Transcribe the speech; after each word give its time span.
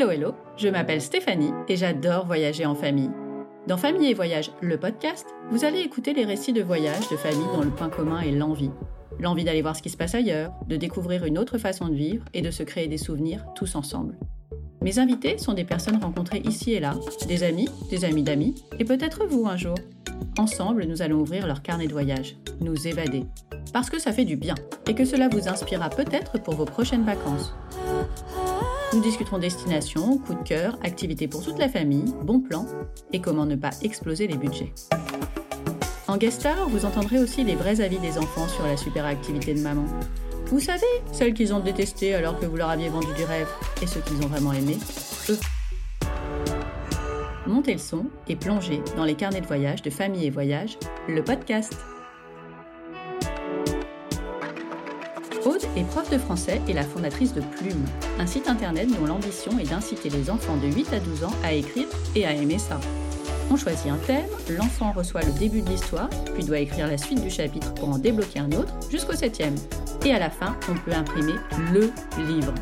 Hello 0.00 0.12
hello, 0.12 0.34
je 0.56 0.68
m'appelle 0.68 1.02
Stéphanie 1.02 1.52
et 1.68 1.76
j'adore 1.76 2.24
voyager 2.24 2.64
en 2.64 2.74
famille. 2.74 3.10
Dans 3.66 3.76
Famille 3.76 4.10
et 4.10 4.14
Voyage, 4.14 4.50
le 4.62 4.78
podcast, 4.78 5.26
vous 5.50 5.66
allez 5.66 5.80
écouter 5.80 6.14
les 6.14 6.24
récits 6.24 6.54
de 6.54 6.62
voyage 6.62 7.10
de 7.10 7.18
famille 7.18 7.46
dont 7.54 7.60
le 7.60 7.68
point 7.68 7.90
commun 7.90 8.20
est 8.20 8.30
l'envie. 8.30 8.70
L'envie 9.18 9.44
d'aller 9.44 9.60
voir 9.60 9.76
ce 9.76 9.82
qui 9.82 9.90
se 9.90 9.98
passe 9.98 10.14
ailleurs, 10.14 10.54
de 10.66 10.76
découvrir 10.76 11.26
une 11.26 11.36
autre 11.36 11.58
façon 11.58 11.88
de 11.88 11.94
vivre 11.94 12.24
et 12.32 12.40
de 12.40 12.50
se 12.50 12.62
créer 12.62 12.88
des 12.88 12.96
souvenirs 12.96 13.44
tous 13.54 13.74
ensemble. 13.74 14.16
Mes 14.80 14.98
invités 14.98 15.36
sont 15.36 15.52
des 15.52 15.64
personnes 15.64 16.02
rencontrées 16.02 16.40
ici 16.46 16.72
et 16.72 16.80
là, 16.80 16.94
des 17.28 17.42
amis, 17.42 17.68
des 17.90 18.06
amis 18.06 18.22
d'amis, 18.22 18.54
et 18.78 18.86
peut-être 18.86 19.26
vous 19.26 19.48
un 19.48 19.58
jour. 19.58 19.76
Ensemble, 20.38 20.86
nous 20.86 21.02
allons 21.02 21.20
ouvrir 21.20 21.46
leur 21.46 21.60
carnet 21.60 21.88
de 21.88 21.92
voyage, 21.92 22.38
nous 22.62 22.88
évader. 22.88 23.26
Parce 23.74 23.90
que 23.90 23.98
ça 23.98 24.12
fait 24.12 24.24
du 24.24 24.36
bien, 24.36 24.54
et 24.88 24.94
que 24.94 25.04
cela 25.04 25.28
vous 25.28 25.46
inspirera 25.46 25.90
peut-être 25.90 26.42
pour 26.42 26.54
vos 26.54 26.64
prochaines 26.64 27.04
vacances. 27.04 27.54
Nous 28.92 29.00
discuterons 29.00 29.38
destination, 29.38 30.18
coup 30.18 30.34
de 30.34 30.42
cœur, 30.42 30.76
activités 30.82 31.28
pour 31.28 31.44
toute 31.44 31.58
la 31.58 31.68
famille, 31.68 32.12
bons 32.24 32.40
plans, 32.40 32.66
et 33.12 33.20
comment 33.20 33.46
ne 33.46 33.54
pas 33.54 33.70
exploser 33.82 34.26
les 34.26 34.36
budgets. 34.36 34.72
En 36.08 36.16
guest 36.16 36.40
star, 36.40 36.68
vous 36.68 36.84
entendrez 36.84 37.20
aussi 37.20 37.44
les 37.44 37.54
vrais 37.54 37.80
avis 37.80 37.98
des 37.98 38.18
enfants 38.18 38.48
sur 38.48 38.66
la 38.66 38.76
super 38.76 39.04
activité 39.04 39.54
de 39.54 39.60
maman. 39.60 39.84
Vous 40.46 40.58
savez, 40.58 40.80
celles 41.12 41.34
qu'ils 41.34 41.54
ont 41.54 41.60
détestées 41.60 42.14
alors 42.14 42.40
que 42.40 42.46
vous 42.46 42.56
leur 42.56 42.68
aviez 42.68 42.88
vendu 42.88 43.12
du 43.16 43.22
rêve, 43.22 43.48
et 43.80 43.86
ceux 43.86 44.00
qu'ils 44.00 44.24
ont 44.24 44.28
vraiment 44.28 44.52
aimé, 44.52 44.76
eux. 45.28 45.38
Montez 47.46 47.74
le 47.74 47.78
son 47.78 48.06
et 48.28 48.34
plongez 48.34 48.82
dans 48.96 49.04
les 49.04 49.14
carnets 49.14 49.40
de 49.40 49.46
voyage 49.46 49.82
de 49.82 49.90
Famille 49.90 50.26
et 50.26 50.30
Voyage, 50.30 50.78
le 51.08 51.22
podcast. 51.22 51.76
Aude 55.46 55.62
est 55.74 55.84
prof 55.84 56.10
de 56.10 56.18
français 56.18 56.60
et 56.68 56.74
la 56.74 56.82
fondatrice 56.82 57.32
de 57.32 57.40
Plume, 57.40 57.84
un 58.18 58.26
site 58.26 58.46
internet 58.46 58.88
dont 58.88 59.06
l'ambition 59.06 59.58
est 59.58 59.70
d'inciter 59.70 60.10
les 60.10 60.28
enfants 60.28 60.56
de 60.56 60.66
8 60.66 60.92
à 60.92 61.00
12 61.00 61.24
ans 61.24 61.32
à 61.42 61.54
écrire 61.54 61.86
et 62.14 62.26
à 62.26 62.32
aimer 62.32 62.58
ça. 62.58 62.78
On 63.50 63.56
choisit 63.56 63.90
un 63.90 63.96
thème, 64.06 64.28
l'enfant 64.50 64.92
reçoit 64.92 65.22
le 65.22 65.32
début 65.32 65.62
de 65.62 65.70
l'histoire, 65.70 66.10
puis 66.34 66.44
doit 66.44 66.58
écrire 66.58 66.86
la 66.86 66.98
suite 66.98 67.22
du 67.22 67.30
chapitre 67.30 67.72
pour 67.74 67.88
en 67.88 67.98
débloquer 67.98 68.40
un 68.40 68.52
autre, 68.52 68.72
jusqu'au 68.90 69.14
septième. 69.14 69.54
Et 70.04 70.12
à 70.12 70.18
la 70.18 70.30
fin, 70.30 70.56
on 70.68 70.74
peut 70.74 70.92
imprimer 70.92 71.34
LE 71.72 71.90
livre. 72.18 72.54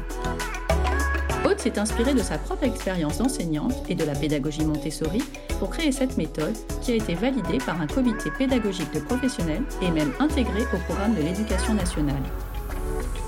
Aude 1.44 1.58
s'est 1.58 1.78
inspirée 1.78 2.14
de 2.14 2.22
sa 2.22 2.38
propre 2.38 2.64
expérience 2.64 3.18
d'enseignante 3.18 3.74
et 3.88 3.94
de 3.96 4.04
la 4.04 4.14
pédagogie 4.14 4.64
Montessori 4.64 5.22
pour 5.58 5.70
créer 5.70 5.92
cette 5.92 6.16
méthode 6.16 6.54
qui 6.80 6.92
a 6.92 6.96
été 6.96 7.14
validée 7.14 7.58
par 7.58 7.80
un 7.80 7.86
comité 7.86 8.30
pédagogique 8.38 8.92
de 8.94 9.00
professionnels 9.00 9.64
et 9.82 9.90
même 9.90 10.12
intégrée 10.20 10.64
au 10.72 10.78
programme 10.86 11.14
de 11.14 11.22
l'éducation 11.22 11.74
nationale. 11.74 12.22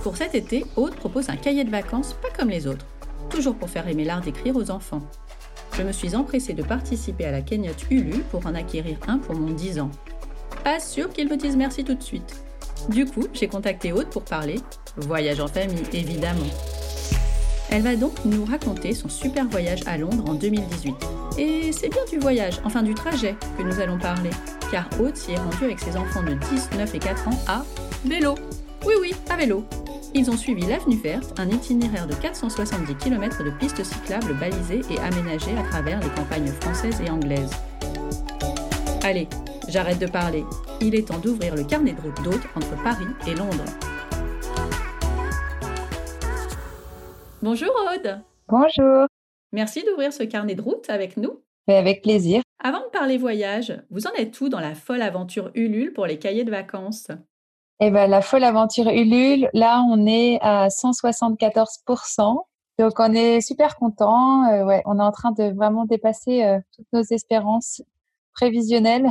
Pour 0.02 0.16
cet 0.16 0.34
été, 0.34 0.64
Aude 0.76 0.94
propose 0.94 1.28
un 1.28 1.36
cahier 1.36 1.64
de 1.64 1.70
vacances 1.70 2.14
pas 2.14 2.30
comme 2.30 2.48
les 2.48 2.66
autres, 2.66 2.86
toujours 3.28 3.54
pour 3.54 3.68
faire 3.68 3.86
aimer 3.86 4.04
l'art 4.04 4.22
d'écrire 4.22 4.56
aux 4.56 4.70
enfants. 4.70 5.02
Je 5.76 5.82
me 5.82 5.92
suis 5.92 6.16
empressée 6.16 6.54
de 6.54 6.62
participer 6.62 7.26
à 7.26 7.30
la 7.30 7.42
cagnotte 7.42 7.84
Ulu 7.90 8.20
pour 8.30 8.46
en 8.46 8.54
acquérir 8.54 8.98
un 9.08 9.18
pour 9.18 9.34
mon 9.34 9.52
10 9.52 9.80
ans. 9.80 9.90
Pas 10.64 10.80
sûr 10.80 11.10
qu'il 11.10 11.28
me 11.28 11.36
dise 11.36 11.56
merci 11.56 11.84
tout 11.84 11.94
de 11.94 12.02
suite. 12.02 12.42
Du 12.88 13.04
coup, 13.04 13.26
j'ai 13.34 13.46
contacté 13.46 13.92
Aude 13.92 14.08
pour 14.08 14.22
parler 14.22 14.56
voyage 14.96 15.40
en 15.40 15.46
famille, 15.46 15.84
évidemment. 15.92 16.40
Elle 17.70 17.82
va 17.82 17.94
donc 17.94 18.24
nous 18.24 18.44
raconter 18.44 18.94
son 18.94 19.08
super 19.08 19.46
voyage 19.46 19.80
à 19.86 19.96
Londres 19.96 20.24
en 20.26 20.34
2018. 20.34 20.94
Et 21.38 21.72
c'est 21.72 21.88
bien 21.88 22.02
du 22.10 22.18
voyage, 22.18 22.60
enfin 22.64 22.82
du 22.82 22.94
trajet, 22.94 23.36
que 23.56 23.62
nous 23.62 23.78
allons 23.80 23.98
parler, 23.98 24.30
car 24.70 24.88
Aude 25.00 25.16
s'y 25.16 25.32
est 25.32 25.38
rendue 25.38 25.64
avec 25.64 25.78
ses 25.78 25.96
enfants 25.96 26.22
de 26.22 26.34
10, 26.34 26.70
9 26.76 26.94
et 26.94 26.98
4 26.98 27.28
ans 27.28 27.38
à 27.46 27.64
vélo. 28.04 28.34
Oui, 28.86 28.94
oui, 29.00 29.14
à 29.28 29.36
vélo. 29.36 29.64
Ils 30.14 30.30
ont 30.30 30.36
suivi 30.36 30.66
l'avenue 30.66 30.96
verte, 30.96 31.38
un 31.38 31.48
itinéraire 31.48 32.06
de 32.06 32.14
470 32.14 32.96
km 32.96 33.44
de 33.44 33.50
pistes 33.50 33.84
cyclables 33.84 34.34
balisées 34.38 34.80
et 34.90 34.98
aménagées 34.98 35.56
à 35.58 35.62
travers 35.62 36.00
les 36.00 36.08
campagnes 36.08 36.50
françaises 36.60 37.00
et 37.00 37.10
anglaises. 37.10 37.52
Allez, 39.04 39.28
j'arrête 39.68 39.98
de 39.98 40.06
parler. 40.06 40.44
Il 40.80 40.94
est 40.94 41.08
temps 41.08 41.18
d'ouvrir 41.18 41.54
le 41.54 41.64
carnet 41.64 41.92
de 41.92 42.00
route 42.00 42.22
d'hôtes 42.22 42.46
entre 42.56 42.82
Paris 42.82 43.06
et 43.26 43.34
Londres. 43.34 43.64
Bonjour 47.42 47.72
Aude. 47.94 48.20
Bonjour. 48.48 49.06
Merci 49.52 49.84
d'ouvrir 49.84 50.12
ce 50.12 50.22
carnet 50.22 50.54
de 50.54 50.62
route 50.62 50.88
avec 50.88 51.16
nous. 51.16 51.40
avec 51.68 52.02
plaisir. 52.02 52.42
Avant 52.62 52.80
de 52.80 52.90
parler 52.90 53.16
voyage, 53.16 53.72
vous 53.90 54.06
en 54.06 54.12
êtes 54.12 54.40
où 54.40 54.48
dans 54.48 54.60
la 54.60 54.74
folle 54.74 55.02
aventure 55.02 55.50
Ulule 55.54 55.92
pour 55.92 56.06
les 56.06 56.18
cahiers 56.18 56.44
de 56.44 56.50
vacances? 56.50 57.08
Eh 57.82 57.90
ben, 57.90 58.10
la 58.10 58.20
folle 58.20 58.44
aventure 58.44 58.88
Ulule, 58.88 59.48
là, 59.54 59.82
on 59.88 60.06
est 60.06 60.38
à 60.42 60.68
174%. 60.68 62.44
Donc, 62.78 62.92
on 62.98 63.14
est 63.14 63.40
super 63.40 63.76
content. 63.76 64.44
Euh, 64.44 64.66
ouais, 64.66 64.82
on 64.84 64.98
est 64.98 65.02
en 65.02 65.12
train 65.12 65.32
de 65.32 65.44
vraiment 65.54 65.86
dépasser 65.86 66.44
euh, 66.44 66.58
toutes 66.76 66.92
nos 66.92 67.02
espérances 67.02 67.80
prévisionnelles. 68.34 69.08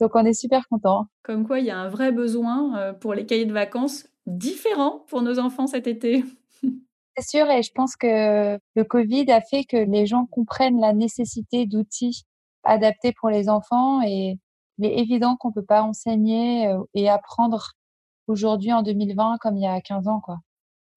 Donc, 0.00 0.12
on 0.14 0.24
est 0.24 0.32
super 0.32 0.66
content. 0.68 1.06
Comme 1.22 1.46
quoi, 1.46 1.60
il 1.60 1.66
y 1.66 1.70
a 1.70 1.76
un 1.76 1.90
vrai 1.90 2.10
besoin 2.10 2.78
euh, 2.78 2.92
pour 2.94 3.12
les 3.12 3.26
cahiers 3.26 3.44
de 3.44 3.52
vacances 3.52 4.08
différents 4.24 5.04
pour 5.08 5.20
nos 5.20 5.38
enfants 5.38 5.66
cet 5.66 5.86
été. 5.86 6.24
C'est 7.18 7.28
sûr, 7.28 7.50
et 7.50 7.62
je 7.62 7.72
pense 7.74 7.94
que 7.94 8.58
le 8.74 8.84
Covid 8.84 9.30
a 9.30 9.42
fait 9.42 9.64
que 9.64 9.76
les 9.76 10.06
gens 10.06 10.24
comprennent 10.24 10.80
la 10.80 10.94
nécessité 10.94 11.66
d'outils 11.66 12.24
adaptés 12.64 13.12
pour 13.12 13.28
les 13.28 13.50
enfants 13.50 14.00
et 14.02 14.38
il 14.78 14.86
est 14.86 14.98
évident 14.98 15.36
qu'on 15.36 15.52
peut 15.52 15.64
pas 15.64 15.82
enseigner 15.82 16.72
et 16.94 17.08
apprendre 17.08 17.72
aujourd'hui 18.28 18.72
en 18.72 18.82
2020 18.82 19.38
comme 19.40 19.56
il 19.56 19.62
y 19.62 19.66
a 19.66 19.80
15 19.80 20.08
ans, 20.08 20.20
quoi. 20.20 20.38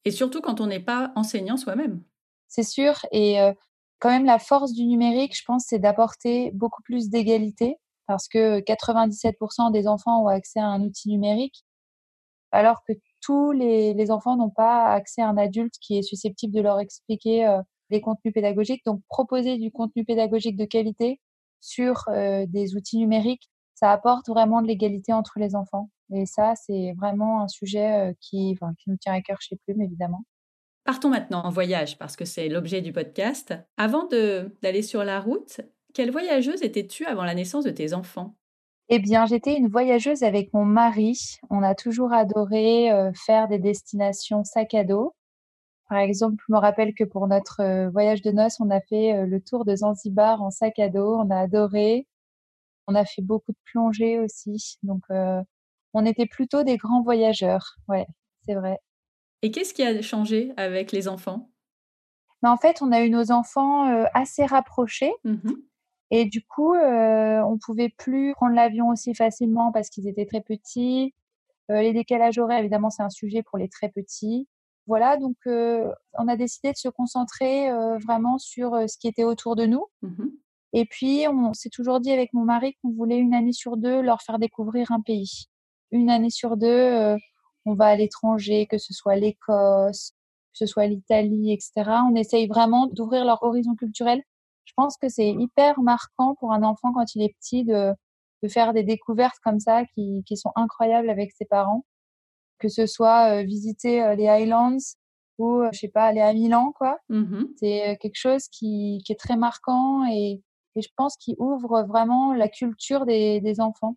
Et 0.06 0.12
surtout 0.12 0.42
quand 0.42 0.62
on 0.62 0.68
n'est 0.68 0.80
pas 0.80 1.12
enseignant 1.16 1.58
soi-même. 1.58 2.04
C'est 2.48 2.64
sûr. 2.64 3.06
Et 3.12 3.38
quand 4.00 4.10
même, 4.10 4.26
la 4.26 4.40
force 4.40 4.74
du 4.74 4.86
numérique, 4.86 5.38
je 5.38 5.44
pense, 5.46 5.66
c'est 5.68 5.80
d'apporter 5.80 6.52
beaucoup 6.54 6.82
plus 6.82 7.10
d'égalité 7.10 7.78
parce 8.08 8.28
que 8.28 8.60
97% 8.62 9.72
des 9.72 9.88
enfants 9.88 10.24
ont 10.24 10.28
accès 10.28 10.60
à 10.60 10.66
un 10.66 10.82
outil 10.82 11.10
numérique, 11.10 11.64
alors 12.52 12.84
que 12.88 12.94
tous 13.22 13.52
les, 13.52 13.94
les 13.94 14.12
enfants 14.12 14.36
n'ont 14.36 14.50
pas 14.50 14.92
accès 14.92 15.22
à 15.22 15.30
un 15.30 15.38
adulte 15.38 15.76
qui 15.80 15.98
est 15.98 16.02
susceptible 16.02 16.54
de 16.54 16.62
leur 16.62 16.80
expliquer 16.80 17.60
les 17.92 18.02
contenus 18.02 18.34
pédagogiques. 18.34 18.84
Donc, 18.86 19.02
proposer 19.08 19.58
du 19.58 19.72
contenu 19.72 20.04
pédagogique 20.04 20.58
de 20.58 20.66
qualité 20.66 21.22
sur 21.62 22.06
des 22.10 22.76
outils 22.76 22.98
numériques, 22.98 23.50
ça 23.76 23.92
apporte 23.92 24.28
vraiment 24.28 24.62
de 24.62 24.68
l'égalité 24.68 25.14
entre 25.14 25.34
les 25.38 25.56
enfants. 25.56 25.90
Et 26.14 26.26
ça, 26.26 26.54
c'est 26.56 26.94
vraiment 26.98 27.44
un 27.44 27.48
sujet 27.48 28.16
qui, 28.20 28.58
enfin, 28.60 28.74
qui 28.78 28.90
nous 28.90 28.98
tient 28.98 29.14
à 29.14 29.22
cœur 29.22 29.42
chez 29.42 29.58
Plume, 29.66 29.82
évidemment. 29.82 30.24
Partons 30.84 31.10
maintenant 31.10 31.44
en 31.44 31.50
voyage, 31.50 31.98
parce 31.98 32.16
que 32.16 32.26
c'est 32.26 32.50
l'objet 32.50 32.82
du 32.82 32.92
podcast. 32.92 33.54
Avant 33.78 34.08
d'aller 34.62 34.82
sur 34.82 35.04
la 35.04 35.20
route, 35.20 35.62
quelle 35.94 36.12
voyageuse 36.12 36.64
étais-tu 36.64 37.06
avant 37.06 37.24
la 37.24 37.36
naissance 37.36 37.64
de 37.64 37.70
tes 37.70 37.94
enfants? 37.94 38.36
Eh 38.90 39.00
bien, 39.00 39.26
j'étais 39.26 39.56
une 39.56 39.70
voyageuse 39.70 40.24
avec 40.24 40.54
mon 40.54 40.66
mari. 40.66 41.38
On 41.50 41.64
a 41.64 41.76
toujours 41.76 42.12
adoré 42.12 42.90
faire 43.14 43.48
des 43.48 43.60
destinations 43.60 44.44
sac 44.44 44.74
à 44.74 44.84
dos. 44.84 45.16
Par 45.88 46.00
exemple, 46.00 46.44
je 46.48 46.54
me 46.54 46.58
rappelle 46.58 46.94
que 46.94 47.04
pour 47.04 47.28
notre 47.28 47.90
voyage 47.92 48.22
de 48.22 48.32
noces, 48.32 48.60
on 48.60 48.70
a 48.70 48.82
fait 48.82 49.26
le 49.26 49.40
tour 49.40 49.66
de 49.66 49.76
Zanzibar 49.76 50.42
en 50.42 50.50
sac 50.50 50.80
à 50.80 50.90
dos. 50.90 51.16
On 51.16 51.30
a 51.30 51.38
adoré. 51.42 52.08
On 52.88 52.96
a 52.96 53.06
fait 53.06 53.22
beaucoup 53.22 53.52
de 53.52 53.58
plongées 53.72 54.20
aussi. 54.20 54.78
Donc, 54.84 55.04
on 55.94 56.06
était 56.06 56.26
plutôt 56.26 56.64
des 56.64 56.78
grands 56.78 57.02
voyageurs. 57.02 57.76
Ouais, 57.88 58.06
c'est 58.46 58.56
vrai. 58.56 58.80
Et 59.42 59.52
qu'est-ce 59.52 59.74
qui 59.74 59.84
a 59.84 60.02
changé 60.02 60.54
avec 60.58 60.92
les 60.92 61.08
enfants? 61.08 61.50
Mais 62.44 62.50
En 62.50 62.58
fait, 62.58 62.82
on 62.82 62.92
a 62.92 63.02
eu 63.04 63.10
nos 63.10 63.32
enfants 63.32 63.86
assez 64.14 64.46
rapprochés. 64.46 65.14
Mmh 65.24 65.52
Et 66.12 66.26
du 66.26 66.44
coup, 66.46 66.76
on 66.76 67.58
pouvait 67.64 67.90
plus 67.90 68.34
prendre 68.34 68.56
l'avion 68.56 68.90
aussi 68.90 69.14
facilement 69.16 69.72
parce 69.72 69.90
qu'ils 69.90 70.08
étaient 70.08 70.26
très 70.26 70.42
petits. 70.42 71.14
les 71.70 71.94
décalages 71.94 72.38
horaires, 72.38 72.60
évidemment, 72.60 72.90
c'est 72.90 73.04
un 73.04 73.10
sujet 73.10 73.44
pour 73.44 73.58
les 73.58 73.70
très 73.70 73.90
petits. 73.90 74.48
Voilà, 74.88 75.18
donc 75.18 75.38
on 75.46 76.28
a 76.28 76.36
décidé 76.36 76.72
de 76.72 76.78
se 76.78 76.90
concentrer 76.90 77.70
vraiment 78.04 78.38
sur 78.38 78.72
ce 78.90 78.98
qui 78.98 79.08
était 79.08 79.24
autour 79.24 79.56
de 79.56 79.66
nous. 79.66 79.86
mmh 80.02 80.26
Et 80.74 80.86
puis, 80.86 81.26
on 81.28 81.54
s'est 81.54 81.70
toujours 81.70 82.00
dit 82.00 82.12
avec 82.12 82.34
mon 82.34 82.44
mari 82.44 82.76
qu'on 82.82 82.92
voulait 82.92 83.18
une 83.18 83.34
année 83.34 83.54
sur 83.54 83.78
deux 83.78 84.02
leur 84.02 84.22
faire 84.22 84.40
découvrir 84.40 84.92
un 84.92 85.02
pays. 85.02 85.46
Une 85.92 86.10
année 86.10 86.30
sur 86.30 86.58
deux, 86.58 87.18
on 87.66 87.74
va 87.74 87.88
à 87.88 87.96
l'étranger, 87.96 88.68
que 88.68 88.78
ce 88.78 88.94
soit 88.94 89.16
l'Écosse, 89.16 90.12
que 90.54 90.58
ce 90.60 90.66
soit 90.66 90.88
l'Italie, 90.88 91.52
etc. 91.52 91.72
On 92.10 92.16
essaye 92.16 92.48
vraiment 92.48 92.88
d'ouvrir 92.88 93.26
leur 93.26 93.42
horizon 93.44 93.76
culturel. 93.76 94.22
Je 94.66 94.74
pense 94.76 94.98
que 94.98 95.10
c'est 95.10 95.30
hyper 95.30 95.82
marquant 95.82 96.36
pour 96.36 96.54
un 96.54 96.64
enfant 96.64 96.94
quand 96.94 97.16
il 97.16 97.24
est 97.24 97.36
petit 97.40 97.64
de, 97.64 97.94
de 98.44 98.48
faire 98.48 98.74
des 98.74 98.84
découvertes 98.84 99.40
comme 99.44 99.60
ça 99.60 99.84
qui, 99.94 100.24
qui 100.26 100.38
sont 100.38 100.52
incroyables 100.56 101.10
avec 101.10 101.32
ses 101.34 101.46
parents. 101.46 101.86
Que 102.60 102.70
ce 102.70 102.86
soit 102.86 103.44
visiter 103.44 104.16
les 104.16 104.28
Highlands 104.28 104.78
ou, 105.38 105.64
je 105.72 105.80
sais 105.80 105.88
pas, 105.88 106.04
aller 106.04 106.22
à 106.22 106.34
Milan, 106.34 106.72
quoi. 106.78 107.00
Mmh 107.10 107.46
C'est 107.58 107.98
quelque 108.00 108.16
chose 108.16 108.48
qui, 108.48 109.02
qui 109.06 109.12
est 109.12 109.20
très 109.20 109.38
marquant 109.38 110.06
et, 110.06 110.42
et 110.76 110.82
je 110.82 110.90
pense 110.96 111.18
qu'il 111.18 111.36
ouvre 111.40 111.84
vraiment 111.84 112.34
la 112.34 112.48
culture 112.48 113.06
des, 113.06 113.42
des 113.42 113.60
enfants. 113.60 113.96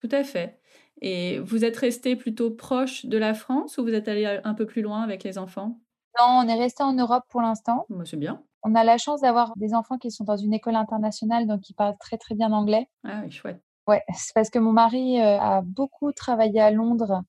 Tout 0.00 0.08
à 0.12 0.22
fait. 0.22 0.60
Et 1.00 1.38
vous 1.40 1.64
êtes 1.64 1.76
resté 1.76 2.16
plutôt 2.16 2.50
proche 2.50 3.06
de 3.06 3.18
la 3.18 3.34
France 3.34 3.78
ou 3.78 3.82
vous 3.84 3.94
êtes 3.94 4.08
allé 4.08 4.24
un 4.44 4.54
peu 4.54 4.66
plus 4.66 4.82
loin 4.82 5.02
avec 5.02 5.22
les 5.24 5.38
enfants? 5.38 5.80
Non, 6.18 6.26
on 6.40 6.48
est 6.48 6.54
resté 6.58 6.82
en 6.82 6.92
Europe 6.94 7.22
pour 7.28 7.40
l'instant. 7.40 7.88
Bah, 7.88 8.04
c'est 8.04 8.16
bien. 8.18 8.44
On 8.62 8.74
a 8.74 8.84
la 8.84 8.98
chance 8.98 9.22
d'avoir 9.22 9.56
des 9.56 9.74
enfants 9.74 9.98
qui 9.98 10.10
sont 10.10 10.24
dans 10.24 10.36
une 10.36 10.54
école 10.54 10.76
internationale, 10.76 11.46
donc 11.46 11.68
ils 11.70 11.74
parlent 11.74 11.98
très, 12.00 12.18
très 12.18 12.34
bien 12.36 12.52
anglais. 12.52 12.88
Ah 13.02 13.22
oui, 13.24 13.30
chouette. 13.30 13.62
Ouais, 13.86 14.02
c'est 14.14 14.32
parce 14.34 14.50
que 14.50 14.58
mon 14.58 14.72
mari, 14.72 15.18
heu, 15.20 15.22
a 15.24 15.60
beaucoup 15.62 16.12
travaillé 16.12 16.60
à 16.60 16.70
Londres. 16.70 17.22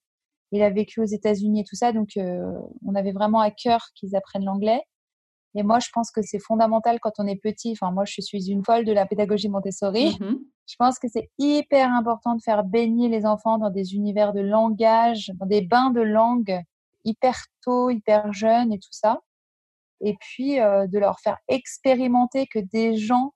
Il 0.51 0.63
a 0.63 0.69
vécu 0.71 1.01
aux 1.01 1.05
États-Unis 1.05 1.61
et 1.61 1.65
tout 1.65 1.75
ça, 1.77 1.93
donc 1.93 2.11
heu, 2.17 2.43
on 2.85 2.95
avait 2.95 3.13
vraiment 3.13 3.41
à 3.41 3.51
cœur 3.51 3.81
qu'ils 3.95 4.15
apprennent 4.15 4.45
l'anglais 4.45 4.81
et 5.55 5.63
moi, 5.63 5.79
je 5.79 5.89
pense 5.93 6.11
que 6.11 6.21
c'est 6.23 6.39
fondamental 6.39 6.99
quand 7.01 7.13
on 7.19 7.27
est 7.27 7.41
petit. 7.41 7.71
Enfin, 7.73 7.91
moi, 7.91 8.05
je 8.05 8.21
suis 8.21 8.51
une 8.51 8.63
folle 8.65 8.85
de 8.85 8.93
la 8.93 9.05
pédagogie 9.07 9.49
Montessori. 9.49 10.07
Mmh 10.07 10.45
Je 10.67 10.75
pense 10.77 10.99
que 10.99 11.07
c'est 11.07 11.29
hyper 11.37 11.91
important 11.91 12.35
de 12.35 12.41
faire 12.41 12.63
baigner 12.63 13.07
les 13.09 13.25
enfants 13.25 13.57
dans 13.59 13.69
des 13.69 13.95
univers 13.95 14.33
de 14.33 14.41
langage, 14.41 15.31
dans 15.35 15.45
des 15.45 15.61
bains 15.61 15.91
de 15.91 16.01
langue 16.01 16.59
hyper 17.05 17.37
tôt, 17.63 17.89
hyper 17.91 18.33
jeunes 18.33 18.73
et 18.73 18.79
tout 18.79 18.89
ça. 18.91 19.19
Et 20.01 20.15
puis, 20.19 20.59
heu, 20.59 20.87
de 20.87 20.99
leur 20.99 21.19
faire 21.21 21.37
expérimenter 21.47 22.47
que 22.47 22.59
des 22.59 22.97
gens 22.97 23.33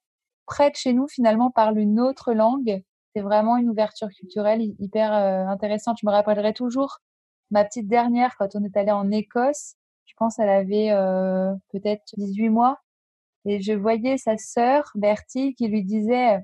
près 0.48 0.72
de 0.72 0.76
chez 0.78 0.94
nous, 0.94 1.08
finalement, 1.08 1.52
parlent 1.52 1.80
une 1.80 2.00
autre 2.00 2.34
langue. 2.34 2.84
C'est 3.16 3.22
vraiment 3.24 3.58
une 3.58 3.70
ouverture 3.70 4.10
culturelle 4.10 4.62
hy 4.62 4.76
hyper, 4.80 5.14
heu, 5.14 5.48
intéressante. 5.50 5.98
Je 6.02 6.08
me 6.08 6.12
rappellerai 6.12 6.54
toujours 6.54 7.00
ma 7.52 7.66
petite 7.66 7.88
dernière 7.90 8.36
quand 8.38 8.56
on 8.56 8.64
est 8.66 8.78
allé 8.78 8.92
en 8.92 9.12
Écosse. 9.12 9.76
Je 10.06 10.14
pense 10.18 10.40
elle 10.40 10.50
avait, 10.50 10.92
heu, 10.94 11.54
peut-être 11.72 12.04
18 12.18 12.50
mois 12.50 12.80
et 13.46 13.62
je 13.62 13.74
voyais 13.74 14.18
sa 14.18 14.38
sœur 14.38 14.92
Bertie 14.96 15.56
qui 15.56 15.68
lui 15.70 15.84
disait: 15.86 16.40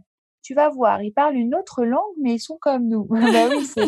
«Tu 0.45 0.53
vas 0.53 0.69
voir, 0.69 1.01
ils 1.01 1.11
parlent 1.11 1.33
une 1.33 1.55
autre 1.55 1.83
langue, 1.83 2.13
mais 2.21 2.35
ils 2.35 2.39
sont 2.39 2.59
comme 2.61 2.87
nous». 2.87 3.05
bah 3.09 3.49
oui, 3.49 3.65
c'est 3.65 3.81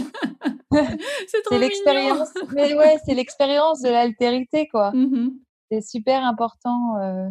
l'expérience 1.51 2.33
mais 2.55 2.73
ouais, 2.73 2.97
c'est 3.05 3.13
l'expérience 3.13 3.81
de 3.81 3.89
l'altérité, 3.89 4.67
quoi. 4.67 4.91
Mmh 4.91 5.29
C'est 5.69 5.81
super 5.81 6.23
important, 6.25 6.97
heu, 6.99 7.29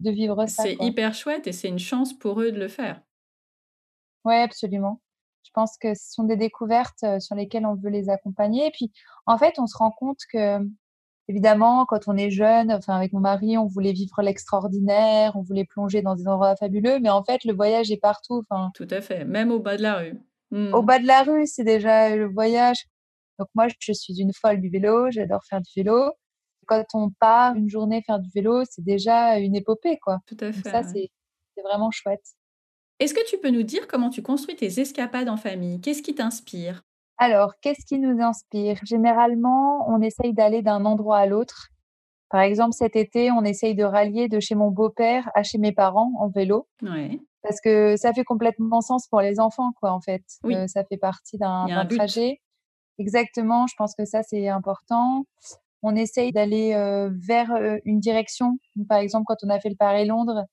de 0.00 0.10
vivre 0.10 0.44
ça, 0.46 0.64
C'est 0.64 0.76
hyper 0.80 1.14
chouette 1.14 1.46
et 1.46 1.52
c'est 1.52 1.68
une 1.68 1.78
chance 1.78 2.12
pour 2.18 2.40
eux 2.40 2.50
de 2.50 2.58
le 2.58 2.66
faire. 2.66 3.00
Ouais, 4.24 4.42
absolument. 4.42 5.00
Je 5.44 5.50
pense 5.54 5.78
que 5.78 5.94
ce 5.94 6.10
sont 6.12 6.24
des 6.24 6.36
découvertes, 6.36 7.04
heu, 7.04 7.20
sur 7.20 7.36
lesquelles 7.36 7.66
on 7.66 7.76
veut 7.76 7.90
les 7.90 8.08
accompagner 8.08 8.66
et 8.66 8.70
puis, 8.72 8.90
en 9.26 9.38
fait, 9.38 9.54
on 9.58 9.68
se 9.68 9.76
rend 9.76 9.92
compte 9.92 10.18
que, 10.32 10.58
évidemment, 11.28 11.86
quand 11.86 12.06
on 12.08 12.16
est 12.16 12.30
jeune, 12.30 12.72
enfin, 12.72 12.94
avec 12.96 13.12
mon 13.12 13.20
mari, 13.20 13.56
on 13.58 13.66
voulait 13.66 13.92
vivre 13.92 14.20
l'extraordinaire, 14.22 15.36
on 15.36 15.42
voulait 15.42 15.64
plonger 15.64 16.02
dans 16.02 16.14
des 16.14 16.26
endroits 16.28 16.56
fabuleux, 16.56 16.98
mais 17.00 17.10
en 17.10 17.24
fait, 17.24 17.44
le 17.44 17.54
voyage 17.54 17.90
est 17.90 17.96
partout. 18.00 18.44
Enfin, 18.48 18.70
Tout 18.74 18.88
à 18.90 19.00
fait, 19.00 19.24
même 19.24 19.50
au 19.50 19.58
bas 19.60 19.76
de 19.76 19.82
la 19.82 19.98
rue. 19.98 20.14
au 20.52 20.56
Mmh. 20.56 20.86
bas 20.86 20.98
de 20.98 21.06
la 21.06 21.22
rue, 21.22 21.46
c'est 21.46 21.64
déjà 21.64 22.14
le 22.14 22.26
voyage. 22.32 22.84
Donc 23.38 23.48
moi, 23.54 23.66
je 23.80 23.92
suis 23.92 24.20
une 24.20 24.32
folle 24.32 24.60
du 24.60 24.68
vélo, 24.68 25.10
j'adore 25.10 25.42
faire 25.48 25.60
du 25.60 25.70
vélo. 25.76 26.12
Quand 26.66 26.84
on 26.94 27.10
part 27.10 27.56
une 27.56 27.68
journée 27.68 28.02
faire 28.06 28.20
du 28.20 28.30
vélo, 28.34 28.62
c'est 28.70 28.84
déjà 28.84 29.38
une 29.38 29.54
épopée, 29.56 29.98
quoi. 29.98 30.20
Tout 30.26 30.36
à 30.40 30.50
Donc 30.52 30.62
fait, 30.62 30.70
ça, 30.70 30.80
ouais. 30.82 31.10
c'est 31.56 31.62
vraiment 31.62 31.90
chouette. 31.90 32.24
Est-ce 33.00 33.12
que 33.12 33.26
tu 33.28 33.38
peux 33.38 33.50
nous 33.50 33.64
dire 33.64 33.86
comment 33.88 34.08
tu 34.08 34.22
construis 34.22 34.56
tes 34.56 34.80
escapades 34.80 35.28
en 35.28 35.36
famille? 35.36 35.80
Qu'est-ce 35.80 36.02
qui 36.02 36.14
t'inspire? 36.14 36.82
Alors, 37.24 37.54
qu'est-ce 37.62 37.86
qui 37.86 37.98
nous 37.98 38.20
inspire? 38.22 38.78
Généralement, 38.84 39.88
on 39.88 40.02
essaye 40.02 40.34
d'aller 40.34 40.60
d'un 40.60 40.84
endroit 40.84 41.16
à 41.16 41.24
l'autre. 41.26 41.68
Par 42.28 42.42
exemple, 42.42 42.74
cet 42.74 42.96
été, 42.96 43.30
on 43.30 43.44
essaye 43.44 43.74
de 43.74 43.82
rallier 43.84 44.28
de 44.28 44.40
chez 44.40 44.54
mon 44.54 44.70
beau-père 44.70 45.30
à 45.34 45.42
chez 45.42 45.56
mes 45.56 45.72
parents 45.72 46.12
en 46.18 46.28
vélo 46.28 46.68
Ouais, 46.82 47.18
parce 47.42 47.60
que 47.62 47.96
ça 47.96 48.12
fait 48.12 48.24
complètement 48.24 48.82
sens 48.82 49.08
pour 49.08 49.22
les 49.22 49.40
enfants, 49.40 49.72
quoi, 49.80 49.92
en 49.92 50.02
fait. 50.02 50.22
Oui. 50.44 50.54
Heu, 50.54 50.66
ça 50.68 50.84
fait 50.84 50.98
partie 50.98 51.38
d'un 51.38 51.86
trajet. 51.86 52.40
Exactement, 52.98 53.66
je 53.68 53.74
pense 53.78 53.94
que 53.96 54.04
ça, 54.04 54.22
c'est 54.22 54.48
important. 54.48 55.24
On 55.82 55.96
essaye 55.96 56.32
d'aller, 56.32 56.74
heu, 56.74 57.10
vers, 57.26 57.52
heu, 57.54 57.80
une 57.86 58.00
direction. 58.00 58.58
Par 58.88 58.98
exemple, 58.98 59.24
quand 59.28 59.38
on 59.44 59.50
a 59.50 59.60
fait 59.60 59.70
le 59.70 59.76
Paris-Londres, 59.76 60.44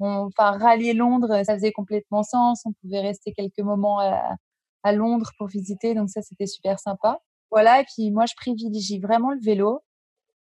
on 0.00 0.28
enfin, 0.28 0.52
rallier 0.58 0.94
Londres, 0.94 1.42
ça 1.44 1.54
faisait 1.54 1.72
complètement 1.72 2.22
sens. 2.24 2.62
On 2.66 2.72
pouvait 2.82 3.00
rester 3.00 3.32
quelques 3.32 3.60
moments 3.60 4.00
à 4.00 4.36
à 4.82 4.92
Londres 4.92 5.30
pour 5.38 5.48
visiter, 5.48 5.94
donc 5.94 6.10
ça, 6.10 6.22
c'était 6.22 6.46
super 6.46 6.78
sympa. 6.78 7.20
Voilà 7.50 7.80
et 7.80 7.84
puis 7.84 8.10
moi, 8.10 8.26
je 8.26 8.34
privilégie 8.36 9.00
vraiment 9.00 9.32
le 9.32 9.40
vélo. 9.40 9.82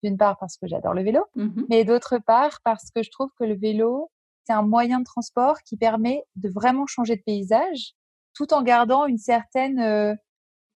D'une 0.02 0.16
part 0.16 0.36
parce 0.38 0.56
que 0.56 0.66
j'adore 0.68 0.94
le 0.94 1.02
vélo, 1.02 1.24
Mmh 1.34 1.68
mais 1.68 1.84
d'autre 1.84 2.18
part 2.18 2.60
parce 2.64 2.90
que 2.90 3.02
je 3.02 3.10
trouve 3.10 3.30
que 3.38 3.44
le 3.44 3.56
vélo, 3.56 4.10
c'est 4.44 4.52
un 4.52 4.62
moyen 4.62 5.00
de 5.00 5.04
transport 5.04 5.58
qui 5.64 5.76
permet 5.76 6.22
de 6.36 6.48
vraiment 6.50 6.86
changer 6.86 7.16
de 7.16 7.22
paysage, 7.22 7.94
tout 8.34 8.54
en 8.54 8.62
gardant 8.62 9.06
une 9.06 9.18
certaine, 9.18 9.80
heu 9.80 10.14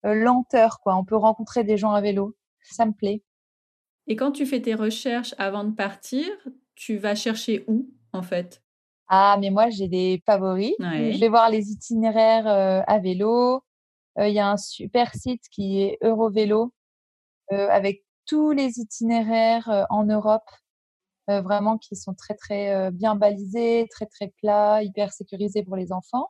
heu, 0.06 0.14
lenteur, 0.14 0.80
quoi. 0.80 0.96
On 0.96 1.04
peut 1.04 1.16
rencontrer 1.16 1.64
des 1.64 1.76
gens 1.78 1.92
à 1.92 2.00
vélo. 2.00 2.36
Ça 2.62 2.86
me 2.86 2.92
plaît. 2.92 3.22
Et 4.06 4.14
quand 4.16 4.30
tu 4.32 4.46
fais 4.46 4.62
tes 4.62 4.74
recherches 4.74 5.34
avant 5.38 5.64
de 5.64 5.72
partir, 5.74 6.26
tu 6.76 6.96
vas 6.98 7.14
chercher 7.16 7.64
où, 7.68 7.90
en 8.12 8.22
fait? 8.22 8.61
Ah, 9.14 9.36
mais 9.38 9.50
moi, 9.50 9.68
j'ai 9.68 9.88
des 9.88 10.22
favoris. 10.24 10.72
Ouais. 10.78 11.12
Je 11.12 11.20
vais 11.20 11.28
voir 11.28 11.50
les 11.50 11.70
itinéraires, 11.70 12.46
heu, 12.46 12.82
à 12.86 12.98
vélo. 12.98 13.62
Heu, 14.18 14.28
il 14.28 14.34
y 14.34 14.40
a 14.40 14.48
un 14.50 14.56
super 14.58 15.14
site 15.14 15.42
qui 15.50 15.82
est 15.82 15.98
Eurovélo, 16.02 16.72
heu, 17.52 17.70
avec 17.70 18.04
tous 18.26 18.52
les 18.52 18.78
itinéraires, 18.80 19.86
en 19.90 20.04
Europe, 20.04 20.48
vraiment 21.28 21.78
qui 21.78 21.96
sont 21.96 22.14
très, 22.14 22.34
très, 22.36 22.90
bien 22.92 23.14
balisés, 23.16 23.86
très, 23.90 24.06
très 24.06 24.28
plats, 24.42 24.82
hyper 24.84 25.12
sécurisés 25.12 25.62
pour 25.64 25.76
les 25.76 25.92
enfants. 25.92 26.28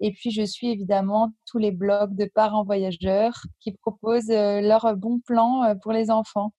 Et 0.00 0.12
puis 0.12 0.30
je 0.32 0.42
suis 0.44 0.70
évidemment 0.70 1.32
tous 1.46 1.58
les 1.58 1.72
blogs 1.72 2.16
de 2.16 2.26
parents 2.26 2.64
voyageurs 2.64 3.34
qui 3.60 3.72
proposent, 3.74 4.28
bons 4.96 5.20
plans, 5.26 5.64
heu, 5.70 5.76
pour 5.82 5.92
les 5.92 6.10
enfants. 6.10 6.52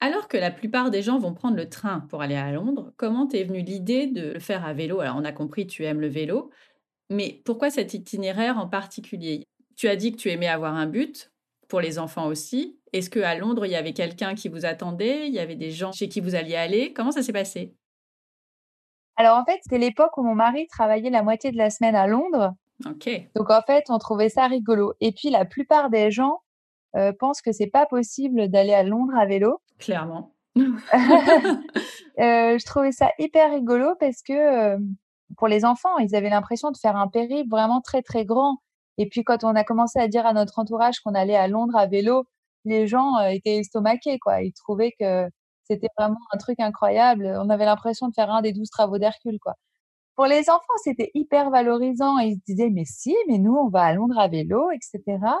Alors 0.00 0.28
que 0.28 0.36
la 0.36 0.50
plupart 0.50 0.90
des 0.90 1.02
gens 1.02 1.18
vont 1.18 1.34
prendre 1.34 1.56
le 1.56 1.68
train 1.68 2.00
pour 2.08 2.22
aller 2.22 2.36
à 2.36 2.52
Londres, 2.52 2.92
comment 2.96 3.26
t'es 3.26 3.42
venue 3.44 3.62
l'idée 3.62 4.06
de 4.06 4.32
le 4.34 4.38
faire 4.40 4.64
à 4.64 4.72
vélo? 4.72 5.00
Alors, 5.00 5.16
on 5.16 5.24
a 5.24 5.32
compris, 5.32 5.66
tu 5.66 5.84
aimes 5.84 6.00
le 6.00 6.08
vélo, 6.08 6.50
mais 7.10 7.42
pourquoi 7.44 7.70
cet 7.70 7.94
itinéraire 7.94 8.58
en 8.58 8.68
particulier? 8.68 9.44
Tu 9.76 9.88
as 9.88 9.96
dit 9.96 10.12
que 10.12 10.16
tu 10.16 10.30
aimais 10.30 10.48
avoir 10.48 10.74
un 10.74 10.86
but, 10.86 11.32
pour 11.68 11.80
les 11.80 11.98
enfants 11.98 12.26
aussi. 12.26 12.78
Est-ce 12.92 13.10
qu'à 13.10 13.34
Londres, 13.34 13.66
il 13.66 13.72
y 13.72 13.76
avait 13.76 13.92
quelqu'un 13.92 14.34
qui 14.34 14.48
vous 14.48 14.64
attendait? 14.64 15.28
Il 15.28 15.34
y 15.34 15.38
avait 15.38 15.56
des 15.56 15.70
gens 15.70 15.92
chez 15.92 16.08
qui 16.08 16.20
vous 16.20 16.34
alliez 16.34 16.56
aller? 16.56 16.92
Comment 16.92 17.10
ça 17.10 17.22
s'est 17.22 17.32
passé? 17.32 17.74
Alors 19.16 19.36
en 19.36 19.44
fait, 19.44 19.58
c'était 19.62 19.78
l'époque 19.78 20.16
où 20.16 20.22
mon 20.22 20.34
mari 20.34 20.66
travaillait 20.68 21.10
la 21.10 21.22
moitié 21.22 21.50
de 21.50 21.56
la 21.56 21.70
semaine 21.70 21.96
à 21.96 22.06
Londres, 22.06 22.54
OK, 22.86 23.10
donc 23.34 23.50
en 23.50 23.62
fait, 23.62 23.86
on 23.88 23.98
trouvait 23.98 24.28
ça 24.28 24.46
rigolo. 24.46 24.94
Et 25.00 25.10
puis 25.10 25.30
la 25.30 25.44
plupart 25.44 25.90
des 25.90 26.12
gens, 26.12 26.42
heu, 26.96 27.12
pensent 27.18 27.42
que 27.42 27.52
c'est 27.52 27.66
pas 27.70 27.86
possible 27.86 28.48
d'aller 28.48 28.74
à 28.74 28.82
Londres 28.82 29.16
à 29.16 29.26
vélo. 29.26 29.60
clairement. 29.78 30.34
Heu, 30.56 30.62
je 32.58 32.64
trouvais 32.64 32.92
ça 32.92 33.10
hyper 33.18 33.50
rigolo 33.52 33.94
parce 34.00 34.22
que, 34.22 34.32
hem, 34.74 34.94
pour 35.36 35.48
les 35.48 35.64
enfants, 35.64 35.98
ils 35.98 36.14
avaient 36.16 36.30
l'impression 36.30 36.70
de 36.70 36.76
faire 36.76 36.96
un 36.96 37.08
périple 37.08 37.50
vraiment 37.50 37.80
très, 37.80 38.02
très 38.02 38.24
grand. 38.24 38.58
Et 38.98 39.08
puis 39.08 39.22
quand 39.24 39.44
on 39.44 39.54
a 39.54 39.64
commencé 39.64 39.98
à 40.00 40.08
dire 40.08 40.26
à 40.26 40.32
notre 40.32 40.58
entourage 40.58 41.00
qu'on 41.00 41.14
allait 41.14 41.36
à 41.36 41.48
Londres 41.48 41.76
à 41.76 41.86
vélo, 41.86 42.24
les 42.64 42.86
gens, 42.86 43.18
étaient 43.20 43.58
estomaqués, 43.58 44.18
quoi. 44.18 44.42
Ils 44.42 44.52
trouvaient 44.52 44.92
que 44.98 45.28
c'était 45.64 45.88
vraiment 45.98 46.18
un 46.32 46.38
truc 46.38 46.58
incroyable. 46.60 47.32
On 47.38 47.50
avait 47.50 47.64
l'impression 47.66 48.08
de 48.08 48.14
faire 48.14 48.30
un 48.30 48.42
des 48.42 48.52
12 48.52 48.70
travaux 48.70 48.98
d'Hercule, 48.98 49.38
quoi. 49.40 49.54
Pour 50.16 50.26
les 50.26 50.50
enfants, 50.50 50.64
c'était 50.84 51.10
hyper 51.14 51.50
valorisant. 51.50 52.18
Ils 52.18 52.36
se 52.36 52.40
disaient: 52.46 52.70
«Mais 52.70 52.84
si, 52.84 53.14
mais 53.28 53.38
nous, 53.38 53.54
on 53.54 53.68
va 53.68 53.84
à 53.84 53.94
Londres 53.94 54.18
à 54.18 54.28
vélo» 54.28 54.70
et 54.72 54.78
cetera. 54.82 55.40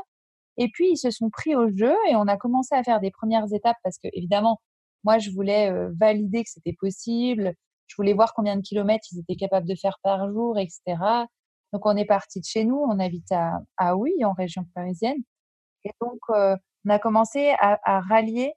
Et 0.58 0.68
puis 0.72 0.90
ils 0.92 0.96
se 0.98 1.10
sont 1.10 1.30
pris 1.30 1.56
au 1.56 1.68
jeu 1.76 1.94
et 2.10 2.16
on 2.16 2.28
a 2.28 2.36
commencé 2.36 2.74
à 2.74 2.82
faire 2.84 3.00
des 3.00 3.10
premières 3.12 3.52
étapes 3.54 3.76
parce 3.84 3.98
qu'évidemment, 3.98 4.60
moi, 5.04 5.18
je 5.18 5.30
voulais, 5.30 5.70
heu, 5.72 5.94
valider 6.00 6.44
que 6.44 6.50
c'était 6.50 6.74
possible. 6.78 7.54
Je 7.88 7.96
voulais 7.96 8.14
voir 8.14 8.34
combien 8.34 8.56
de 8.56 8.62
kilomètres 8.62 9.06
ils 9.12 9.20
étaient 9.20 9.36
capables 9.36 9.66
de 9.68 9.74
faire 9.76 9.98
par 10.02 10.30
jour 10.32 10.58
et 10.58 10.68
cetera. 10.70 11.26
Donc 11.72 11.86
on 11.86 11.96
est 11.96 12.04
partis 12.06 12.40
de 12.40 12.46
chez 12.46 12.64
nous, 12.64 12.76
on 12.76 12.98
habite 13.00 13.30
à 13.32 13.60
à 13.78 13.94
en 13.96 14.32
région 14.34 14.66
parisienne 14.74 15.18
et 15.84 15.90
donc 16.00 16.18
heu, 16.30 16.56
on 16.86 16.90
a 16.90 16.98
commencé 16.98 17.54
à 17.60 18.00
rallier, 18.02 18.52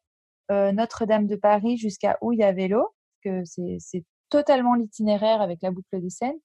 heu, 0.51 0.71
Notre-Dame 0.73 1.27
de 1.27 1.35
Paris 1.37 1.77
jusqu'à 1.77 2.17
Houille 2.21 2.43
à 2.43 2.53
vélo, 2.53 2.87
que 3.23 3.43
c'est 3.45 4.05
totalement 4.29 4.75
l'itinéraire 4.75 5.41
avec 5.41 5.59
la 5.63 5.71
boucle 5.71 6.01
de 6.01 6.09
Seine 6.09 6.35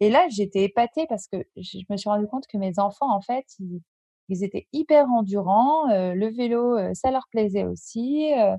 et 0.00 0.10
là, 0.10 0.26
j'étais 0.30 0.64
épatée 0.64 1.06
parce 1.08 1.26
que 1.28 1.38
je 1.56 1.78
me 1.90 1.96
suis 1.96 2.08
rendu 2.10 2.26
compte 2.28 2.46
que 2.48 2.58
mes 2.58 2.78
enfants, 2.78 3.10
en 3.14 3.20
fait, 3.20 3.44
ils 3.60 3.80
ils 4.28 4.44
étaient 4.44 4.66
hyper 4.72 5.06
endurants, 5.10 5.90
heu, 5.90 6.14
le 6.14 6.28
vélo, 6.28 6.78
heu, 6.78 6.90
ça 6.94 7.10
leur 7.10 7.24
plaisait 7.30 7.64
aussi, 7.64 8.32
heu, 8.36 8.56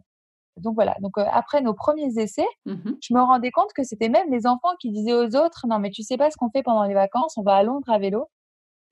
donc 0.57 0.75
voilà. 0.75 0.95
Donc 1.01 1.17
heu, 1.17 1.23
après 1.31 1.61
nos 1.61 1.73
premiers 1.73 2.17
essais, 2.19 2.47
Mmh 2.65 3.01
je 3.01 3.13
me 3.15 3.21
rendais 3.21 3.51
compte 3.51 3.71
que 3.75 3.83
c'était 3.83 4.09
même 4.09 4.31
les 4.31 4.47
enfants 4.47 4.75
qui 4.81 4.91
disaient 4.91 5.13
aux 5.13 5.35
autres: 5.37 5.67
«Non 5.69 5.79
mais 5.79 5.91
tu 5.91 6.03
sais 6.03 6.17
pas 6.17 6.31
ce 6.31 6.37
qu'on 6.37 6.49
fait 6.51 6.63
pendant 6.63 6.83
les 6.85 6.93
vacances, 6.95 7.37
on 7.37 7.43
va 7.43 7.55
à 7.57 7.63
Londres 7.63 7.89
à 7.91 7.99
vélo» 7.99 8.27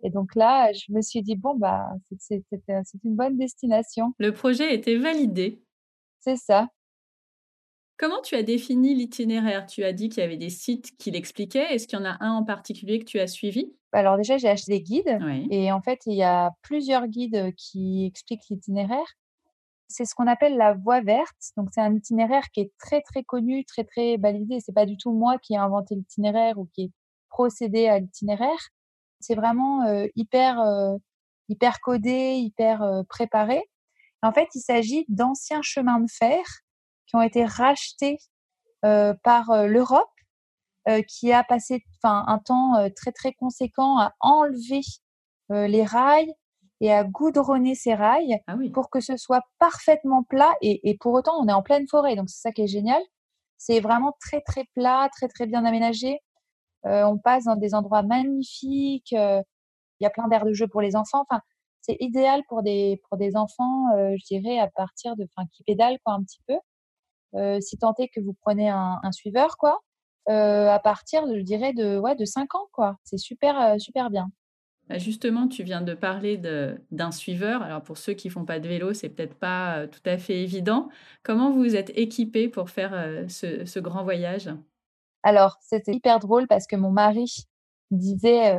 et 0.03 0.09
donc 0.11 0.35
là, 0.35 0.71
je 0.73 0.91
me 0.93 1.01
suis 1.01 1.21
dit: 1.23 1.35
«Bon 1.37 1.55
bah, 1.55 1.87
c'est 2.19 2.43
c'est 2.51 2.61
c'est 2.85 3.03
une 3.05 3.15
bonne 3.15 3.37
destination». 3.37 4.13
Le 4.19 4.31
projet 4.31 4.75
était 4.75 4.95
validé. 4.99 5.63
C'est 6.19 6.37
ça. 6.37 6.69
Comment 7.97 8.21
tu 8.21 8.35
as 8.35 8.43
défini 8.43 8.93
l'itinéraire? 8.93 9.65
Tu 9.65 9.83
as 9.83 9.91
dit 9.91 10.09
qu'il 10.09 10.21
y 10.21 10.25
avait 10.25 10.37
des 10.37 10.51
sites 10.51 10.95
qui 10.97 11.09
l'expliquaient. 11.09 11.73
Est-ce 11.73 11.87
qu'il 11.87 11.97
y 11.97 12.01
en 12.01 12.05
a 12.05 12.17
un 12.19 12.31
en 12.33 12.43
particulier 12.43 12.99
que 12.99 13.05
tu 13.05 13.19
as 13.19 13.27
suivi? 13.27 13.73
Alors 13.91 14.17
déjà, 14.17 14.37
j'ai 14.37 14.49
acheté 14.49 14.73
des 14.73 14.81
guides 14.81 15.17
Oui. 15.21 15.47
et 15.49 15.71
en 15.71 15.81
fait, 15.81 16.01
il 16.05 16.13
y 16.15 16.21
a 16.23 16.51
plusieurs 16.61 17.07
guides, 17.07 17.53
qui 17.55 18.05
expliquent 18.05 18.47
l'itinéraire 18.49 19.07
C'est 19.87 20.05
ce 20.05 20.13
qu'on 20.13 20.27
appelle 20.27 20.57
la 20.57 20.73
voie 20.75 21.01
verte. 21.01 21.53
Donc, 21.55 21.69
c'est 21.73 21.81
un 21.81 21.95
itinéraire 21.95 22.43
qui 22.53 22.59
est 22.61 22.71
très, 22.77 23.01
très 23.01 23.23
connu, 23.23 23.65
très, 23.65 23.83
très 23.83 24.17
balisé. 24.17 24.59
C'est 24.59 24.75
pas 24.75 24.85
du 24.85 24.97
tout 24.97 25.11
moi 25.13 25.37
qui 25.39 25.53
ai 25.53 25.57
inventé 25.57 25.95
l'itinéraire 25.95 26.59
ou 26.59 26.69
qui 26.75 26.83
ai 26.83 26.91
procédé 27.29 27.87
à 27.87 27.97
l'itinéraire. 27.99 28.69
C'est 29.19 29.35
vraiment 29.35 29.81
hyper, 30.15 30.61
hyper 31.49 31.79
codé, 31.79 32.35
hyper 32.35 32.85
préparé. 33.09 33.63
En 34.21 34.31
fait, 34.31 34.49
il 34.53 34.59
s'agit 34.61 35.05
d'anciens 35.07 35.61
chemins 35.63 35.99
de 35.99 36.11
fer 36.11 36.43
qui 37.07 37.15
ont 37.15 37.21
été 37.21 37.45
rachetés 37.45 38.19
par 38.81 39.65
l'Europe, 39.67 40.09
qui 41.07 41.33
a 41.33 41.43
passé 41.43 41.83
un 42.03 42.39
temps 42.39 42.89
très 42.95 43.11
très 43.11 43.33
conséquent 43.33 43.97
à 43.99 44.13
enlever 44.19 44.81
les 45.49 45.83
rails 45.83 46.33
et 46.79 46.93
à 46.93 47.03
goudronner 47.03 47.75
ces 47.75 47.95
rails 47.95 48.39
ah 48.47 48.55
pour 48.73 48.89
que 48.89 48.99
ce 48.99 49.17
soit 49.17 49.41
parfaitement 49.59 50.23
plat. 50.23 50.53
Et, 50.61 50.89
et, 50.89 50.97
pour 50.97 51.13
autant, 51.13 51.33
on 51.39 51.47
est 51.47 51.53
en 51.53 51.63
pleine 51.63 51.87
forêt, 51.87 52.15
donc 52.15 52.29
c'est 52.29 52.41
ça 52.41 52.51
qui 52.51 52.61
est 52.63 52.67
génial. 52.67 53.01
C'est 53.57 53.79
vraiment 53.79 54.13
très 54.21 54.41
très 54.41 54.65
plat, 54.75 55.09
très 55.11 55.27
très 55.27 55.47
bien 55.47 55.65
aménagé. 55.65 56.19
on 56.83 57.17
passe 57.17 57.45
dans 57.45 57.55
des 57.55 57.73
endroits 57.75 58.03
magnifiques. 58.03 59.11
Il 59.11 59.43
y 60.03 60.05
a 60.05 60.09
plein 60.09 60.27
d'aires 60.27 60.45
de 60.45 60.53
jeu 60.53 60.67
pour 60.67 60.81
les 60.81 60.95
enfants. 60.95 61.25
Enfin, 61.29 61.41
c'est 61.81 61.97
idéal 61.99 62.43
pour 62.49 62.63
des 62.63 63.01
pour 63.09 63.17
des 63.17 63.35
enfants, 63.35 63.85
je 63.95 64.25
dirais 64.25 64.59
à 64.59 64.69
partir 64.69 65.15
de, 65.15 65.27
enfin, 65.35 65.47
qui 65.53 65.63
pédalent 65.63 65.97
quoi 66.03 66.13
un 66.13 66.23
petit 66.23 66.41
peu. 66.47 66.55
Si 67.33 67.77
tant 67.77 67.93
est 67.99 68.07
que 68.09 68.19
vous 68.19 68.35
prenez 68.41 68.69
un, 68.69 68.99
un 69.03 69.11
suiveur 69.11 69.57
quoi, 69.57 69.81
à 70.27 70.79
partir, 70.83 71.23
je 71.27 71.41
dirais 71.41 71.73
de 71.73 71.97
ouais 71.97 72.15
de 72.15 72.25
5 72.25 72.55
ans 72.55 72.67
quoi. 72.71 72.97
C'est 73.03 73.17
super 73.17 73.79
super 73.79 74.09
bien. 74.09 74.29
Bah, 74.89 74.97
justement, 74.97 75.49
tu 75.49 75.63
viens 75.63 75.81
de 75.81 75.93
parler 75.93 76.37
d'un 76.91 77.11
suiveur. 77.11 77.61
Alors 77.61 77.81
pour 77.81 77.97
ceux 77.97 78.13
qui 78.13 78.29
font 78.29 78.45
pas 78.45 78.59
de 78.59 78.67
vélo, 78.67 78.93
c'est 78.93 79.09
peut-être 79.09 79.35
pas 79.35 79.87
tout 79.87 80.01
à 80.05 80.17
fait 80.17 80.41
évident. 80.41 80.89
Comment 81.23 81.51
vous 81.51 81.75
êtes 81.75 81.91
équipé 81.97 82.47
pour 82.47 82.69
faire 82.69 83.25
ce, 83.29 83.65
ce, 83.65 83.79
grand 83.79 84.03
voyage? 84.03 84.49
Alors 85.23 85.57
c'était 85.61 85.93
hyper 85.93 86.19
drôle 86.19 86.47
parce 86.47 86.67
que 86.67 86.77
mon 86.77 86.91
mari 86.91 87.47
disait 87.91 88.57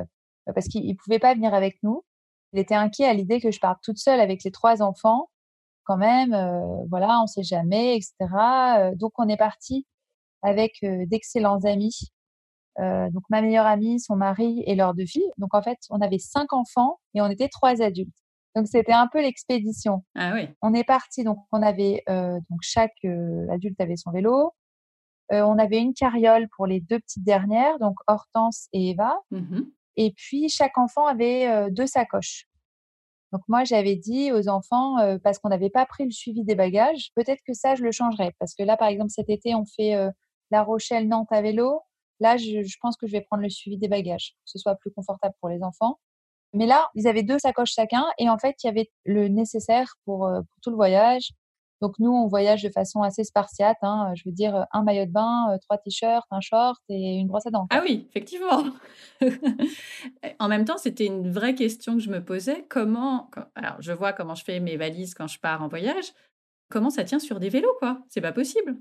parce 0.55 0.69
qu'il 0.69 0.97
pouvait 0.97 1.19
pas 1.19 1.35
venir 1.35 1.55
avec 1.55 1.79
nous. 1.83 2.05
Il 2.53 2.59
était 2.59 2.75
inquiet 2.75 3.07
à 3.07 3.15
l'idée 3.15 3.41
que 3.41 3.51
je 3.51 3.61
parte 3.61 3.83
toute 3.83 3.99
seule 3.99 4.21
avec 4.21 4.43
les 4.45 4.51
trois 4.51 4.83
enfants. 4.83 5.29
Quand 5.89 5.97
même, 5.97 6.37
voilà, 6.91 7.21
on 7.23 7.27
sait 7.27 7.43
jamais, 7.43 7.97
etc. 7.97 8.15
donc 8.95 9.13
on 9.17 9.27
est 9.27 9.39
parti 9.39 9.87
avec 10.43 10.79
d'excellents 10.83 11.65
amis 11.65 12.13
euh, 12.81 13.11
donc 13.11 13.25
ma 13.29 13.43
meilleure 13.43 13.67
amie, 13.67 13.99
son 13.99 14.17
mari 14.17 14.63
et 14.67 14.75
leurs 14.75 14.95
deux 14.95 15.07
filles. 15.07 15.31
Donc 15.39 15.55
en 15.55 15.63
fait, 15.63 15.79
on 15.91 16.01
avait 16.01 16.19
cinq 16.19 16.53
enfants 16.53 16.99
et 17.15 17.21
on 17.21 17.29
était 17.29 17.49
trois 17.49 17.83
adultes. 17.83 18.15
Donc 18.55 18.67
c'était 18.69 18.93
un 18.93 19.09
peu 19.09 19.21
l'expédition. 19.21 20.05
Ah 20.17 20.33
oui. 20.35 20.49
On 20.63 20.75
est 20.75 20.85
parti, 20.85 21.25
donc 21.25 21.39
on 21.53 21.63
avait 21.63 22.03
euh, 22.09 22.39
donc 22.51 22.61
chaque 22.63 22.93
euh, 23.05 23.47
adulte 23.51 23.81
avait 23.81 23.97
son 23.97 24.11
vélo. 24.11 24.53
on 25.31 25.59
avait 25.59 25.79
une 25.79 25.93
carriole 25.93 26.49
pour 26.57 26.67
les 26.67 26.81
deux 26.81 27.01
petites 27.01 27.25
dernières, 27.25 27.79
donc 27.79 27.97
Hortense 28.07 28.69
et 28.73 28.91
Eva. 28.91 29.19
Mmh 29.31 29.61
et 30.01 30.15
puis 30.17 30.49
chaque 30.49 30.79
enfant 30.79 31.07
avait 31.07 31.73
deux 31.73 31.89
sacoches. 31.89 32.47
Donc 33.33 33.43
moi 33.49 33.65
j'avais 33.65 33.97
dit 33.97 34.33
aux 34.33 34.49
enfants 34.49 34.97
parce 35.23 35.39
qu'on 35.39 35.51
n'avait 35.51 35.71
pas 35.71 35.85
pris 35.87 36.05
le 36.05 36.11
suivi 36.11 36.45
des 36.45 36.55
bagages, 36.55 37.11
peut-être 37.15 37.43
que 37.47 37.53
ça 37.53 37.75
je 37.75 37.83
le 37.83 37.93
changerais 37.93 38.33
parce 38.39 38.55
que 38.55 38.63
là 38.63 38.77
par 38.77 38.89
exemple 38.89 39.11
cet 39.11 39.29
été 39.29 39.55
on 39.55 39.67
fait 39.67 39.95
La 40.51 40.63
Rochelle 40.63 41.09
Nantes 41.09 41.29
à 41.31 41.43
vélo. 41.43 41.83
Là, 42.21 42.37
je, 42.37 42.77
pense 42.81 42.97
que 42.97 43.07
je 43.07 43.13
vais 43.13 43.21
prendre 43.21 43.43
le 43.43 43.51
suivi 43.51 43.79
des 43.79 43.89
bagages, 43.89 44.33
que 44.45 44.51
ce 44.51 44.59
soit 44.59 44.75
plus 44.75 44.91
confortable 44.91 45.35
pour 45.41 45.49
les 45.49 45.63
enfants. 45.63 45.99
Mais 46.55 46.67
là, 46.67 46.89
ils 46.95 47.07
avaient 47.07 47.23
deux 47.23 47.39
sacoches 47.39 47.73
chacun 47.75 48.05
et 48.19 48.29
en 48.29 48.39
fait, 48.39 48.57
il 48.63 48.67
y 48.67 48.71
avait 48.71 48.91
le 49.05 49.29
nécessaire 49.29 49.95
pour, 50.05 50.27
euh, 50.27 50.41
tout 50.63 50.71
le 50.71 50.77
voyage. 50.77 51.31
Donc 51.81 51.99
nous, 51.99 52.11
on 52.11 52.27
voyage 52.27 52.63
de 52.63 52.71
façon 52.71 53.03
assez 53.03 53.25
spartiate. 53.25 53.77
Hein, 53.83 54.13
je 54.17 54.23
veux 54.27 54.33
dire, 54.33 54.67
un 54.73 54.83
maillot 54.83 55.07
de 55.07 55.13
bain, 55.13 55.53
euh, 55.53 55.59
trois 55.59 55.79
t-shirts, 55.79 56.27
un 56.31 56.41
short 56.41 56.81
et 56.89 57.17
une 57.17 57.29
brosse 57.29 57.47
à 57.47 57.51
dents. 57.51 57.67
Ah 57.71 57.81
oui, 57.85 58.07
effectivement. 58.09 58.65
en 60.41 60.49
même 60.49 60.65
temps, 60.65 60.79
c'était 60.79 61.07
une 61.07 61.31
vraie 61.31 61.55
question 61.55 61.95
que 61.95 62.01
je 62.01 62.11
me 62.11 62.25
posais. 62.25 62.65
Comment 62.69 63.31
Alors, 63.55 63.77
je 63.81 63.93
vois 63.93 64.13
comment 64.13 64.35
je 64.35 64.45
fais 64.45 64.59
mes 64.59 64.77
valises 64.77 65.15
quand 65.15 65.29
je 65.29 65.39
pars 65.39 65.63
en 65.63 65.69
voyage. 65.69 66.13
Comment 66.69 66.91
ça 66.91 67.05
tient 67.05 67.21
sur 67.21 67.39
des 67.39 67.49
vélos, 67.49 67.75
quoi? 67.79 68.01
C'est 68.09 68.21
pas 68.21 68.33
possible. 68.33 68.77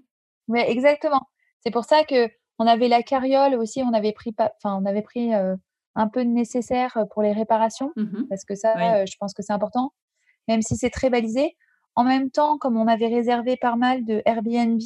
Oui, 0.47 0.61
exactement. 0.61 1.21
C'est 1.59 1.71
pour 1.71 1.85
ça 1.85 2.03
que 2.03 2.29
on 2.59 2.65
avait 2.65 2.87
la 2.87 3.03
carriole 3.03 3.53
aussi, 3.55 3.83
on 3.83 3.93
avait 3.93 4.13
pris, 4.13 4.33
enfin, 4.39 4.79
on 4.81 4.85
avait 4.85 5.03
pris 5.03 5.31
un 5.31 6.07
peu 6.07 6.25
de 6.25 6.29
nécessaire 6.29 6.97
pour 7.11 7.21
les 7.21 7.31
réparations, 7.31 7.91
mmh 7.95 8.23
parce 8.29 8.45
que 8.45 8.55
ça, 8.55 9.05
je 9.05 9.15
pense 9.19 9.35
que 9.35 9.43
c'est 9.43 9.53
important, 9.53 9.93
même 10.47 10.63
si 10.63 10.75
c'est 10.75 10.89
très 10.89 11.11
balisé. 11.11 11.55
En 11.97 12.03
même 12.03 12.29
temps, 12.29 12.59
comme 12.59 12.77
on 12.77 12.85
avait 12.85 13.07
réservé 13.07 13.57
pas 13.57 13.75
mal 13.75 14.05
de 14.05 14.21
Airbnb, 14.23 14.79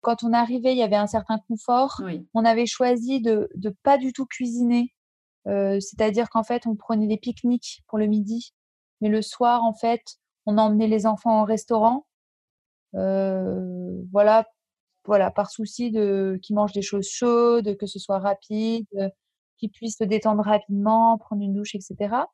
quand 0.00 0.24
on 0.24 0.32
arrivait, 0.32 0.72
il 0.72 0.78
y 0.78 0.82
avait 0.82 0.96
un 0.96 1.06
certain 1.06 1.38
confort. 1.46 2.02
On 2.34 2.44
avait 2.44 2.66
choisi 2.66 3.20
de 3.20 3.48
ne 3.62 3.70
pas 3.84 3.96
du 3.96 4.12
tout 4.12 4.26
cuisiner, 4.26 4.92
c'est-à-dire 5.46 6.28
qu'en 6.30 6.42
fait, 6.42 6.66
on 6.66 6.74
prenait 6.74 7.06
des 7.06 7.16
pique-niques 7.16 7.84
pour 7.86 7.96
le 7.96 8.06
midi, 8.06 8.54
mais 9.00 9.08
le 9.08 9.22
soir, 9.22 9.62
en 9.62 9.72
fait, 9.72 10.02
on 10.46 10.58
emmenait 10.58 10.88
les 10.88 11.06
enfants 11.06 11.42
au 11.42 11.44
restaurant. 11.44 12.06
voilà, 12.92 14.44
voilà, 15.04 15.30
par 15.30 15.52
souci 15.52 15.92
de 15.92 16.40
qu'ils 16.42 16.56
mangent 16.56 16.72
des 16.72 16.82
choses 16.82 17.08
chaudes, 17.08 17.76
que 17.76 17.86
ce 17.86 18.00
soit 18.00 18.18
rapide, 18.18 19.12
qu'ils 19.58 19.70
puissent 19.70 19.98
se 19.98 20.04
détendre 20.04 20.42
rapidement, 20.42 21.18
prendre 21.18 21.42
une 21.42 21.54
douche, 21.54 21.76
etc. 21.76 22.24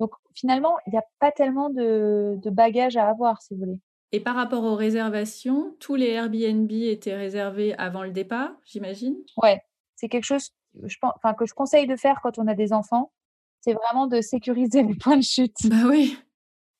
Donc 0.00 0.12
finalement, 0.34 0.76
il 0.86 0.90
n'y 0.90 0.98
a 0.98 1.04
pas 1.18 1.32
tellement 1.32 1.70
de, 1.70 2.38
de 2.42 2.50
bagages 2.50 2.96
à 2.96 3.08
avoir, 3.08 3.42
si 3.42 3.54
vous 3.54 3.60
voulez. 3.60 3.80
Et 4.12 4.20
par 4.20 4.36
rapport 4.36 4.64
aux 4.64 4.74
réservations, 4.74 5.76
tous 5.80 5.94
les 5.94 6.08
Airbnb 6.08 6.70
étaient 6.70 7.16
réservés 7.16 7.74
avant 7.76 8.04
le 8.04 8.10
départ, 8.10 8.52
j'imagine? 8.64 9.16
Ouais, 9.36 9.60
c'est 9.96 10.08
quelque 10.08 10.24
chose 10.24 10.50
je 10.84 10.96
pense, 11.00 11.12
enfin, 11.16 11.34
que 11.34 11.46
je 11.46 11.54
conseille 11.54 11.86
de 11.86 11.96
faire 11.96 12.20
quand 12.22 12.38
on 12.38 12.46
a 12.46 12.54
des 12.54 12.72
enfants. 12.72 13.12
C'est 13.60 13.74
vraiment 13.74 14.06
de 14.06 14.20
sécuriser 14.20 14.82
les 14.84 14.94
points 14.94 15.16
de 15.16 15.22
chute. 15.22 15.56
Bah 15.64 15.88
oui. 15.88 16.16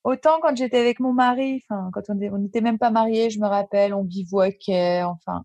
Autant 0.04 0.38
quand 0.40 0.56
j'étais 0.56 0.78
avec 0.78 1.00
mon 1.00 1.12
mari, 1.12 1.62
enfin, 1.68 1.90
quand 1.92 2.02
on 2.08 2.14
n'était 2.14 2.60
même 2.60 2.78
pas 2.78 2.90
mariés, 2.90 3.30
je 3.30 3.40
me 3.40 3.46
rappelle, 3.46 3.92
on 3.92 4.04
bivouaquait, 4.04 5.02
enfin, 5.02 5.42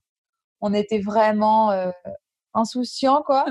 on 0.61 0.73
était 0.73 0.99
vraiment 0.99 1.71
euh, 1.71 1.91
insouciants, 2.53 3.23
quoi. 3.23 3.45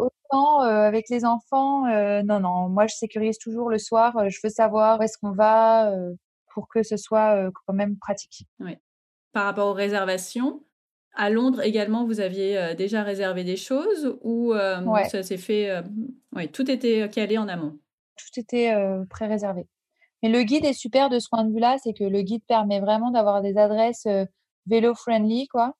Autant 0.00 0.62
euh, 0.62 0.82
avec 0.82 1.08
les 1.08 1.24
enfants, 1.24 1.86
euh, 1.86 2.22
non, 2.22 2.40
non, 2.40 2.68
moi 2.68 2.86
je 2.86 2.94
sécurise 2.94 3.38
toujours 3.38 3.68
le 3.68 3.78
soir, 3.78 4.28
je 4.28 4.38
veux 4.42 4.50
savoir 4.50 4.98
où 4.98 5.02
est-ce 5.02 5.18
qu'on 5.18 5.32
va 5.32 5.92
pour 6.52 6.68
que 6.68 6.82
ce 6.82 6.96
soit 6.96 7.50
quand 7.66 7.72
même 7.72 7.96
pratique. 7.98 8.46
Oui. 8.58 8.76
Par 9.32 9.44
rapport 9.44 9.68
aux 9.68 9.72
réservations, 9.72 10.62
à 11.14 11.30
Londres 11.30 11.62
également, 11.62 12.04
vous 12.04 12.20
aviez 12.20 12.74
déjà 12.76 13.02
réservé 13.02 13.44
des 13.44 13.56
choses 13.56 14.16
ou 14.22 14.52
ça 15.08 15.22
s'est 15.22 15.36
fait 15.36 15.82
Oui, 16.34 16.48
tout 16.48 16.68
était 16.70 17.08
calé 17.10 17.38
en 17.38 17.48
amont? 17.48 17.78
Tout 18.16 18.40
était 18.40 18.74
pré-réservé. 19.08 19.66
Mais 20.22 20.28
le 20.28 20.42
guide 20.42 20.64
est 20.64 20.74
super 20.74 21.08
de 21.08 21.18
ce 21.18 21.28
point 21.28 21.44
de 21.44 21.52
vue-là, 21.52 21.76
c'est 21.82 21.94
que 21.94 22.04
le 22.04 22.22
guide 22.22 22.42
permet 22.46 22.80
vraiment 22.80 23.10
d'avoir 23.10 23.42
des 23.42 23.56
adresses 23.56 24.06
vélo-friendly, 24.66 25.48
quoi. 25.48 25.74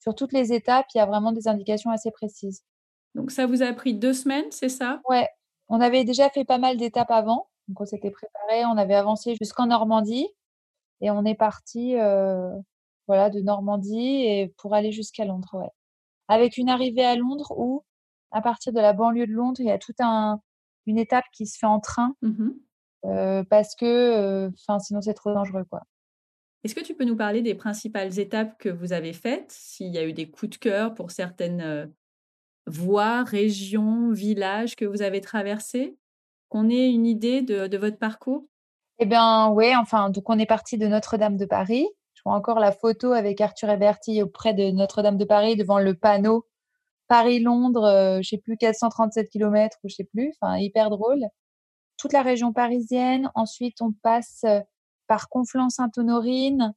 Sur 0.00 0.14
toutes 0.14 0.32
les 0.32 0.52
étapes, 0.52 0.86
il 0.94 0.98
y 0.98 1.00
a 1.00 1.06
vraiment 1.06 1.32
des 1.32 1.46
indications 1.46 1.90
assez 1.90 2.10
précises. 2.10 2.62
Donc 3.14 3.30
ça 3.30 3.46
vous 3.46 3.62
a 3.62 3.72
pris 3.72 3.94
deux 3.94 4.12
semaines, 4.12 4.50
c'est 4.50 4.68
ça? 4.68 5.00
Ouais. 5.08 5.28
On 5.68 5.80
avait 5.80 6.04
déjà 6.04 6.30
fait 6.30 6.44
pas 6.44 6.58
mal 6.58 6.76
d'étapes 6.76 7.10
avant, 7.10 7.48
donc 7.68 7.80
on 7.80 7.84
s'était 7.84 8.10
préparé, 8.10 8.64
on 8.64 8.76
avait 8.76 8.94
avancé 8.94 9.36
jusqu'en 9.40 9.66
Normandie 9.66 10.26
et 11.00 11.10
on 11.10 11.24
est 11.24 11.34
parti, 11.34 11.94
voilà, 13.06 13.30
de 13.30 13.40
Normandie 13.40 14.24
et 14.24 14.54
pour 14.58 14.74
aller 14.74 14.92
jusqu'à 14.92 15.24
Londres, 15.24 15.50
ouais. 15.54 15.70
Avec 16.28 16.56
une 16.58 16.68
arrivée 16.68 17.04
à 17.04 17.16
Londres 17.16 17.52
où, 17.56 17.84
à 18.30 18.40
partir 18.40 18.72
de 18.72 18.80
la 18.80 18.92
banlieue 18.92 19.26
de 19.26 19.32
Londres, 19.32 19.60
il 19.60 19.66
y 19.66 19.70
a 19.70 19.78
toute 19.78 20.00
un, 20.00 20.40
une 20.86 20.98
étape 20.98 21.24
qui 21.32 21.46
se 21.46 21.58
fait 21.58 21.66
en 21.66 21.80
train. 21.80 22.14
Mmh 22.22 22.50
parce 23.48 23.74
que 23.76 24.50
enfin 24.52 24.78
sinon 24.78 25.00
c'est 25.00 25.14
trop 25.14 25.32
dangereux 25.32 25.64
quoi. 25.64 25.80
Est-ce 26.62 26.74
que 26.74 26.82
tu 26.82 26.94
peux 26.94 27.06
nous 27.06 27.16
parler 27.16 27.40
des 27.40 27.54
principales 27.54 28.18
étapes 28.18 28.58
que 28.58 28.68
vous 28.68 28.92
avez 28.92 29.14
faites? 29.14 29.50
S'il 29.50 29.88
y 29.88 29.96
a 29.96 30.04
eu 30.04 30.12
des 30.12 30.30
coups 30.30 30.50
de 30.50 30.56
cœur 30.58 30.92
pour 30.92 31.10
certaines 31.10 31.90
voies, 32.70 33.22
régions, 33.24 34.10
villages 34.10 34.76
que 34.76 34.84
vous 34.84 35.02
avez 35.02 35.20
traversés 35.20 35.96
Qu'on 36.48 36.70
ait 36.70 36.90
une 36.90 37.06
idée 37.06 37.42
de, 37.42 37.76
votre 37.76 37.98
parcours? 37.98 38.44
Eh 38.98 39.06
bien, 39.06 39.50
oui, 39.50 39.74
enfin, 39.76 40.10
donc 40.10 40.28
on 40.28 40.38
est 40.38 40.46
parti 40.46 40.78
de 40.78 40.86
Notre-Dame 40.86 41.36
de 41.36 41.46
Paris. 41.46 41.86
Je 42.14 42.22
vois 42.24 42.34
encore 42.34 42.58
la 42.58 42.72
photo 42.72 43.12
avec 43.12 43.40
Arthur 43.40 43.70
Héberti 43.70 44.22
auprès 44.22 44.54
de 44.54 44.70
Notre-Dame 44.70 45.16
de 45.16 45.24
Paris 45.24 45.56
devant 45.56 45.78
le 45.78 45.94
panneau 45.94 46.46
Paris-Londres, 47.08 48.20
je 48.22 48.28
sais 48.28 48.38
plus, 48.38 48.56
437 48.56 49.30
km 49.30 49.78
ou 49.82 49.88
je 49.88 49.96
sais 49.96 50.04
plus, 50.04 50.32
enfin, 50.40 50.58
hyper 50.58 50.90
drôle 50.90 51.26
toute 52.00 52.12
la 52.14 52.22
région 52.22 52.52
parisienne. 52.52 53.30
Ensuite, 53.34 53.82
on 53.82 53.92
passe 53.92 54.44
par 55.06 55.28
Conflans-Sainte-Honorine. 55.28 56.74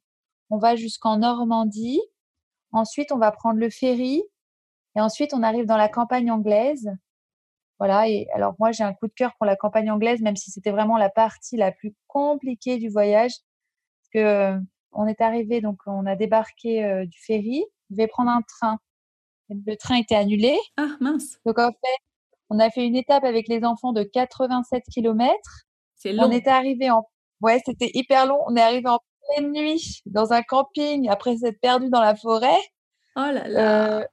On 0.50 0.58
va 0.58 0.76
jusqu'en 0.76 1.18
Normandie. 1.18 2.00
Ensuite, 2.72 3.10
on 3.10 3.18
va 3.18 3.32
prendre 3.32 3.58
le 3.58 3.70
ferry. 3.70 4.22
Et 4.96 5.00
ensuite, 5.00 5.34
on 5.34 5.42
arrive 5.42 5.66
dans 5.66 5.76
la 5.76 5.88
campagne 5.88 6.30
anglaise. 6.30 6.90
Voilà. 7.78 8.08
Et 8.08 8.26
alors, 8.34 8.54
moi, 8.58 8.72
j'ai 8.72 8.84
un 8.84 8.94
coup 8.94 9.08
de 9.08 9.12
cœur 9.12 9.32
pour 9.36 9.46
la 9.46 9.56
campagne 9.56 9.90
anglaise, 9.90 10.20
même 10.20 10.36
si 10.36 10.50
c'était 10.50 10.70
vraiment 10.70 10.96
la 10.96 11.10
partie 11.10 11.56
la 11.56 11.72
plus 11.72 11.94
compliquée 12.06 12.78
du 12.78 12.88
voyage. 12.88 13.32
Parce 13.32 14.10
que 14.12 14.58
on 14.92 15.06
est 15.06 15.20
arrivé, 15.20 15.60
donc 15.60 15.80
on 15.86 16.06
a 16.06 16.14
débarqué 16.14 17.04
du 17.06 17.18
ferry, 17.18 17.64
on 17.90 17.94
devait 17.94 18.06
prendre 18.06 18.30
un 18.30 18.42
train. 18.42 18.78
Le 19.48 19.74
train 19.74 19.96
était 19.96 20.14
annulé. 20.14 20.56
Ah 20.76 20.96
mince. 21.00 21.38
Donc 21.44 21.58
en 21.58 21.70
fait, 21.70 22.02
on 22.50 22.58
a 22.58 22.70
fait 22.70 22.86
une 22.86 22.96
étape 22.96 23.24
avec 23.24 23.48
les 23.48 23.64
enfants 23.64 23.92
de 23.92 24.02
87 24.02 24.84
km. 24.92 25.34
C'est 25.96 26.12
long. 26.12 26.24
On 26.24 26.30
est 26.30 26.46
arrivé 26.46 26.90
en 26.90 27.04
ouais, 27.40 27.60
c'était 27.64 27.90
hyper 27.94 28.26
long. 28.26 28.38
On 28.46 28.56
est 28.56 28.62
arrivé 28.62 28.88
en 28.88 28.98
pleine 29.28 29.52
nuit 29.52 30.02
dans 30.06 30.32
un 30.32 30.42
camping 30.42 31.08
après 31.08 31.36
s'être 31.36 31.60
perdu 31.60 31.88
dans 31.90 32.00
la 32.00 32.14
forêt. 32.14 32.60
Oh 33.16 33.30
là 33.32 33.48
là. 33.48 33.98
Euh, 33.98 34.04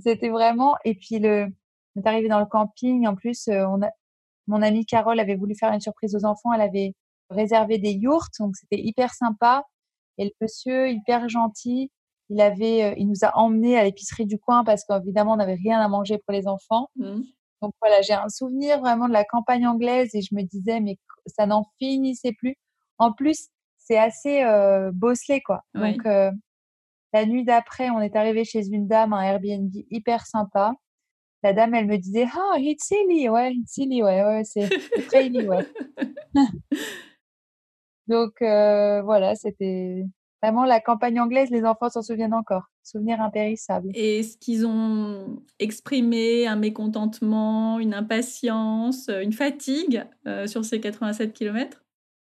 c'était 0.00 0.30
vraiment 0.30 0.76
et 0.84 0.94
puis 0.94 1.18
le 1.18 1.46
on 1.94 2.00
est 2.00 2.06
arrivé 2.06 2.28
dans 2.28 2.40
le 2.40 2.46
camping 2.46 3.06
en 3.06 3.14
plus 3.14 3.48
on 3.48 3.82
a 3.82 3.90
mon 4.46 4.62
amie 4.62 4.86
Carole 4.86 5.20
avait 5.20 5.36
voulu 5.36 5.54
faire 5.54 5.72
une 5.72 5.80
surprise 5.80 6.16
aux 6.16 6.24
enfants, 6.24 6.52
elle 6.52 6.62
avait 6.62 6.94
réservé 7.30 7.78
des 7.78 7.92
yourtes 7.92 8.34
donc 8.40 8.56
c'était 8.56 8.82
hyper 8.82 9.12
sympa 9.14 9.64
et 10.18 10.24
le 10.24 10.30
monsieur 10.40 10.90
hyper 10.90 11.28
gentil, 11.28 11.90
il 12.28 12.40
avait 12.40 12.94
il 12.98 13.08
nous 13.08 13.24
a 13.24 13.36
emmenés 13.36 13.78
à 13.78 13.84
l'épicerie 13.84 14.26
du 14.26 14.38
coin 14.38 14.64
parce 14.64 14.84
qu'évidemment 14.84 15.32
on 15.32 15.36
n'avait 15.36 15.54
rien 15.54 15.80
à 15.80 15.88
manger 15.88 16.18
pour 16.18 16.32
les 16.32 16.46
enfants. 16.46 16.88
Mmh. 16.96 17.22
Donc 17.60 17.74
voilà, 17.80 18.02
j'ai 18.02 18.14
un 18.14 18.28
souvenir 18.28 18.80
vraiment 18.80 19.08
de 19.08 19.12
la 19.12 19.24
campagne 19.24 19.66
anglaise 19.66 20.14
et 20.14 20.22
je 20.22 20.34
me 20.34 20.42
disais 20.42 20.80
mais 20.80 20.98
ça 21.26 21.46
n'en 21.46 21.64
finissait 21.78 22.32
plus. 22.32 22.56
En 22.98 23.12
plus, 23.12 23.48
c'est 23.78 23.98
assez 23.98 24.42
euh, 24.42 24.90
bosselé 24.92 25.40
quoi. 25.42 25.62
Oui. 25.74 25.92
Donc 25.92 26.06
euh, 26.06 26.30
la 27.12 27.26
nuit 27.26 27.44
d'après, 27.44 27.90
on 27.90 28.00
est 28.00 28.16
arrivé 28.16 28.44
chez 28.44 28.66
une 28.68 28.86
dame, 28.86 29.12
un 29.12 29.22
Airbnb 29.22 29.70
hyper 29.90 30.26
sympa. 30.26 30.72
La 31.42 31.52
dame, 31.52 31.74
elle 31.74 31.86
me 31.86 31.98
disait 31.98 32.26
ah 32.32 32.54
it's 32.58 32.84
silly, 32.84 33.28
ouais, 33.28 33.52
it's 33.54 33.72
silly, 33.72 34.02
ouais, 34.02 34.22
ouais, 34.24 34.44
c'est 34.44 34.68
très 35.08 35.24
silly, 35.24 35.46
ouais. 35.46 35.66
Donc 38.08 38.42
euh, 38.42 39.02
voilà, 39.02 39.34
c'était 39.34 40.04
vraiment 40.42 40.64
la 40.64 40.80
campagne 40.80 41.20
anglaise. 41.20 41.50
Les 41.50 41.64
enfants 41.64 41.88
s'en 41.88 42.02
souviennent 42.02 42.34
encore, 42.34 42.64
souvenir 42.82 43.20
impérissable. 43.20 43.90
Et 43.94 44.20
est-ce 44.20 44.36
qu'ils 44.36 44.66
ont 44.66 45.42
exprimé 45.58 46.46
un 46.46 46.56
mécontentement, 46.56 47.78
une 47.78 47.94
impatience, 47.94 49.08
une 49.08 49.32
fatigue 49.32 50.04
euh, 50.26 50.46
sur 50.46 50.64
ces 50.64 50.80
87 50.80 51.32
km 51.32 51.82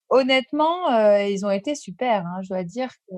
Honnêtement, 0.09 0.91
euh, 0.93 1.27
ils 1.27 1.45
ont 1.45 1.51
été 1.51 1.75
super. 1.75 2.25
Hein. 2.27 2.41
Je 2.43 2.49
dois 2.49 2.65
dire 2.65 2.91
que, 3.09 3.15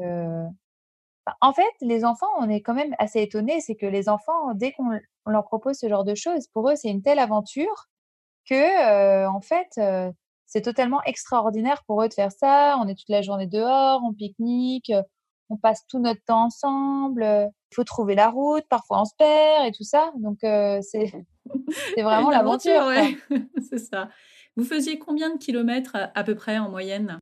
en 1.41 1.53
fait, 1.53 1.73
les 1.81 2.05
enfants, 2.05 2.27
on 2.39 2.49
est 2.49 2.61
quand 2.61 2.75
même 2.75 2.95
assez 2.99 3.21
étonnés. 3.23 3.61
C'est 3.61 3.77
que 3.77 3.87
les 3.87 4.09
enfants, 4.09 4.55
dès 4.55 4.73
qu'on 4.73 4.99
on 5.27 5.31
leur 5.31 5.45
propose 5.45 5.77
ce 5.79 5.89
genre 5.89 6.05
de 6.05 6.15
choses, 6.15 6.47
pour 6.49 6.71
eux, 6.71 6.77
c'est 6.77 6.89
une 6.89 7.03
telle 7.03 7.19
aventure 7.19 7.89
que, 8.49 8.55
euh, 8.55 9.29
en 9.29 9.41
fait, 9.41 9.69
euh, 9.79 10.11
c'est 10.47 10.63
totalement 10.63 11.03
extraordinaire 11.05 11.83
pour 11.87 12.03
eux 12.03 12.09
de 12.09 12.15
faire 12.15 12.33
ça. 12.33 12.79
On 12.81 12.89
est 12.89 12.95
toute 12.95 13.09
la 13.09 13.23
journée 13.23 13.47
dehors, 13.47 14.01
on 14.05 14.15
pique-nique, 14.15 14.93
on 15.51 15.57
passe 15.57 15.87
tout 15.87 15.99
notre 15.99 16.23
temps 16.25 16.45
ensemble. 16.45 17.23
Il 17.23 17.75
faut 17.75 17.85
trouver 17.85 18.15
la 18.15 18.31
route, 18.31 18.65
parfois 18.69 19.03
on 19.03 19.05
se 19.05 19.15
perd 19.17 19.67
et 19.67 19.73
tout 19.73 19.85
ça. 19.85 20.11
Donc, 20.17 20.43
euh, 20.45 20.81
c'est 20.83 21.13
vraiment 22.03 22.31
l'aventure. 22.31 22.87
ouais. 22.87 23.17
c'est 23.69 23.79
ça. 23.79 24.09
Vous 24.57 24.65
faisiez 24.65 24.99
combien 24.99 25.31
de 25.31 25.39
kilomètres 25.39 25.95
à, 25.95 26.11
à 26.15 26.25
peu 26.25 26.35
près 26.35 26.59
en 26.59 26.71
moyenne? 26.71 27.19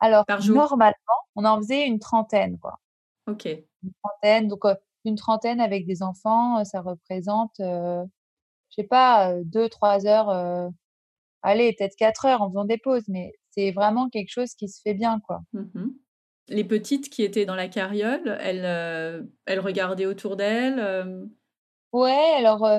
Alors, 0.00 0.24
par 0.24 0.40
jour? 0.40 0.56
normalement, 0.56 0.94
on 1.36 1.44
en 1.44 1.58
faisait 1.58 1.86
une 1.86 1.98
trentaine, 1.98 2.58
quoi. 2.58 2.78
Ok. 3.26 3.46
Une 3.82 3.92
trentaine. 4.02 4.48
Donc, 4.48 4.60
une 5.04 5.16
trentaine 5.16 5.60
avec 5.60 5.86
des 5.86 6.02
enfants, 6.02 6.64
ça 6.64 6.80
représente, 6.80 7.52
je 7.58 8.04
sais 8.70 8.84
pas, 8.84 9.34
deux, 9.44 9.68
trois 9.68 10.06
heures. 10.06 10.70
allez, 11.42 11.74
peut-être 11.78 11.96
quatre 11.96 12.26
heures 12.26 12.42
en 12.42 12.50
faisant 12.50 12.64
des 12.64 12.78
pauses, 12.78 13.08
mais 13.08 13.32
c'est 13.50 13.72
vraiment 13.72 14.08
quelque 14.08 14.30
chose 14.30 14.54
qui 14.54 14.68
se 14.68 14.80
fait 14.82 14.94
bien, 14.94 15.20
quoi. 15.20 15.40
Mhm. 15.52 15.94
Les 16.48 16.64
petites 16.64 17.10
qui 17.10 17.22
étaient 17.22 17.46
dans 17.46 17.54
la 17.54 17.68
carriole, 17.68 18.36
elles, 18.40 18.64
euh, 18.64 19.22
elles 19.46 19.60
regardaient 19.60 20.06
autour 20.06 20.36
d'elles. 20.36 20.80
euh, 20.80 21.24
Ouais, 21.92 22.34
alors, 22.36 22.64
euh, 22.64 22.78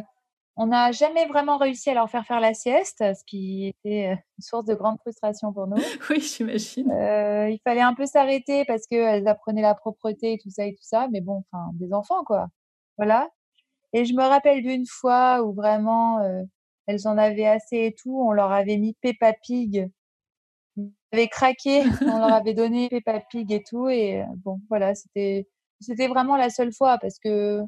on 0.57 0.67
n'a 0.67 0.91
jamais 0.91 1.25
vraiment 1.27 1.57
réussi 1.57 1.89
à 1.89 1.93
leur 1.93 2.09
faire 2.09 2.25
faire 2.25 2.39
la 2.39 2.53
sieste, 2.53 2.99
ce 2.99 3.23
qui 3.25 3.67
était 3.67 4.09
euh, 4.09 4.15
une 4.15 4.41
source 4.41 4.65
de 4.65 4.75
grande 4.75 4.99
frustration 4.99 5.53
pour 5.53 5.67
nous. 5.67 5.77
Oui, 6.09 6.19
j'imagine. 6.19 6.91
Euh, 6.91 7.49
il 7.49 7.59
fallait 7.63 7.81
un 7.81 7.93
peu 7.93 8.05
s'arrêter 8.05 8.65
parce 8.65 8.85
qu'elles 8.87 9.27
apprenaient 9.27 9.61
la 9.61 9.75
propreté 9.75 10.33
et 10.33 10.37
tout 10.37 10.49
ça 10.49 10.65
et 10.65 10.73
tout 10.73 10.83
ça, 10.83 11.07
mais 11.11 11.21
bon, 11.21 11.43
enfin, 11.51 11.71
des 11.73 11.93
enfants, 11.93 12.23
quoi. 12.25 12.47
Voilà. 12.97 13.29
Et 13.93 14.05
je 14.05 14.13
me 14.13 14.23
rappelle 14.23 14.61
d'une 14.63 14.85
fois 14.87 15.43
où 15.43 15.53
vraiment, 15.53 16.19
euh, 16.19 16.43
elles 16.87 17.07
en 17.07 17.17
avaient 17.17 17.47
assez 17.47 17.77
et 17.77 17.95
tout, 17.97 18.21
on 18.21 18.31
leur 18.31 18.51
avait 18.51 18.77
mis 18.77 18.95
Peppa 19.01 19.33
Pig. 19.33 19.89
Elles 20.77 20.91
avaient 21.13 21.27
craqué, 21.27 21.83
on 22.01 22.19
leur 22.19 22.33
avait 22.33 22.53
donné 22.53 22.89
Peppa 22.89 23.21
Pig 23.29 23.51
et 23.51 23.63
tout, 23.63 23.89
et 23.89 24.21
euh, 24.21 24.25
bon, 24.37 24.61
voilà, 24.69 24.95
c'était, 24.95 25.47
c'était 25.79 26.07
vraiment 26.07 26.37
la 26.37 26.49
seule 26.49 26.73
fois 26.73 26.97
parce 26.99 27.19
que, 27.19 27.61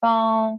enfin, 0.00 0.58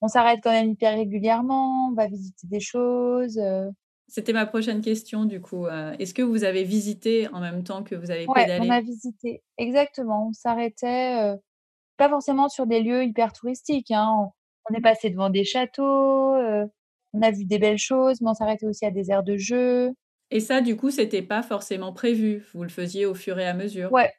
on 0.00 0.08
s'arrête 0.08 0.40
quand 0.42 0.50
même 0.52 0.70
hyper 0.70 0.94
régulièrement, 0.96 1.88
on 1.90 1.94
va 1.94 2.06
visiter 2.06 2.46
des 2.46 2.60
choses. 2.60 3.38
euh, 3.38 3.70
C'était 4.08 4.32
ma 4.32 4.46
prochaine 4.46 4.80
question, 4.80 5.24
du 5.24 5.40
coup. 5.40 5.66
Euh, 5.66 5.94
Est-ce 5.98 6.14
que 6.14 6.22
vous 6.22 6.44
avez 6.44 6.64
visité 6.64 7.28
en 7.28 7.40
même 7.40 7.64
temps 7.64 7.82
que 7.82 7.94
vous 7.94 8.10
avez 8.10 8.26
Ouais, 8.26 8.42
pédalé? 8.42 8.66
on 8.66 8.70
a 8.70 8.80
visité. 8.80 9.42
Exactement. 9.58 10.28
On 10.28 10.32
s'arrêtait, 10.32 11.22
euh, 11.22 11.36
pas 11.96 12.08
forcément 12.08 12.48
sur 12.48 12.66
des 12.66 12.82
lieux 12.82 13.04
hyper 13.04 13.32
touristiques, 13.32 13.90
hein. 13.92 14.08
On, 14.18 14.30
on 14.70 14.74
est 14.74 14.80
passé 14.82 15.10
devant 15.10 15.30
des 15.30 15.44
châteaux, 15.44 16.34
euh, 16.34 16.66
on 17.14 17.22
a 17.22 17.30
vu 17.30 17.44
des 17.46 17.58
belles 17.58 17.78
choses, 17.78 18.20
mais 18.22 18.30
on 18.30 18.34
s'arrêtait 18.34 18.66
aussi 18.66 18.86
à 18.86 18.90
des 18.90 19.10
aires 19.10 19.22
de 19.24 19.36
jeu. 19.36 19.92
Et 20.30 20.40
ça, 20.40 20.60
du 20.62 20.76
coup, 20.76 20.90
c'était 20.90 21.22
pas 21.22 21.42
forcément 21.42 21.92
prévu. 21.92 22.44
Vous 22.54 22.62
le 22.62 22.68
faisiez 22.70 23.06
au 23.06 23.14
fur 23.14 23.38
et 23.38 23.46
à 23.46 23.54
mesure? 23.54 23.92
Ouais, 23.92 24.12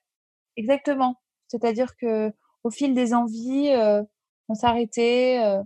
exactement. 0.58 1.16
C'est-à-dire 1.48 1.96
que 1.98 2.32
au 2.64 2.72
fil 2.72 2.94
des 2.94 3.14
envies, 3.14 3.70
euh, 3.72 4.04
on 4.50 4.56
s'arrêtait 4.56 5.42
euh, 5.44 5.62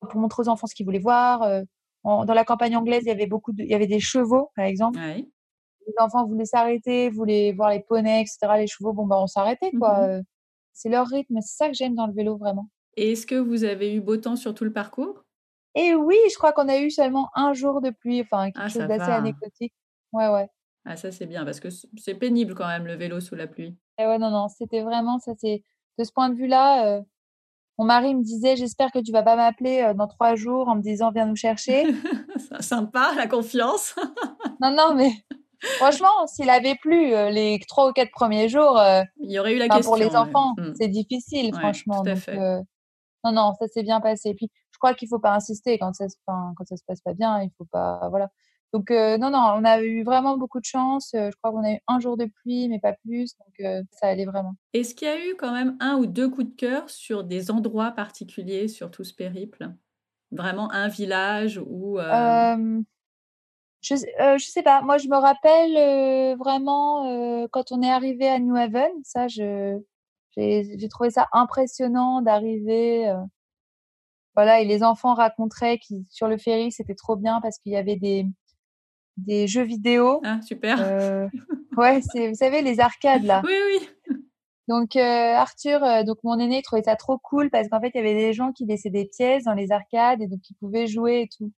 pour 0.00 0.16
montrer 0.20 0.42
aux 0.42 0.48
enfants 0.48 0.66
ce 0.66 0.74
qu'ils 0.74 0.86
voulaient 0.86 0.98
voir. 0.98 1.42
euh. 1.42 1.62
En- 2.04 2.24
dans 2.24 2.34
la 2.34 2.44
campagne 2.44 2.76
anglaise, 2.76 3.02
il 3.04 3.08
y 3.08 3.12
avait 3.12 3.26
beaucoup 3.26 3.52
de, 3.52 3.62
il 3.64 3.68
y 3.70 3.74
avait 3.74 3.86
des 3.88 4.00
chevaux, 4.00 4.50
par 4.56 4.64
exemple. 4.66 4.98
Les 5.86 5.94
enfants 5.98 6.26
voulaient 6.26 6.44
s'arrêter, 6.44 7.10
voulaient 7.10 7.52
voir 7.52 7.70
les 7.70 7.80
poneys, 7.80 8.22
etc. 8.22 8.56
Les 8.58 8.66
chevaux, 8.68 8.92
bon, 8.92 9.06
bah, 9.06 9.18
on 9.20 9.26
s'arrêtait, 9.26 9.72
quoi. 9.72 9.98
Mhm. 9.98 10.04
euh. 10.10 10.22
C'est 10.72 10.88
leur 10.90 11.06
rythme. 11.08 11.40
C'est 11.40 11.56
ça 11.56 11.68
que 11.68 11.74
j'aime 11.74 11.94
dans 11.96 12.06
le 12.06 12.12
vélo, 12.12 12.36
vraiment. 12.36 12.68
Et 12.96 13.12
est-ce 13.12 13.26
que 13.26 13.34
vous 13.34 13.64
avez 13.64 13.92
eu 13.94 14.00
beau 14.00 14.16
temps 14.16 14.36
sur 14.36 14.54
tout 14.54 14.64
le 14.64 14.72
parcours? 14.72 15.24
Et 15.74 15.94
oui, 15.94 16.16
je 16.30 16.36
crois 16.36 16.52
qu'on 16.52 16.68
a 16.68 16.78
eu 16.78 16.90
seulement 16.90 17.28
un 17.34 17.52
jour 17.52 17.80
de 17.80 17.90
pluie, 17.90 18.20
enfin, 18.22 18.46
quelque 18.46 18.58
Ah, 18.64 18.68
chose 18.68 18.86
d'assez 18.86 19.10
anecdotique. 19.12 19.74
Ouais, 20.12 20.28
ouais. 20.28 20.48
Ah, 20.84 20.96
ça, 20.96 21.10
c'est 21.12 21.26
bien, 21.26 21.44
parce 21.44 21.60
que 21.60 21.68
c'est 21.70 22.14
pénible 22.14 22.54
quand 22.54 22.66
même, 22.66 22.86
le 22.86 22.94
vélo 22.94 23.20
sous 23.20 23.34
la 23.34 23.46
pluie. 23.46 23.76
Et 23.98 24.06
ouais, 24.06 24.18
non, 24.18 24.30
non, 24.30 24.48
c'était 24.48 24.82
vraiment, 24.82 25.18
ça, 25.18 25.32
c'est, 25.38 25.62
de 25.98 26.04
ce 26.04 26.12
point 26.12 26.30
de 26.30 26.34
vue-là, 26.36 26.86
euh, 26.98 27.02
mon 27.78 27.84
mari 27.84 28.14
me 28.14 28.22
disait, 28.22 28.56
j'espère 28.56 28.90
que 28.90 28.98
tu 28.98 29.12
vas 29.12 29.22
pas 29.22 29.36
m'appeler 29.36 29.82
euh, 29.82 29.94
dans 29.94 30.06
trois 30.08 30.34
jours 30.34 30.68
en 30.68 30.74
me 30.76 30.82
disant, 30.82 31.10
viens 31.12 31.26
nous 31.26 31.36
chercher. 31.36 31.84
Sympa, 32.60 33.12
la 33.16 33.26
confiance. 33.26 33.94
non, 34.60 34.72
non, 34.74 34.94
mais 34.94 35.10
franchement, 35.76 36.26
s'il 36.26 36.50
avait 36.50 36.74
plu 36.76 37.14
euh, 37.14 37.30
les 37.30 37.60
trois 37.68 37.88
ou 37.88 37.92
quatre 37.92 38.10
premiers 38.10 38.48
jours, 38.48 38.78
euh, 38.78 39.02
Il 39.20 39.30
y 39.30 39.38
aurait 39.38 39.54
eu 39.54 39.58
la 39.58 39.68
question. 39.68 39.82
pour 39.90 39.96
les 39.96 40.14
enfants, 40.16 40.54
Mm. 40.56 40.72
c'est 40.78 40.88
difficile, 40.88 41.46
Ouais, 41.54 41.58
franchement. 41.60 42.02
tout 42.02 42.10
à 42.10 42.14
Donc, 42.14 42.22
fait. 42.22 42.38
euh, 42.38 42.60
non, 43.24 43.32
non, 43.32 43.52
ça 43.58 43.66
s'est 43.68 43.82
bien 43.82 44.00
passé. 44.00 44.34
Puis, 44.34 44.50
je 44.72 44.78
crois 44.78 44.94
qu'il 44.94 45.08
faut 45.08 45.18
pas 45.18 45.34
insister 45.34 45.78
quand 45.78 45.92
ça 45.94 46.08
se, 46.08 46.16
quand 46.26 46.54
ça 46.68 46.76
se 46.76 46.82
passe 46.86 47.00
pas 47.00 47.14
bien, 47.14 47.42
il 47.42 47.50
faut 47.58 47.66
pas, 47.70 48.08
voilà. 48.10 48.28
Donc, 48.74 48.90
euh, 48.90 49.16
non, 49.16 49.30
non, 49.30 49.54
on 49.56 49.64
a 49.64 49.80
eu 49.80 50.04
vraiment 50.04 50.36
beaucoup 50.36 50.60
de 50.60 50.64
chance. 50.64 51.14
Euh, 51.14 51.30
je 51.30 51.36
crois 51.36 51.52
qu'on 51.52 51.64
a 51.64 51.72
eu 51.72 51.78
un 51.86 52.00
jour 52.00 52.16
de 52.18 52.26
pluie, 52.26 52.68
mais 52.68 52.78
pas 52.78 52.92
plus. 52.92 53.34
Donc, 53.38 53.54
euh, 53.60 53.82
ça 53.92 54.08
allait 54.08 54.26
vraiment. 54.26 54.54
Est-ce 54.74 54.94
qu'il 54.94 55.08
y 55.08 55.10
a 55.10 55.18
eu 55.18 55.36
quand 55.36 55.52
même 55.52 55.76
un 55.80 55.96
ou 55.96 56.06
deux 56.06 56.28
coups 56.28 56.50
de 56.50 56.54
cœur 56.54 56.90
sur 56.90 57.24
des 57.24 57.50
endroits 57.50 57.92
particuliers 57.92 58.68
sur 58.68 58.90
tout 58.90 59.04
ce 59.04 59.14
périple? 59.14 59.72
Vraiment 60.30 60.70
un 60.72 60.88
village 60.88 61.58
ou... 61.66 61.98
euh, 61.98 62.82
je, 63.80 63.94
je 63.94 64.44
sais 64.44 64.62
pas. 64.62 64.82
Moi, 64.82 64.98
je 64.98 65.08
me 65.08 65.16
rappelle 65.16 66.36
vraiment 66.36 67.48
quand 67.48 67.72
on 67.72 67.80
est 67.80 67.90
arrivé 67.90 68.28
à 68.28 68.38
New 68.38 68.54
Haven. 68.54 68.90
Ça, 69.02 69.28
je, 69.28 69.78
j'ai, 70.36 70.88
trouvé 70.90 71.08
ça 71.08 71.28
impressionnant 71.32 72.20
d'arriver. 72.20 73.10
voilà, 74.34 74.60
et 74.60 74.66
les 74.66 74.82
enfants 74.82 75.14
raconteraient 75.14 75.78
qui 75.78 76.06
sur 76.10 76.28
le 76.28 76.36
ferry, 76.36 76.70
c'était 76.70 76.96
trop 76.96 77.16
bien 77.16 77.40
parce 77.40 77.58
qu'il 77.58 77.72
y 77.72 77.76
avait 77.76 77.96
des 77.96 78.26
des 79.18 79.46
jeux 79.46 79.62
vidéo. 79.64 80.20
Ah, 80.24 80.40
super. 80.42 80.78
Euh, 80.80 81.28
ouais, 81.76 82.00
c'est, 82.12 82.28
vous 82.28 82.34
savez, 82.34 82.62
les 82.62 82.80
arcades 82.80 83.24
là. 83.24 83.42
Oui, 83.44 83.52
oui. 83.68 83.88
Donc 84.68 84.96
euh, 84.96 85.00
Arthur, 85.34 85.82
euh, 85.82 86.02
donc 86.04 86.18
mon 86.24 86.38
aîné, 86.38 86.58
il 86.58 86.62
trouvait 86.62 86.82
ça 86.82 86.94
trop 86.96 87.18
cool 87.18 87.50
parce 87.50 87.68
qu'en 87.68 87.80
fait, 87.80 87.90
il 87.94 87.96
y 87.96 88.00
avait 88.00 88.14
des 88.14 88.32
gens 88.32 88.52
qui 88.52 88.66
laissaient 88.66 88.90
des 88.90 89.06
pièces 89.06 89.44
dans 89.44 89.54
les 89.54 89.72
arcades 89.72 90.20
et 90.20 90.26
donc 90.26 90.40
ils 90.50 90.54
pouvaient 90.56 90.86
jouer 90.86 91.22
et 91.22 91.28
tout. 91.36 91.52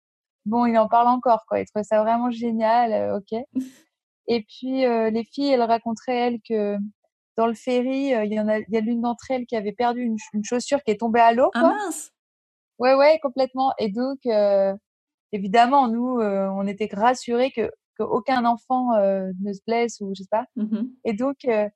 Bon, 0.44 0.66
il 0.66 0.76
en 0.78 0.88
parle 0.88 1.08
encore, 1.08 1.44
quoi. 1.48 1.60
Il 1.60 1.66
trouvait 1.66 1.84
ça 1.84 2.02
vraiment 2.02 2.30
génial, 2.30 3.14
ok. 3.16 3.38
Et 4.30 4.42
puis 4.42 4.82
les 4.82 5.24
filles, 5.24 5.52
elles 5.52 5.62
raconteraient 5.62 6.16
elles 6.16 6.40
que 6.46 6.76
dans 7.38 7.46
le 7.46 7.54
ferry, 7.54 8.08
il 8.10 8.32
y 8.32 8.38
en 8.38 8.46
a, 8.46 8.58
il 8.58 8.66
y 8.68 8.76
a 8.76 8.80
l'une 8.80 9.00
d'entre 9.00 9.30
elles 9.30 9.46
qui 9.46 9.56
avait 9.56 9.72
perdu 9.72 10.02
une, 10.02 10.18
ch- 10.18 10.28
une 10.34 10.44
chaussure 10.44 10.82
qui 10.82 10.90
est 10.90 11.00
tombée 11.00 11.20
à 11.20 11.32
l'eau, 11.32 11.50
Ah 11.54 11.60
quoi. 11.60 11.70
mince 11.70 12.12
Ouais, 12.78 12.94
ouais, 12.94 13.18
complètement. 13.22 13.72
Et 13.78 13.88
donc, 13.90 14.18
évidemment, 15.32 15.88
nous, 15.88 16.20
euh, 16.20 16.48
on 16.48 16.66
était 16.66 16.88
rassurés 16.92 17.50
que 17.50 17.70
qu'aucun 17.96 18.44
enfant 18.44 18.94
euh, 18.94 19.32
ne 19.40 19.52
se 19.52 19.60
blesse 19.66 20.00
ou 20.00 20.12
je 20.14 20.22
sais 20.22 20.28
pas. 20.30 20.46
Mhm. 20.56 20.90
Et 21.04 21.14
donc, 21.14 21.36
euh, 21.46 21.68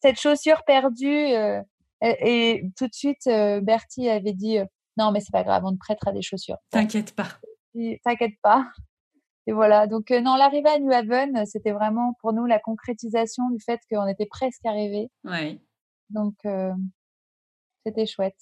cette 0.00 0.18
chaussure 0.18 0.64
perdue. 0.64 1.34
Et, 2.00 2.62
tout 2.76 2.86
de 2.86 2.94
suite, 2.94 3.24
Bertie 3.26 4.08
avait 4.08 4.32
dit 4.32 4.58
non, 4.96 5.10
mais 5.10 5.20
c'est 5.20 5.32
pas 5.32 5.42
grave, 5.42 5.64
on 5.64 5.72
te 5.72 5.78
prêtera 5.78 6.12
des 6.12 6.22
chaussures. 6.22 6.56
T'inquiète 6.70 7.14
pas. 7.14 7.28
T'inquiète 8.04 8.40
pas. 8.40 8.70
Et 9.48 9.52
voilà. 9.52 9.88
Donc, 9.88 10.10
non, 10.10 10.36
l'arrivée 10.36 10.68
à 10.68 10.78
New 10.78 10.92
Haven, 10.92 11.44
c'était 11.46 11.72
vraiment 11.72 12.14
pour 12.20 12.32
nous 12.32 12.46
la 12.46 12.60
concrétisation 12.60 13.50
du 13.50 13.58
fait 13.58 13.80
qu'on 13.90 14.06
était 14.06 14.26
presque 14.26 14.64
arrivé. 14.64 15.10
Ouais. 15.24 15.60
Donc, 16.10 16.36
c'était 17.84 18.06
chouette. 18.06 18.38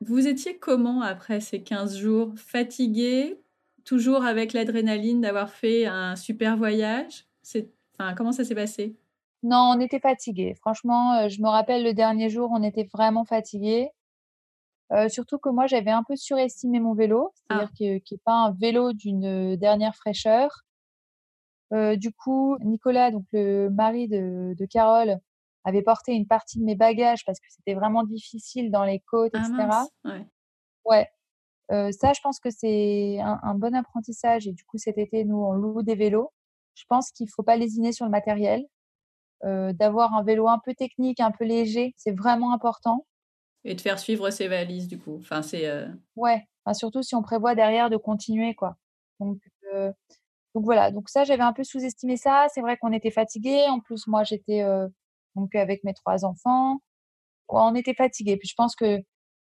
Vous 0.00 0.28
étiez 0.28 0.58
comment 0.58 1.00
après 1.00 1.40
ces 1.40 1.62
15 1.62 1.96
jours? 1.96 2.32
Fatigué 2.36 3.40
Toujours 3.84 4.24
avec 4.24 4.52
l'adrénaline 4.52 5.20
d'avoir 5.20 5.50
fait 5.50 5.86
un 5.86 6.16
super 6.16 6.56
voyage? 6.56 7.24
Enfin, 7.98 8.14
Comment 8.14 8.32
ça 8.32 8.44
s'est 8.44 8.54
passé? 8.54 8.96
Non, 9.42 9.72
on 9.74 9.80
était 9.80 10.00
fatigué. 10.00 10.54
Franchement, 10.56 11.28
je 11.28 11.40
me 11.40 11.48
rappelle 11.48 11.84
le 11.84 11.94
dernier 11.94 12.28
jour, 12.28 12.50
on 12.52 12.62
était 12.62 12.88
vraiment 12.92 13.24
fatigué. 13.24 13.90
surtout 15.08 15.38
que 15.38 15.48
moi, 15.48 15.66
j'avais 15.66 15.92
un 15.92 16.02
peu 16.02 16.16
surestimé 16.16 16.80
mon 16.80 16.94
vélo, 16.94 17.32
c'est-à-dire 17.34 17.68
ah. 17.70 17.74
qu'il 17.76 17.92
n'est 17.94 18.18
pas 18.24 18.34
un 18.34 18.52
vélo 18.52 18.92
d'une 18.92 19.56
dernière 19.56 19.94
fraîcheur. 19.94 20.64
du 21.72 22.12
coup, 22.12 22.58
Nicolas, 22.60 23.12
donc 23.12 23.24
le 23.32 23.68
mari 23.70 24.08
de, 24.08 24.54
de 24.58 24.66
Carole, 24.66 25.20
avait 25.66 25.82
porté 25.82 26.12
une 26.12 26.26
partie 26.26 26.60
de 26.60 26.64
mes 26.64 26.76
bagages 26.76 27.24
parce 27.26 27.40
que 27.40 27.46
c'était 27.48 27.74
vraiment 27.74 28.04
difficile 28.04 28.70
dans 28.70 28.84
les 28.84 29.00
côtes, 29.00 29.32
ah 29.34 29.40
etc. 29.40 30.22
ouais. 30.84 31.10
Euh, 31.72 31.90
ça, 31.90 32.12
je 32.12 32.20
pense 32.20 32.38
que 32.38 32.50
c'est 32.50 33.18
un, 33.20 33.54
bon 33.56 33.74
apprentissage. 33.74 34.46
Et 34.46 34.52
du 34.52 34.64
coup, 34.64 34.78
cet 34.78 34.96
été, 34.96 35.24
nous, 35.24 35.36
on 35.36 35.52
loue 35.52 35.82
des 35.82 35.96
vélos. 35.96 36.32
Je 36.74 36.84
pense 36.88 37.10
qu'il 37.10 37.26
ne 37.26 37.30
faut 37.34 37.42
pas 37.42 37.56
lésiner 37.56 37.90
sur 37.90 38.04
le 38.04 38.12
matériel. 38.12 38.64
Euh, 39.44 39.72
d'avoir 39.72 40.14
un 40.14 40.22
vélo 40.22 40.48
un 40.48 40.60
peu 40.64 40.72
technique, 40.72 41.18
un 41.20 41.32
peu 41.32 41.44
léger, 41.44 41.94
c'est 41.96 42.16
vraiment 42.16 42.54
important. 42.54 43.04
Et 43.64 43.74
de 43.74 43.80
faire 43.80 43.98
suivre 43.98 44.30
ses 44.30 44.46
valises, 44.46 44.86
du 44.86 44.98
coup. 44.98 45.16
Enfin, 45.18 45.42
c'est. 45.42 45.66
Euh 45.66 45.88
ouais. 46.14 46.46
surtout 46.72 47.02
si 47.02 47.16
on 47.16 47.22
prévoit 47.22 47.56
derrière 47.56 47.90
de 47.90 47.96
continuer, 47.96 48.54
quoi. 48.54 48.76
Donc, 49.18 49.38
donc 50.54 50.64
voilà. 50.64 50.92
Donc 50.92 51.08
ça, 51.08 51.24
j'avais 51.24 51.42
un 51.42 51.52
peu 51.52 51.64
sous-estimé 51.64 52.16
ça. 52.16 52.46
C'est 52.54 52.60
vrai 52.60 52.76
qu'on 52.76 52.92
était 52.92 53.10
fatigué. 53.10 53.66
En 53.68 53.80
plus, 53.80 54.06
moi, 54.06 54.22
j'étais 54.22 54.62
donc 55.36 55.54
avec 55.54 55.84
mes 55.84 55.94
trois 55.94 56.24
enfants. 56.24 56.78
On 57.48 57.74
était 57.76 57.94
fatigués. 57.94 58.36
Puis 58.36 58.48
je 58.48 58.54
pense 58.56 58.74
que 58.74 58.98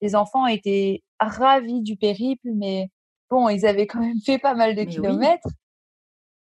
les 0.01 0.15
enfants 0.15 0.45
étaient 0.45 1.01
ravis 1.19 1.81
du 1.81 1.97
périple, 1.97 2.49
mais 2.53 2.89
bon, 3.29 3.49
ils 3.49 3.65
avaient 3.65 3.87
quand 3.87 3.99
même 3.99 4.19
fait 4.23 4.37
pas 4.37 4.53
mal 4.53 4.75
de 4.75 4.83
kilomètres. 4.83 5.49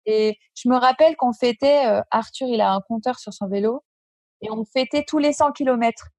Et 0.05 0.37
je 0.55 0.69
me 0.69 0.75
rappelle 0.75 1.15
qu'on 1.15 1.33
fêtait, 1.33 1.83
Arthur, 2.11 2.47
il 2.47 2.61
a 2.61 2.73
un 2.73 2.81
compteur 2.81 3.19
sur 3.19 3.33
son 3.33 3.47
vélo, 3.47 3.83
et 4.41 4.51
on 4.51 4.63
fêtait 4.63 5.03
tous 5.05 5.17
les 5.17 5.33
100 5.33 5.51
kilomètres. 5.51 6.09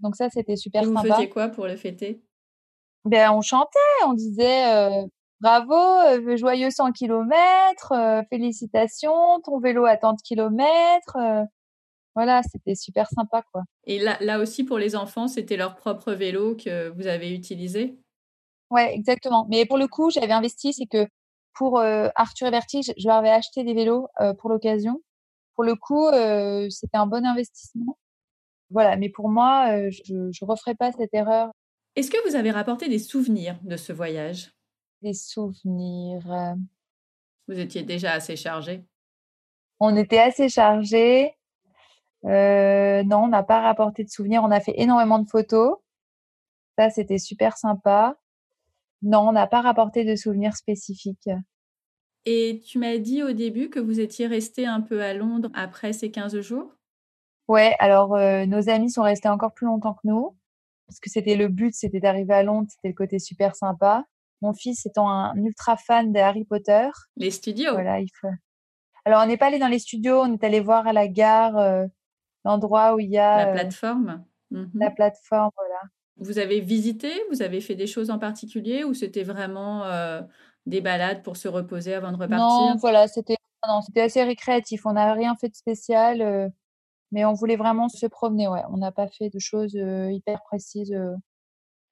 Donc 0.00 0.16
ça, 0.16 0.28
c'était 0.28 0.56
super 0.56 0.82
et 0.82 0.86
vous 0.86 0.94
sympa. 0.94 1.14
faisiez 1.14 1.28
quoi 1.28 1.48
pour 1.48 1.66
le 1.66 1.76
fêter? 1.76 2.24
Ben, 3.04 3.30
on 3.30 3.42
chantait, 3.42 3.78
on 4.06 4.14
disait 4.14 4.90
bravo, 5.40 6.36
joyeux 6.36 6.70
100 6.70 6.92
kilomètres, 6.92 7.94
félicitations, 8.28 9.40
ton 9.44 9.60
vélo 9.60 9.84
a 9.84 9.96
tant 9.96 10.14
de 10.14 10.22
kilomètres 10.22 11.16
voilà, 12.16 12.40
c'était 12.42 12.74
super 12.74 13.08
sympa, 13.08 13.44
quoi. 13.52 13.62
Et 13.84 14.00
là, 14.00 14.16
là 14.20 14.40
aussi, 14.40 14.64
pour 14.64 14.78
les 14.78 14.96
enfants, 14.96 15.28
c'était 15.28 15.56
leur 15.56 15.76
propre 15.76 16.12
vélo 16.12 16.56
que 16.56 16.88
vous 16.88 17.06
avez 17.06 17.32
utilisé? 17.32 18.00
Ouais, 18.70 18.92
exactement. 18.92 19.46
Mais 19.48 19.64
pour 19.66 19.78
le 19.78 19.86
coup, 19.86 20.10
j'avais 20.10 20.32
investi, 20.32 20.72
c'est 20.72 20.86
que 20.86 21.06
pour 21.54 21.78
Arthur 21.78 22.48
et 22.48 22.50
Bertie, 22.50 22.82
je 22.82 23.06
leur 23.06 23.18
avais 23.18 23.30
acheté 23.30 23.62
des 23.62 23.74
vélos 23.74 24.08
pour 24.38 24.50
l'occasion. 24.50 25.00
Pour 25.54 25.62
le 25.62 25.76
coup, 25.76 26.08
c'était 26.70 26.96
un 26.96 27.06
bon 27.06 27.24
investissement. 27.24 27.96
Voilà, 28.70 28.96
mais 28.96 29.08
pour 29.08 29.28
moi, 29.28 29.68
je 29.90 30.14
ne 30.14 30.46
referai 30.46 30.74
pas 30.74 30.90
cette 30.90 31.14
erreur. 31.14 31.52
Est-ce 31.94 32.10
que 32.10 32.28
vous 32.28 32.34
avez 32.34 32.50
rapporté 32.50 32.88
des 32.88 32.98
souvenirs 32.98 33.58
de 33.62 33.76
ce 33.76 33.92
voyage? 33.92 34.50
Des 35.02 35.14
souvenirs. 35.14 36.56
Vous 37.46 37.58
étiez 37.58 37.84
déjà 37.84 38.12
assez 38.12 38.36
chargé? 38.36 38.84
On 39.78 39.96
était 39.96 40.18
assez 40.18 40.48
chargé. 40.48 41.36
Euh, 42.24 43.02
non, 43.04 43.24
on 43.24 43.28
n'a 43.28 43.42
pas 43.42 43.60
rapporté 43.60 44.04
de 44.04 44.08
souvenirs. 44.08 44.42
On 44.42 44.50
a 44.50 44.60
fait 44.60 44.74
énormément 44.76 45.18
de 45.18 45.28
photos. 45.28 45.76
Ça, 46.78 46.90
c'était 46.90 47.18
super 47.18 47.56
sympa. 47.56 48.16
Non, 49.02 49.28
on 49.28 49.32
n'a 49.32 49.46
pas 49.46 49.60
rapporté 49.60 50.04
de 50.04 50.16
souvenirs 50.16 50.56
spécifiques. 50.56 51.28
Et 52.24 52.60
tu 52.66 52.78
m'as 52.78 52.98
dit 52.98 53.22
au 53.22 53.32
début 53.32 53.70
que 53.70 53.78
vous 53.78 54.00
étiez 54.00 54.26
resté 54.26 54.66
un 54.66 54.80
peu 54.80 55.02
à 55.02 55.14
Londres 55.14 55.50
après 55.54 55.92
ces 55.92 56.10
15 56.10 56.40
jours? 56.40 56.74
Ouais, 57.46 57.76
alors 57.78 58.16
euh, 58.16 58.46
nos 58.46 58.68
amis 58.68 58.90
sont 58.90 59.02
restés 59.02 59.28
encore 59.28 59.54
plus 59.54 59.66
longtemps 59.66 59.94
que 59.94 60.08
nous. 60.08 60.36
Parce 60.88 60.98
que 61.00 61.10
c'était 61.10 61.36
le 61.36 61.48
but, 61.48 61.74
c'était 61.74 62.00
d'arriver 62.00 62.34
à 62.34 62.42
Londres, 62.42 62.68
c'était 62.70 62.88
le 62.88 62.94
côté 62.94 63.18
super 63.18 63.54
sympa. 63.54 64.04
Mon 64.42 64.52
fils 64.52 64.86
étant 64.86 65.08
un 65.08 65.34
ultra 65.36 65.76
fan 65.76 66.12
de 66.12 66.18
Harry 66.18 66.44
Potter. 66.44 66.88
Les 67.16 67.30
studios 67.30 67.72
Voilà, 67.72 68.00
il 68.00 68.10
faut. 68.20 68.28
Alors, 69.04 69.22
on 69.22 69.26
n'est 69.26 69.36
pas 69.36 69.46
allé 69.46 69.58
dans 69.58 69.68
les 69.68 69.78
studios, 69.78 70.20
on 70.20 70.32
est 70.32 70.44
allé 70.44 70.60
voir 70.60 70.86
à 70.86 70.92
la 70.92 71.06
gare 71.06 71.56
euh, 71.58 71.86
l'endroit 72.46 72.94
où 72.94 73.00
il 73.00 73.10
y 73.10 73.18
a 73.18 73.44
la 73.44 73.48
euh, 73.48 73.52
plateforme. 73.52 74.24
Mhm. 74.50 74.70
La 74.74 74.90
plateforme, 74.90 75.50
voilà. 75.56 75.80
Vous 76.18 76.38
avez 76.38 76.60
visité 76.60 77.12
Vous 77.30 77.42
avez 77.42 77.60
fait 77.60 77.74
des 77.74 77.86
choses 77.86 78.10
en 78.10 78.18
particulier 78.18 78.84
ou 78.84 78.94
c'était 78.94 79.24
vraiment 79.24 79.84
euh, 79.84 80.22
des 80.64 80.80
balades 80.80 81.22
pour 81.22 81.36
se 81.36 81.48
reposer 81.48 81.92
avant 81.92 82.12
de 82.12 82.16
repartir? 82.16 82.38
Non, 82.38 82.76
voilà, 82.76 83.08
c'était 83.08 83.36
c'était 83.84 84.02
assez 84.02 84.22
récréatif. 84.22 84.86
On 84.86 84.92
n'a 84.92 85.12
rien 85.12 85.34
fait 85.34 85.48
de 85.48 85.56
spécial, 85.56 86.22
euh, 86.22 86.48
mais 87.10 87.24
on 87.24 87.32
voulait 87.32 87.56
vraiment 87.56 87.88
se 87.88 88.06
promener. 88.06 88.46
Ouais, 88.46 88.62
on 88.70 88.76
n'a 88.76 88.92
pas 88.92 89.08
fait 89.08 89.28
de 89.28 89.40
choses 89.40 89.74
hyper 89.74 90.40
précises. 90.44 90.96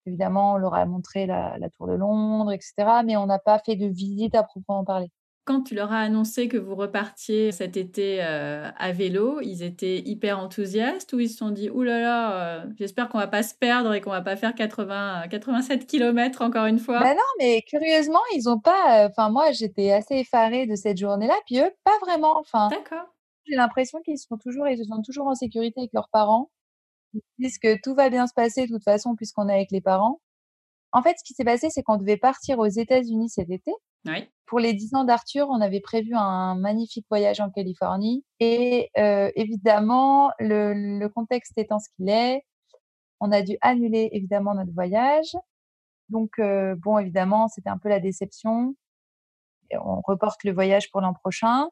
évidemment, 0.06 0.52
on 0.52 0.56
leur 0.56 0.74
a 0.74 0.86
montré 0.86 1.26
la, 1.26 1.58
la, 1.58 1.68
tour 1.70 1.88
de 1.88 1.94
Londres, 1.94 2.52
etc. 2.52 3.02
Mais 3.04 3.16
on 3.16 3.26
n'a 3.26 3.40
pas 3.40 3.58
fait 3.58 3.74
de 3.74 3.86
visite 3.88 4.36
à 4.36 4.44
proprement 4.44 4.84
parler. 4.84 5.10
Quand 5.44 5.62
tu 5.62 5.74
leur 5.74 5.92
as 5.92 6.00
annoncé 6.00 6.48
que 6.48 6.57
vous 6.57 6.74
repartiez 6.74 7.52
cet 7.52 7.76
été 7.76 8.24
euh, 8.24 8.70
à 8.78 8.92
vélo, 8.92 9.42
ils 9.42 9.62
étaient 9.62 9.98
hyper 9.98 10.38
enthousiastes 10.38 11.12
ou 11.12 11.20
ils 11.20 11.28
se 11.28 11.37
sont 11.37 11.50
dit 11.50 11.68
Ouh 11.68 11.83
là 11.83 12.00
là, 12.00 12.33
euh, 12.33 12.66
j'espère 12.78 13.11
qu'on 13.11 13.18
va 13.18 13.26
pas 13.26 13.42
se 13.42 13.54
perdre 13.54 13.92
et 13.92 14.00
qu'on 14.00 14.11
va 14.11 14.22
pas 14.22 14.37
faire 14.37 14.54
80, 14.54 15.28
87 15.28 15.87
km 15.87 16.40
encore 16.40 16.64
une 16.64 16.78
fois? 16.78 17.00
Bah 17.00 17.12
Non, 17.12 17.20
mais 17.38 17.61
curieusement, 17.61 18.22
ils 18.35 18.48
ont 18.48 18.59
pas. 18.59 19.04
Euh, 19.04 19.09
enfin, 19.11 19.28
moi, 19.28 19.52
j'étais 19.52 19.92
assez 19.92 20.14
effarée 20.14 20.66
de 20.66 20.76
cette 20.76 20.96
journée-là, 20.96 21.35
puis 21.44 21.59
eux, 21.61 21.70
pas 21.85 21.98
vraiment. 22.00 22.38
Enfin, 22.38 22.68
D'accord. 22.70 23.07
J'ai 23.46 23.57
l'impression 23.57 24.00
qu'ils 24.00 24.18
sont 24.18 24.38
toujours, 24.38 24.66
ils 24.68 24.78
se 24.78 24.85
sentent 24.85 25.04
toujours 25.04 25.26
en 25.26 25.35
sécurité 25.35 25.80
avec 25.80 25.92
leurs 25.92 26.09
parents. 26.09 26.50
Ils 27.12 27.20
disent 27.38 27.59
que 27.59 27.78
tout 27.83 27.94
va 27.94 28.09
bien 28.09 28.26
se 28.26 28.33
passer 28.33 28.66
de 28.66 28.72
toute 28.72 28.83
façon 28.83 29.14
puisqu'on 29.14 29.48
est 29.50 29.54
avec 29.54 29.70
les 29.70 29.83
parents. 29.83 30.20
En 30.92 31.02
fait, 31.02 31.16
ce 31.18 31.24
qui 31.24 31.35
s'est 31.35 31.44
passé, 31.44 31.68
c'est 31.68 31.83
qu'on 31.83 31.98
devait 31.98 32.16
partir 32.16 32.59
aux 32.59 32.66
États-Unis 32.66 33.28
cet 33.28 33.50
été. 33.50 33.72
Pour 34.46 34.58
les 34.58 34.74
10 34.74 34.94
ans 34.94 35.04
d'Arthur, 35.04 35.48
on 35.48 35.60
avait 35.60 35.80
prévu 35.80 36.14
un 36.14 36.54
magnifique 36.54 37.06
voyage 37.08 37.40
en 37.40 37.50
Californie. 37.50 38.24
Et 38.40 38.90
euh, 38.98 39.30
évidemment, 39.36 40.32
le, 40.38 41.06
contexte 41.08 41.56
étant 41.56 41.78
ce 41.78 41.88
qu'il 41.96 42.08
est, 42.08 42.44
on 43.20 43.32
a 43.32 43.42
dû 43.42 43.56
annuler 43.62 44.10
évidemment 44.12 44.54
notre 44.54 44.72
voyage. 44.72 45.32
Donc, 46.10 46.38
euh, 46.38 46.74
bon, 46.76 46.98
évidemment, 46.98 47.48
c'était 47.48 47.70
un 47.70 47.78
peu 47.78 47.88
la 47.88 48.00
déception. 48.00 48.76
on 49.72 50.00
reporte 50.02 50.44
le 50.44 50.52
voyage 50.52 50.90
pour 50.90 51.00
l'an 51.00 51.14
prochain. 51.14 51.68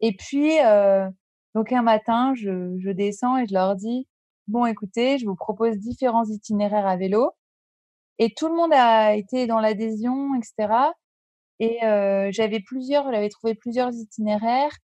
Et 0.00 0.14
puis, 0.14 0.60
euh, 0.60 1.08
donc 1.54 1.72
un 1.72 1.82
matin, 1.82 2.34
je, 2.34 2.76
je 2.78 2.90
descends 2.90 3.38
et 3.38 3.46
je 3.46 3.54
leur 3.54 3.76
dis, 3.76 4.06
bon, 4.46 4.66
écoutez, 4.66 5.18
je 5.18 5.26
vous 5.26 5.36
propose 5.36 5.78
différents 5.78 6.26
itinéraires 6.26 6.86
à 6.86 6.96
vélo. 6.96 7.32
Et 8.18 8.34
tout 8.34 8.48
le 8.48 8.54
monde 8.54 8.72
a 8.74 9.14
été 9.14 9.46
dans 9.46 9.60
l'adhésion, 9.60 10.34
etc. 10.34 10.92
Et 11.58 11.78
j'avais 12.32 12.60
plusieurs, 12.60 13.10
j'avais 13.12 13.28
trouvé 13.28 13.54
plusieurs 13.54 13.92
itinéraires. 13.94 14.76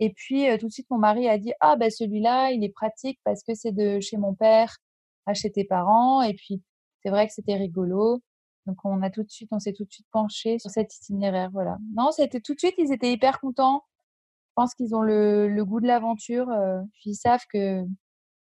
Et 0.00 0.12
puis 0.12 0.46
tout 0.58 0.66
de 0.66 0.72
suite, 0.72 0.90
mon 0.90 0.98
mari 0.98 1.28
a 1.28 1.38
dit 1.38 1.52
ah 1.60 1.76
ben 1.76 1.90
celui-là, 1.90 2.50
il 2.50 2.64
est 2.64 2.72
pratique 2.72 3.20
parce 3.24 3.42
que 3.42 3.54
c'est 3.54 3.72
de 3.72 4.00
chez 4.00 4.16
mon 4.16 4.34
père 4.34 4.76
à 5.26 5.34
chez 5.34 5.50
tes 5.52 5.64
parents. 5.64 6.22
Et 6.22 6.34
puis 6.34 6.62
c'est 7.02 7.10
vrai 7.10 7.26
que 7.26 7.32
c'était 7.32 7.56
rigolo. 7.56 8.20
Donc 8.66 8.78
on 8.84 9.02
a 9.02 9.10
tout 9.10 9.22
de 9.22 9.30
suite, 9.30 9.48
on 9.52 9.58
s'est 9.58 9.72
tout 9.72 9.84
de 9.84 9.92
suite 9.92 10.06
penché 10.12 10.58
sur 10.58 10.70
cet 10.70 10.94
itinéraire. 10.94 11.50
Voilà. 11.52 11.78
Non, 11.94 12.10
c'était 12.12 12.40
tout 12.40 12.54
de 12.54 12.58
suite, 12.58 12.74
ils 12.78 12.92
étaient 12.92 13.12
hyper 13.12 13.40
contents. 13.40 13.82
Je 14.48 14.52
pense 14.56 14.74
qu'ils 14.74 14.94
ont 14.94 15.02
le, 15.02 15.48
le, 15.48 15.64
goût 15.64 15.80
de 15.80 15.86
l'aventure. 15.86 16.46
puis 16.94 17.10
ils 17.10 17.14
savent 17.14 17.44
que 17.52 17.82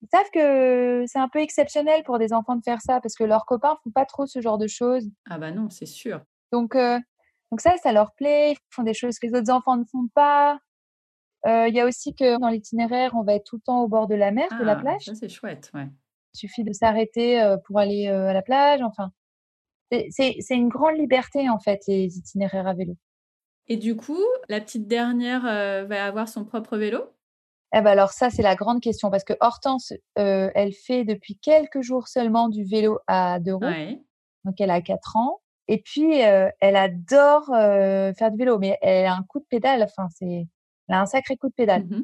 ils 0.04 0.10
savent 0.12 0.30
que 0.34 1.06
c'est 1.08 1.20
un 1.20 1.30
peu 1.30 1.40
exceptionnel 1.40 2.04
pour 2.04 2.20
des 2.20 2.34
enfants 2.34 2.58
de 2.58 2.64
faire 2.64 2.82
ça 2.82 3.00
parce 3.00 3.16
que 3.16 3.24
leurs 3.24 3.46
copains 3.46 3.78
font 3.84 3.92
pas 3.92 4.06
trop 4.06 4.26
ce 4.26 4.42
genre 4.42 4.58
de 4.58 4.68
choses. 4.68 5.10
Ah 5.30 5.38
bah 5.38 5.52
non, 5.52 5.70
c'est 5.70 5.86
sûr. 5.86 6.22
Donc 6.52 6.76
donc 7.54 7.62
ça, 7.62 7.76
ça 7.84 7.92
leur 7.92 8.14
plaît. 8.16 8.54
Ils 8.54 8.58
font 8.72 8.82
des 8.82 8.96
choses 8.96 9.20
que 9.20 9.28
les 9.28 9.38
autres 9.38 9.52
enfants 9.52 9.78
ne 9.78 9.84
font 9.84 10.08
pas. 10.16 10.58
Euh, 11.46 11.68
il 11.68 11.76
y 11.76 11.80
a 11.80 11.86
aussi 11.86 12.16
que 12.16 12.40
dans 12.40 12.48
l'itinéraire, 12.48 13.12
on 13.14 13.22
va 13.22 13.36
être 13.36 13.44
tout 13.44 13.58
le 13.58 13.62
temps 13.62 13.84
au 13.84 13.88
bord 13.88 14.08
de 14.08 14.16
la 14.16 14.32
mer, 14.32 14.48
de 14.60 14.64
la 14.64 14.72
ah, 14.72 14.76
plage. 14.76 15.06
Ça, 15.06 15.14
c'est 15.14 15.30
chouette, 15.30 15.70
ouais. 15.76 15.88
Il 16.34 16.38
suffit 16.40 16.64
de 16.64 16.74
s'arrêter 16.74 17.40
euh, 17.40 17.58
pour 17.58 17.78
aller 17.78 18.08
euh, 18.08 18.30
à 18.30 18.34
la 18.34 18.42
plage. 18.42 18.82
Enfin, 18.82 19.12
c'est 20.10 20.42
une 20.50 20.68
grande 20.68 20.98
liberté, 20.98 21.48
en 21.48 21.60
fait, 21.60 21.82
les 21.88 22.18
itinéraires 22.18 22.66
à 22.66 22.74
vélo. 22.74 22.96
Et 23.68 23.78
du 23.78 23.96
coup, 23.96 24.26
la 24.50 24.60
petite 24.60 24.88
dernière 24.88 25.44
va 25.44 26.06
avoir 26.06 26.28
son 26.28 26.46
propre 26.46 26.76
vélo? 26.76 27.04
Eh 27.76 27.82
ben 27.82 27.92
alors 27.92 28.14
ça, 28.14 28.32
c'est 28.32 28.42
la 28.42 28.56
grande 28.56 28.82
question 28.82 29.12
parce 29.12 29.24
que 29.24 29.34
Hortense, 29.40 29.94
euh, 30.18 30.50
elle 30.56 30.74
fait 30.74 31.06
depuis 31.06 31.38
quelques 31.38 31.82
jours 31.82 32.08
seulement 32.08 32.50
du 32.50 32.64
vélo 32.64 32.98
à 33.06 33.40
deux 33.40 33.54
roues. 33.54 34.02
Donc 34.44 34.60
elle 34.60 34.72
a 34.72 34.82
4 34.82 35.18
ans. 35.18 35.43
Et 35.68 35.82
puis, 35.82 36.24
euh, 36.24 36.50
elle 36.60 36.76
adore 36.76 37.50
euh, 37.54 38.14
faire 38.14 38.32
du 38.32 38.38
vélo, 38.38 38.60
mais 38.60 38.78
elle 38.82 39.06
a 39.06 39.16
un 39.16 39.24
coup 39.24 39.40
de 39.40 39.46
pédale. 39.46 39.84
Enfin, 39.84 40.08
c'est, 40.10 40.48
elle 40.88 40.96
a 40.96 41.02
un 41.02 41.06
sacré 41.06 41.38
coup 41.38 41.48
de 41.48 41.54
pédale. 41.54 41.86
Mmh 41.86 42.04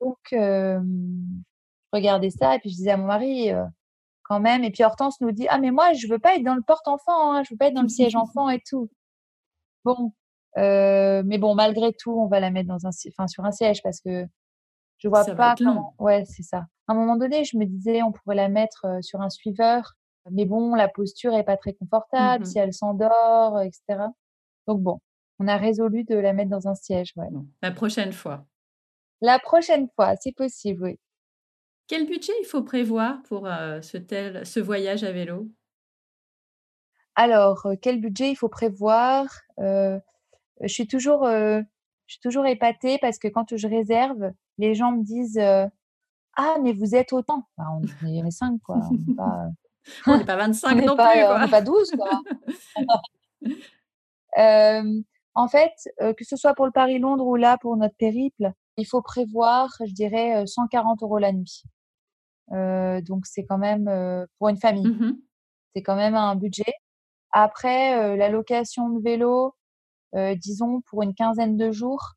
Donc, 0.00 0.18
je 0.30 0.78
regardais 1.92 2.30
ça 2.30 2.54
et 2.54 2.58
puis 2.58 2.70
je 2.70 2.76
disais 2.76 2.90
à 2.90 2.96
mon 2.96 3.06
mari, 3.06 3.50
quand 4.22 4.40
même. 4.40 4.62
Et 4.62 4.70
puis 4.70 4.84
Hortense 4.84 5.20
nous 5.20 5.32
dit, 5.32 5.46
ah 5.48 5.58
mais 5.58 5.70
moi, 5.70 5.92
je 5.94 6.06
veux 6.06 6.18
pas 6.18 6.36
être 6.36 6.44
dans 6.44 6.54
le 6.54 6.62
porte-enfant, 6.62 7.32
hein, 7.32 7.42
je 7.44 7.54
veux 7.54 7.56
pas 7.56 7.68
être 7.68 7.74
dans 7.74 7.82
le 7.82 7.88
siège 7.88 8.14
enfant 8.14 8.50
et 8.50 8.60
tout. 8.68 8.90
Bon, 9.84 10.12
mais 10.56 11.38
bon, 11.38 11.54
malgré 11.54 11.92
tout, 11.94 12.12
on 12.12 12.26
va 12.26 12.40
la 12.40 12.50
mettre 12.50 12.68
dans 12.68 12.86
un, 12.86 12.90
enfin, 13.08 13.26
sur 13.26 13.44
un 13.44 13.52
siège 13.52 13.82
parce 13.82 14.00
que 14.00 14.26
je 14.98 15.08
vois 15.08 15.24
pas 15.24 15.54
comment. 15.56 15.94
Ouais, 15.98 16.24
c'est 16.26 16.42
ça. 16.42 16.66
À 16.88 16.92
un 16.92 16.94
moment 16.94 17.16
donné, 17.16 17.44
je 17.44 17.56
me 17.56 17.64
disais, 17.64 18.02
on 18.02 18.12
pourrait 18.12 18.36
la 18.36 18.48
mettre 18.48 18.86
sur 19.00 19.22
un 19.22 19.30
suiveur, 19.30 19.94
mais 20.30 20.44
bon, 20.44 20.74
la 20.74 20.88
posture 20.88 21.34
est 21.34 21.44
pas 21.44 21.56
très 21.56 21.72
confortable 21.74 22.44
Mmh 22.44 22.46
si 22.46 22.58
elle 22.58 22.72
s'endort, 22.72 23.60
etc. 23.60 24.06
Donc 24.66 24.80
bon, 24.80 25.00
on 25.38 25.48
a 25.48 25.56
résolu 25.56 26.04
de 26.04 26.14
la 26.14 26.32
mettre 26.32 26.50
dans 26.50 26.68
un 26.68 26.74
siège. 26.74 27.12
Ouais. 27.16 27.28
La 27.62 27.70
prochaine 27.70 28.12
fois. 28.12 28.46
La 29.20 29.38
prochaine 29.38 29.88
fois, 29.96 30.14
c'est 30.16 30.34
possible, 30.34 30.84
oui. 30.84 30.98
Quel 31.88 32.06
budget 32.06 32.32
il 32.42 32.44
faut 32.44 32.62
prévoir 32.62 33.22
pour 33.22 33.48
ce, 33.82 33.96
tel, 33.96 34.44
ce 34.46 34.60
voyage 34.60 35.04
à 35.04 35.10
vélo? 35.10 35.48
Alors, 37.14 37.66
quel 37.80 38.00
budget 38.00 38.30
il 38.30 38.36
faut 38.36 38.50
prévoir? 38.50 39.26
Je 39.58 40.00
suis 40.66 40.86
toujours, 40.86 41.26
je 41.26 41.64
suis 42.06 42.20
toujours 42.20 42.46
épatée 42.46 42.98
parce 43.00 43.18
que 43.18 43.26
quand 43.26 43.56
je 43.56 43.66
réserve, 43.66 44.32
les 44.58 44.74
gens 44.74 44.92
me 44.92 45.02
disent 45.02 45.40
Ah, 46.36 46.56
mais 46.62 46.72
vous 46.74 46.94
êtes 46.94 47.14
autant. 47.14 47.48
Bah, 47.56 47.64
on 47.72 48.26
est 48.26 48.30
5, 48.30 48.60
quoi. 48.62 48.80
On 48.90 49.52
on 50.06 50.18
n'est 50.18 50.24
pas 50.24 50.36
25 50.36 50.74
non 50.84 50.96
plus. 50.96 51.04
Quoi. 51.04 51.36
On 51.36 51.40
n'est 51.40 51.48
pas 51.48 51.62
12, 51.62 51.92
quoi. 51.92 52.20
en 55.34 55.48
fait, 55.48 55.72
que 55.98 56.24
ce 56.24 56.36
soit 56.36 56.54
pour 56.54 56.66
le 56.66 56.72
Paris-Londres 56.72 57.26
ou 57.26 57.36
là 57.36 57.58
pour 57.58 57.76
notre 57.76 57.96
périple, 57.96 58.52
il 58.76 58.86
faut 58.86 59.02
prévoir, 59.02 59.70
je 59.86 59.92
dirais, 59.92 60.46
140 60.46 61.02
euros 61.02 61.18
la 61.18 61.32
nuit. 61.32 61.62
Euh, 62.52 63.00
donc 63.02 63.26
c'est 63.26 63.44
quand 63.44 63.58
même 63.58 63.88
euh, 63.88 64.24
pour 64.38 64.48
une 64.48 64.56
famille, 64.56 64.88
mmh 64.88 65.18
c'est 65.76 65.82
quand 65.82 65.96
même 65.96 66.14
un 66.14 66.34
budget. 66.34 66.72
Après, 67.30 67.96
euh, 68.02 68.16
la 68.16 68.30
location 68.30 68.88
de 68.88 69.02
vélo, 69.02 69.54
disons 70.36 70.80
pour 70.88 71.02
une 71.02 71.14
quinzaine 71.14 71.58
de 71.58 71.70
jours, 71.70 72.14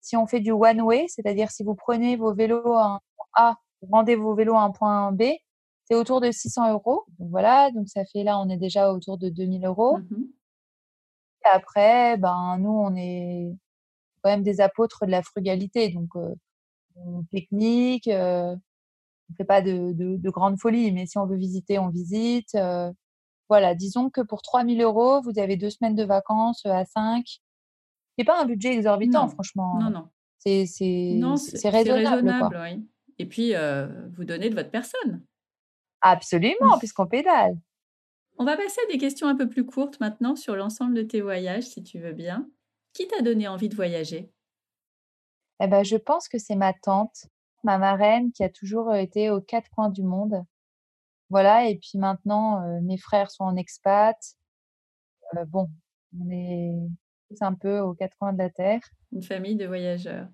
si 0.00 0.16
on 0.16 0.26
fait 0.26 0.38
du 0.40 0.52
one 0.52 0.80
way, 0.80 1.06
c'est-à-dire 1.08 1.50
si 1.50 1.64
vous 1.64 1.74
prenez 1.74 2.16
vos 2.16 2.32
vélos 2.32 2.74
à 2.74 2.84
un 2.84 3.00
point 3.16 3.26
A, 3.34 3.56
vous 3.82 3.88
rendez 3.90 4.14
vos 4.14 4.34
vélos 4.34 4.54
à 4.54 4.62
un 4.62 4.70
point 4.70 5.10
B, 5.10 5.24
c'est 5.84 5.94
autour 5.94 6.20
de 6.20 6.30
600 6.30 6.72
euros. 6.72 7.04
Donc 7.18 7.30
voilà, 7.30 7.70
donc 7.72 7.88
ça 7.88 8.04
fait 8.04 8.22
là, 8.24 8.38
on 8.38 8.48
est 8.48 8.56
déjà 8.56 8.92
autour 8.92 9.18
de 9.18 9.28
2000 9.28 9.64
euros. 9.66 9.98
Mmh 9.98 10.24
Et 11.44 11.48
après, 11.52 12.16
ben 12.16 12.58
nous, 12.58 12.70
on 12.70 12.94
est 12.96 13.52
quand 14.22 14.30
même 14.30 14.42
des 14.42 14.60
apôtres 14.60 15.06
de 15.06 15.10
la 15.10 15.22
frugalité, 15.22 15.88
donc 15.88 16.10
on 16.96 17.24
technique, 17.32 18.08
on 19.32 19.36
fait 19.36 19.44
pas 19.44 19.62
de, 19.62 19.92
de, 19.92 20.30
grandes 20.30 20.58
folies, 20.58 20.92
mais 20.92 21.06
si 21.06 21.18
on 21.18 21.26
veut 21.26 21.36
visiter, 21.36 21.78
on 21.78 21.88
visite. 21.88 22.54
Euh, 22.54 22.92
voilà, 23.48 23.74
disons 23.74 24.10
que 24.10 24.20
pour 24.20 24.42
3000 24.42 24.80
euros, 24.82 25.20
vous 25.22 25.38
avez 25.38 25.56
deux 25.56 25.70
semaines 25.70 25.94
de 25.94 26.04
vacances 26.04 26.64
euh, 26.66 26.72
à 26.72 26.84
5. 26.84 27.24
C'est 28.18 28.24
pas 28.24 28.42
un 28.42 28.46
budget 28.46 28.74
exorbitant, 28.74 29.28
franchement. 29.28 29.78
Non, 29.80 29.90
non. 29.90 30.08
C'est 30.38 30.66
raisonnable. 31.64 32.28
raisonnable 32.28 32.60
Oui. 32.62 32.88
Et 33.18 33.26
puis, 33.26 33.54
euh, 33.54 33.86
vous 34.16 34.24
donnez 34.24 34.50
de 34.50 34.54
votre 34.54 34.70
personne. 34.70 35.22
Absolument, 36.02 36.78
puisqu'on 36.78 37.06
pédale. 37.06 37.56
On 38.38 38.44
va 38.44 38.56
passer 38.56 38.80
à 38.84 38.92
des 38.92 38.98
questions 38.98 39.28
un 39.28 39.36
peu 39.36 39.48
plus 39.48 39.64
courtes 39.64 40.00
maintenant 40.00 40.36
sur 40.36 40.56
l'ensemble 40.56 40.94
de 40.94 41.02
tes 41.02 41.20
voyages, 41.20 41.64
si 41.64 41.82
tu 41.82 41.98
veux 41.98 42.12
bien. 42.12 42.48
Qui 42.92 43.06
t'a 43.06 43.22
donné 43.22 43.48
envie 43.48 43.68
de 43.68 43.76
voyager? 43.76 44.30
Eh 45.60 45.66
ben, 45.66 45.84
Je 45.84 45.96
pense 45.96 46.28
que 46.28 46.38
c'est 46.38 46.56
ma 46.56 46.72
tante 46.72 47.26
ma 47.64 47.78
marraine 47.78 48.32
qui 48.32 48.42
a 48.42 48.48
toujours 48.48 48.94
été 48.94 49.30
aux 49.30 49.40
quatre 49.40 49.70
coins 49.70 49.90
du 49.90 50.02
monde. 50.02 50.44
Voilà, 51.30 51.68
et 51.68 51.76
puis 51.76 51.98
maintenant, 51.98 52.60
mes 52.82 52.98
frères 52.98 53.30
sont 53.30 53.44
en 53.44 53.56
expat. 53.56 54.16
bon, 55.46 55.70
on 56.18 56.30
est 56.30 56.72
tous 57.28 57.42
un 57.42 57.54
peu 57.54 57.80
aux 57.80 57.94
quatre 57.94 58.16
coins 58.18 58.32
de 58.32 58.38
la 58.38 58.50
terre. 58.50 58.80
Une 59.12 59.22
famille 59.22 59.56
de 59.56 59.66
voyageurs. 59.66 60.28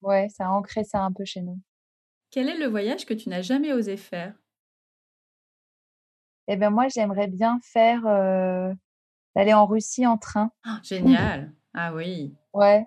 Ouais, 0.00 0.28
ça 0.30 0.46
a 0.46 0.50
ancré 0.50 0.84
ça 0.84 1.00
un 1.00 1.12
peu 1.12 1.24
chez 1.24 1.42
nous. 1.42 1.58
Quel 2.30 2.48
est 2.48 2.58
le 2.58 2.66
voyage 2.66 3.06
que 3.06 3.14
tu 3.14 3.28
n'as 3.28 3.42
jamais 3.42 3.72
osé 3.72 3.96
faire? 3.96 4.34
Eh 6.48 6.56
bien, 6.56 6.70
moi, 6.70 6.88
j'aimerais 6.88 7.28
bien 7.28 7.58
faire 7.62 8.06
aller 9.34 9.54
en 9.54 9.66
Russie 9.66 10.06
en 10.06 10.18
train. 10.18 10.50
Ah, 10.64 10.80
génial. 10.82 11.52
ah 11.74 11.94
oui. 11.94 12.34
Ouais, 12.52 12.84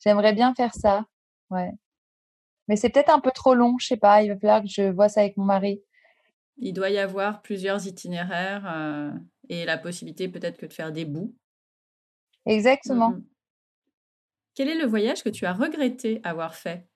j'aimerais 0.00 0.32
bien 0.32 0.54
faire 0.54 0.74
ça. 0.74 1.04
Ouais. 1.50 1.72
Mais 2.68 2.76
c'est 2.76 2.90
peut-être 2.90 3.12
un 3.12 3.20
peu 3.20 3.30
trop 3.32 3.54
long, 3.54 3.76
je 3.78 3.86
sais 3.88 3.96
pas. 3.96 4.22
Il 4.22 4.28
va 4.28 4.38
falloir 4.38 4.62
que 4.62 4.68
je 4.68 4.90
vois 4.90 5.08
ça 5.08 5.20
avec 5.20 5.36
mon 5.36 5.44
mari. 5.44 5.82
Il 6.58 6.72
doit 6.72 6.90
y 6.90 6.98
avoir 6.98 7.42
plusieurs 7.42 7.86
itinéraires 7.86 8.64
euh, 8.66 9.10
et 9.48 9.64
la 9.64 9.78
possibilité 9.78 10.28
peut-être 10.28 10.58
que 10.58 10.66
de 10.66 10.72
faire 10.72 10.92
des 10.92 11.04
bouts. 11.04 11.34
Exactement. 12.46 13.14
Quel 14.54 14.68
est 14.68 14.78
le 14.78 14.86
voyage 14.86 15.22
que 15.22 15.28
tu 15.28 15.46
as 15.46 15.52
regretté 15.52 16.20
avoir 16.24 16.54
fait? 16.54 16.86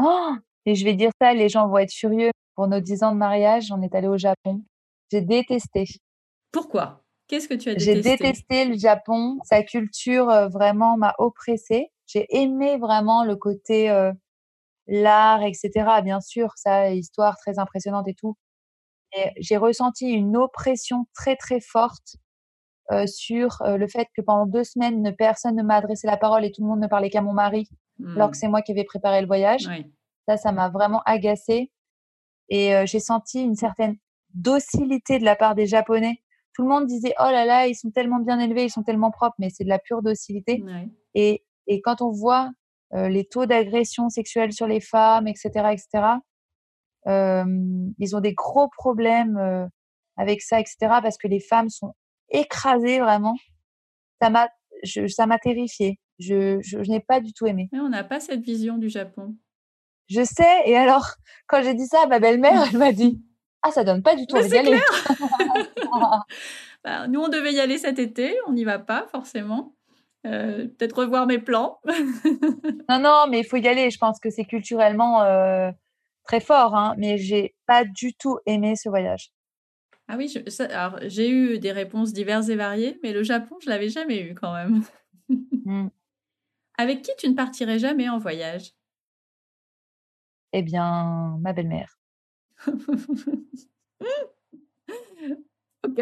Oh 0.00 0.34
Et 0.64 0.74
je 0.74 0.84
vais 0.84 0.94
dire 0.94 1.10
ça, 1.20 1.34
les 1.34 1.48
gens 1.48 1.68
vont 1.68 1.78
être 1.78 1.92
furieux. 1.92 2.30
Pour 2.54 2.66
nos 2.68 2.80
10 2.80 3.02
ans 3.02 3.12
de 3.12 3.18
mariage, 3.18 3.70
on 3.72 3.82
est 3.82 3.94
allé 3.94 4.08
au 4.08 4.18
Japon. 4.18 4.64
J'ai 5.10 5.20
détesté. 5.22 5.84
Pourquoi? 6.52 7.02
Qu'est-ce 7.26 7.48
que 7.48 7.54
tu 7.54 7.68
as 7.68 7.74
détesté 7.74 7.94
J'ai 7.94 8.02
détesté? 8.02 8.64
le 8.64 8.78
Japon. 8.78 9.38
Sa 9.44 9.62
culture 9.62 10.30
euh, 10.30 10.48
vraiment 10.48 10.96
m'a 10.96 11.14
oppressée. 11.18 11.92
J'ai 12.06 12.26
aimé 12.30 12.78
vraiment 12.78 13.24
le 13.24 13.36
côté 13.36 13.90
euh, 13.90 14.12
l'art, 14.86 15.42
etc. 15.42 15.70
Bien 16.02 16.20
sûr, 16.20 16.52
ça, 16.56 16.90
histoire 16.90 17.36
très 17.36 17.58
impressionnante 17.58 18.08
et 18.08 18.14
tout. 18.14 18.36
Et 19.16 19.30
j'ai 19.38 19.56
ressenti 19.56 20.08
une 20.08 20.36
oppression 20.36 21.06
très 21.14 21.36
très 21.36 21.60
forte 21.60 22.16
euh, 22.90 23.06
sur 23.06 23.60
euh, 23.62 23.76
le 23.76 23.86
fait 23.86 24.08
que 24.16 24.22
pendant 24.22 24.46
deux 24.46 24.64
semaines, 24.64 25.14
personne 25.16 25.56
ne 25.56 25.62
m'a 25.62 25.76
adressé 25.76 26.06
la 26.06 26.16
parole 26.16 26.44
et 26.44 26.52
tout 26.52 26.62
le 26.62 26.68
monde 26.68 26.80
ne 26.80 26.86
parlait 26.86 27.10
qu'à 27.10 27.20
mon 27.20 27.34
mari, 27.34 27.68
alors 28.14 28.30
que 28.30 28.36
mmh. 28.36 28.40
c'est 28.40 28.48
moi 28.48 28.62
qui 28.62 28.72
avais 28.72 28.84
préparé 28.84 29.20
le 29.20 29.26
voyage. 29.26 29.68
Ça, 30.26 30.36
ça 30.36 30.52
m'a 30.52 30.68
vraiment 30.70 31.02
agacée. 31.04 31.70
Et 32.48 32.74
euh, 32.74 32.86
j'ai 32.86 33.00
senti 33.00 33.42
une 33.42 33.54
certaine 33.54 33.96
docilité 34.34 35.18
de 35.18 35.24
la 35.24 35.36
part 35.36 35.54
des 35.54 35.66
Japonais. 35.66 36.22
Tout 36.54 36.62
le 36.62 36.68
monde 36.68 36.86
disait 36.86 37.14
oh 37.20 37.30
là 37.30 37.44
là, 37.44 37.66
ils 37.66 37.74
sont 37.74 37.90
tellement 37.90 38.18
bien 38.18 38.38
élevés, 38.40 38.64
ils 38.64 38.70
sont 38.70 38.82
tellement 38.82 39.10
propres, 39.10 39.36
mais 39.38 39.50
c'est 39.50 39.64
de 39.64 39.68
la 39.68 39.78
pure 39.78 40.02
docilité. 40.02 40.62
Et, 41.14 41.44
et 41.66 41.80
quand 41.80 42.02
on 42.02 42.10
voit 42.10 42.50
euh, 42.94 43.08
les 43.08 43.26
taux 43.26 43.44
d'agression 43.44 44.08
sexuelle 44.08 44.52
sur 44.52 44.66
les 44.66 44.80
femmes, 44.80 45.28
etc., 45.28 45.50
etc. 45.72 46.04
Euh, 47.06 47.44
ils 47.98 48.16
ont 48.16 48.20
des 48.20 48.32
gros 48.32 48.68
problèmes 48.68 49.36
euh, 49.36 49.66
avec 50.16 50.40
ça, 50.40 50.58
etc. 50.58 50.76
Parce 50.80 51.18
que 51.18 51.28
les 51.28 51.40
femmes 51.40 51.68
sont 51.68 51.92
écrasées 52.30 53.00
vraiment. 53.00 53.36
Ça 54.22 54.30
m'a, 54.30 54.48
ça 54.84 55.26
m'a 55.26 55.38
terrifiée. 55.38 56.00
Je, 56.18 56.60
je, 56.62 56.78
n'ai 56.90 57.00
pas 57.00 57.20
du 57.20 57.32
tout 57.32 57.46
aimé. 57.46 57.68
Mais 57.72 57.80
on 57.80 57.90
n'a 57.90 58.04
pas 58.04 58.20
cette 58.20 58.40
vision 58.40 58.78
du 58.78 58.88
Japon. 58.88 59.36
Je 60.08 60.24
sais. 60.24 60.62
Et 60.64 60.76
alors, 60.76 61.14
quand 61.46 61.62
j'ai 61.62 61.74
dit 61.74 61.86
ça 61.86 62.02
à 62.04 62.06
ma 62.06 62.18
belle-mère, 62.18 62.68
elle 62.72 62.78
m'a 62.78 62.92
dit 62.92 63.22
Ah, 63.62 63.70
ça 63.70 63.84
donne 63.84 64.02
pas 64.02 64.14
du 64.14 64.26
tout 64.26 64.36
envie 64.36 64.48
d'y 64.48 64.58
aller. 64.58 64.80
bah, 66.84 67.08
nous, 67.08 67.20
on 67.20 67.28
devait 67.28 67.52
y 67.52 67.60
aller 67.60 67.78
cet 67.78 67.98
été. 67.98 68.36
On 68.46 68.52
n'y 68.52 68.64
va 68.64 68.78
pas 68.78 69.06
forcément. 69.10 69.74
Euh, 70.26 70.66
peut-être 70.66 70.98
revoir 70.98 71.26
mes 71.26 71.38
plans. 71.38 71.80
non, 72.88 73.00
non, 73.00 73.24
mais 73.28 73.40
il 73.40 73.44
faut 73.44 73.56
y 73.56 73.68
aller. 73.68 73.90
Je 73.90 73.98
pense 73.98 74.20
que 74.20 74.30
c'est 74.30 74.44
culturellement 74.44 75.22
euh, 75.22 75.70
très 76.24 76.40
fort, 76.40 76.74
hein, 76.74 76.94
mais 76.98 77.18
j'ai 77.18 77.54
pas 77.66 77.84
du 77.84 78.14
tout 78.14 78.38
aimé 78.46 78.74
ce 78.76 78.88
voyage. 78.88 79.32
Ah 80.08 80.16
oui, 80.16 80.32
j'ai 81.02 81.30
eu 81.30 81.58
des 81.58 81.72
réponses 81.72 82.12
diverses 82.12 82.48
et 82.48 82.56
variées, 82.56 82.98
mais 83.02 83.12
le 83.12 83.22
Japon, 83.22 83.56
je 83.62 83.68
l'avais 83.68 83.90
jamais 83.90 84.20
eu 84.20 84.34
quand 84.34 84.52
même. 84.52 84.82
Mmh. 85.66 85.88
Avec 86.78 87.02
qui 87.02 87.10
tu 87.18 87.28
ne 87.28 87.34
partirais 87.34 87.78
jamais 87.78 88.08
en 88.08 88.16
voyage? 88.16 88.72
Eh 90.54 90.62
bien, 90.62 91.36
ma 91.40 91.52
belle-mère. 91.52 91.97
ok. 95.86 96.00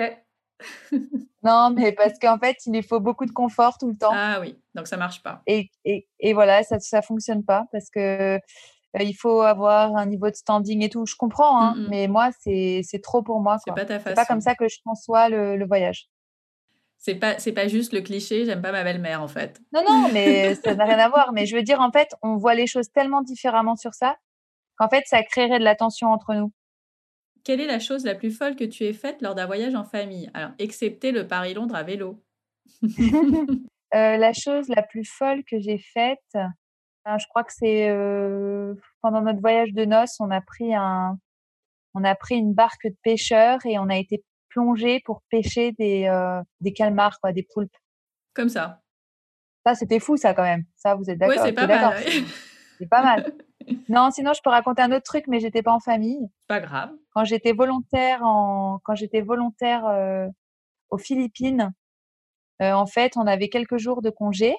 non, 1.42 1.70
mais 1.70 1.92
parce 1.92 2.18
qu'en 2.18 2.38
fait, 2.38 2.56
il 2.66 2.82
faut 2.82 3.00
beaucoup 3.00 3.26
de 3.26 3.32
confort 3.32 3.78
tout 3.78 3.88
le 3.88 3.96
temps. 3.96 4.12
Ah 4.12 4.40
oui, 4.40 4.58
donc 4.74 4.86
ça 4.86 4.96
marche 4.96 5.22
pas. 5.22 5.42
Et, 5.46 5.70
et, 5.84 6.08
et 6.20 6.32
voilà, 6.32 6.62
ça 6.62 6.76
ne 6.76 7.02
fonctionne 7.02 7.44
pas 7.44 7.66
parce 7.72 7.90
que 7.90 8.38
euh, 8.96 9.02
il 9.02 9.14
faut 9.14 9.42
avoir 9.42 9.94
un 9.96 10.06
niveau 10.06 10.30
de 10.30 10.34
standing 10.34 10.82
et 10.82 10.88
tout. 10.88 11.04
Je 11.06 11.16
comprends, 11.16 11.62
hein, 11.62 11.76
mais 11.90 12.08
moi, 12.08 12.30
c'est 12.40 12.82
trop 13.02 13.22
pour 13.22 13.40
moi. 13.40 13.58
C'est 13.64 13.74
pas 13.74 13.84
ta 13.84 13.98
façon. 14.00 14.14
Pas 14.14 14.24
comme 14.24 14.40
ça 14.40 14.54
que 14.54 14.68
je 14.68 14.78
conçois 14.84 15.28
le, 15.28 15.56
le 15.56 15.66
voyage. 15.66 16.08
C'est 16.98 17.14
pas, 17.14 17.38
c'est 17.38 17.52
pas 17.52 17.68
juste 17.68 17.92
le 17.92 18.00
cliché, 18.00 18.46
j'aime 18.46 18.62
pas 18.62 18.72
ma 18.72 18.82
belle-mère 18.82 19.22
en 19.22 19.28
fait. 19.28 19.60
Non, 19.72 19.84
non, 19.86 20.08
mais 20.12 20.54
ça 20.56 20.74
n'a 20.74 20.84
rien 20.86 20.98
à 20.98 21.08
voir. 21.08 21.32
Mais 21.32 21.46
je 21.46 21.54
veux 21.54 21.62
dire, 21.62 21.80
en 21.80 21.92
fait, 21.92 22.08
on 22.22 22.36
voit 22.36 22.54
les 22.54 22.66
choses 22.66 22.90
tellement 22.90 23.20
différemment 23.22 23.76
sur 23.76 23.94
ça 23.94 24.16
qu'en 24.78 24.88
fait, 24.88 25.04
ça 25.06 25.22
créerait 25.22 25.58
de 25.58 25.64
la 25.64 25.74
tension 25.74 26.08
entre 26.08 26.34
nous. 26.34 26.52
Quelle 27.44 27.60
est 27.60 27.66
la 27.66 27.78
chose 27.78 28.04
la 28.04 28.14
plus 28.14 28.32
folle 28.32 28.56
que 28.56 28.64
tu 28.64 28.84
aies 28.84 28.92
faite 28.92 29.22
lors 29.22 29.34
d'un 29.34 29.46
voyage 29.46 29.74
en 29.74 29.84
famille? 29.84 30.30
Alors, 30.34 30.50
excepté 30.58 31.12
le 31.12 31.26
Paris-Londres 31.26 31.74
à 31.74 31.82
vélo. 31.82 32.22
Euh, 33.94 34.16
la 34.16 34.32
chose 34.32 34.68
la 34.68 34.82
plus 34.82 35.08
folle 35.08 35.44
que 35.48 35.60
j'ai 35.60 35.78
faite, 35.78 36.18
ben, 36.34 37.18
je 37.18 37.26
crois 37.28 37.44
que 37.44 37.52
c'est 37.52 37.88
euh, 37.88 38.74
pendant 39.00 39.22
notre 39.22 39.40
voyage 39.40 39.72
de 39.72 39.84
noces, 39.84 40.16
on 40.18 40.30
a 40.32 40.40
pris 40.40 40.74
un, 40.74 41.16
on 41.94 42.02
a 42.02 42.14
pris 42.16 42.34
une 42.34 42.52
barque 42.52 42.84
de 42.84 42.96
pêcheurs 43.02 43.64
et 43.64 43.78
on 43.78 43.88
a 43.88 43.96
été 43.96 44.24
plongé 44.48 45.00
pour 45.04 45.22
pêcher 45.30 45.72
des, 45.78 46.06
euh, 46.06 46.42
des 46.60 46.72
calmars, 46.72 47.20
quoi, 47.20 47.32
des 47.32 47.46
poulpes. 47.54 47.76
Comme 48.34 48.48
ça. 48.48 48.82
Ça, 49.64 49.74
c'était 49.74 50.00
fou, 50.00 50.16
ça, 50.16 50.34
quand 50.34 50.42
même. 50.42 50.64
Ça, 50.74 50.94
vous 50.94 51.08
êtes 51.08 51.18
d'accord? 51.18 51.36
Oui, 51.36 51.42
c'est 51.44 51.52
pas 51.52 51.66
mal. 51.66 52.04
C'est 52.78 52.88
pas 52.88 53.02
mal. 53.02 53.32
Non, 53.88 54.10
sinon, 54.10 54.32
je 54.32 54.40
peux 54.42 54.50
raconter 54.50 54.82
un 54.82 54.92
autre 54.92 55.04
truc, 55.04 55.24
mais 55.28 55.40
j'étais 55.40 55.62
pas 55.62 55.72
en 55.72 55.80
famille. 55.80 56.28
Pas 56.46 56.60
grave. 56.60 56.90
Quand 57.14 57.24
j'étais 57.24 57.52
volontaire 57.52 58.22
en, 58.22 58.78
quand 58.84 58.94
j'étais 58.94 59.20
volontaire 59.20 59.86
euh, 59.86 60.28
aux 60.90 60.98
Philippines, 60.98 61.72
euh, 62.62 62.72
en 62.72 62.86
fait, 62.86 63.16
on 63.16 63.26
avait 63.26 63.48
quelques 63.48 63.78
jours 63.78 64.02
de 64.02 64.10
congé 64.10 64.54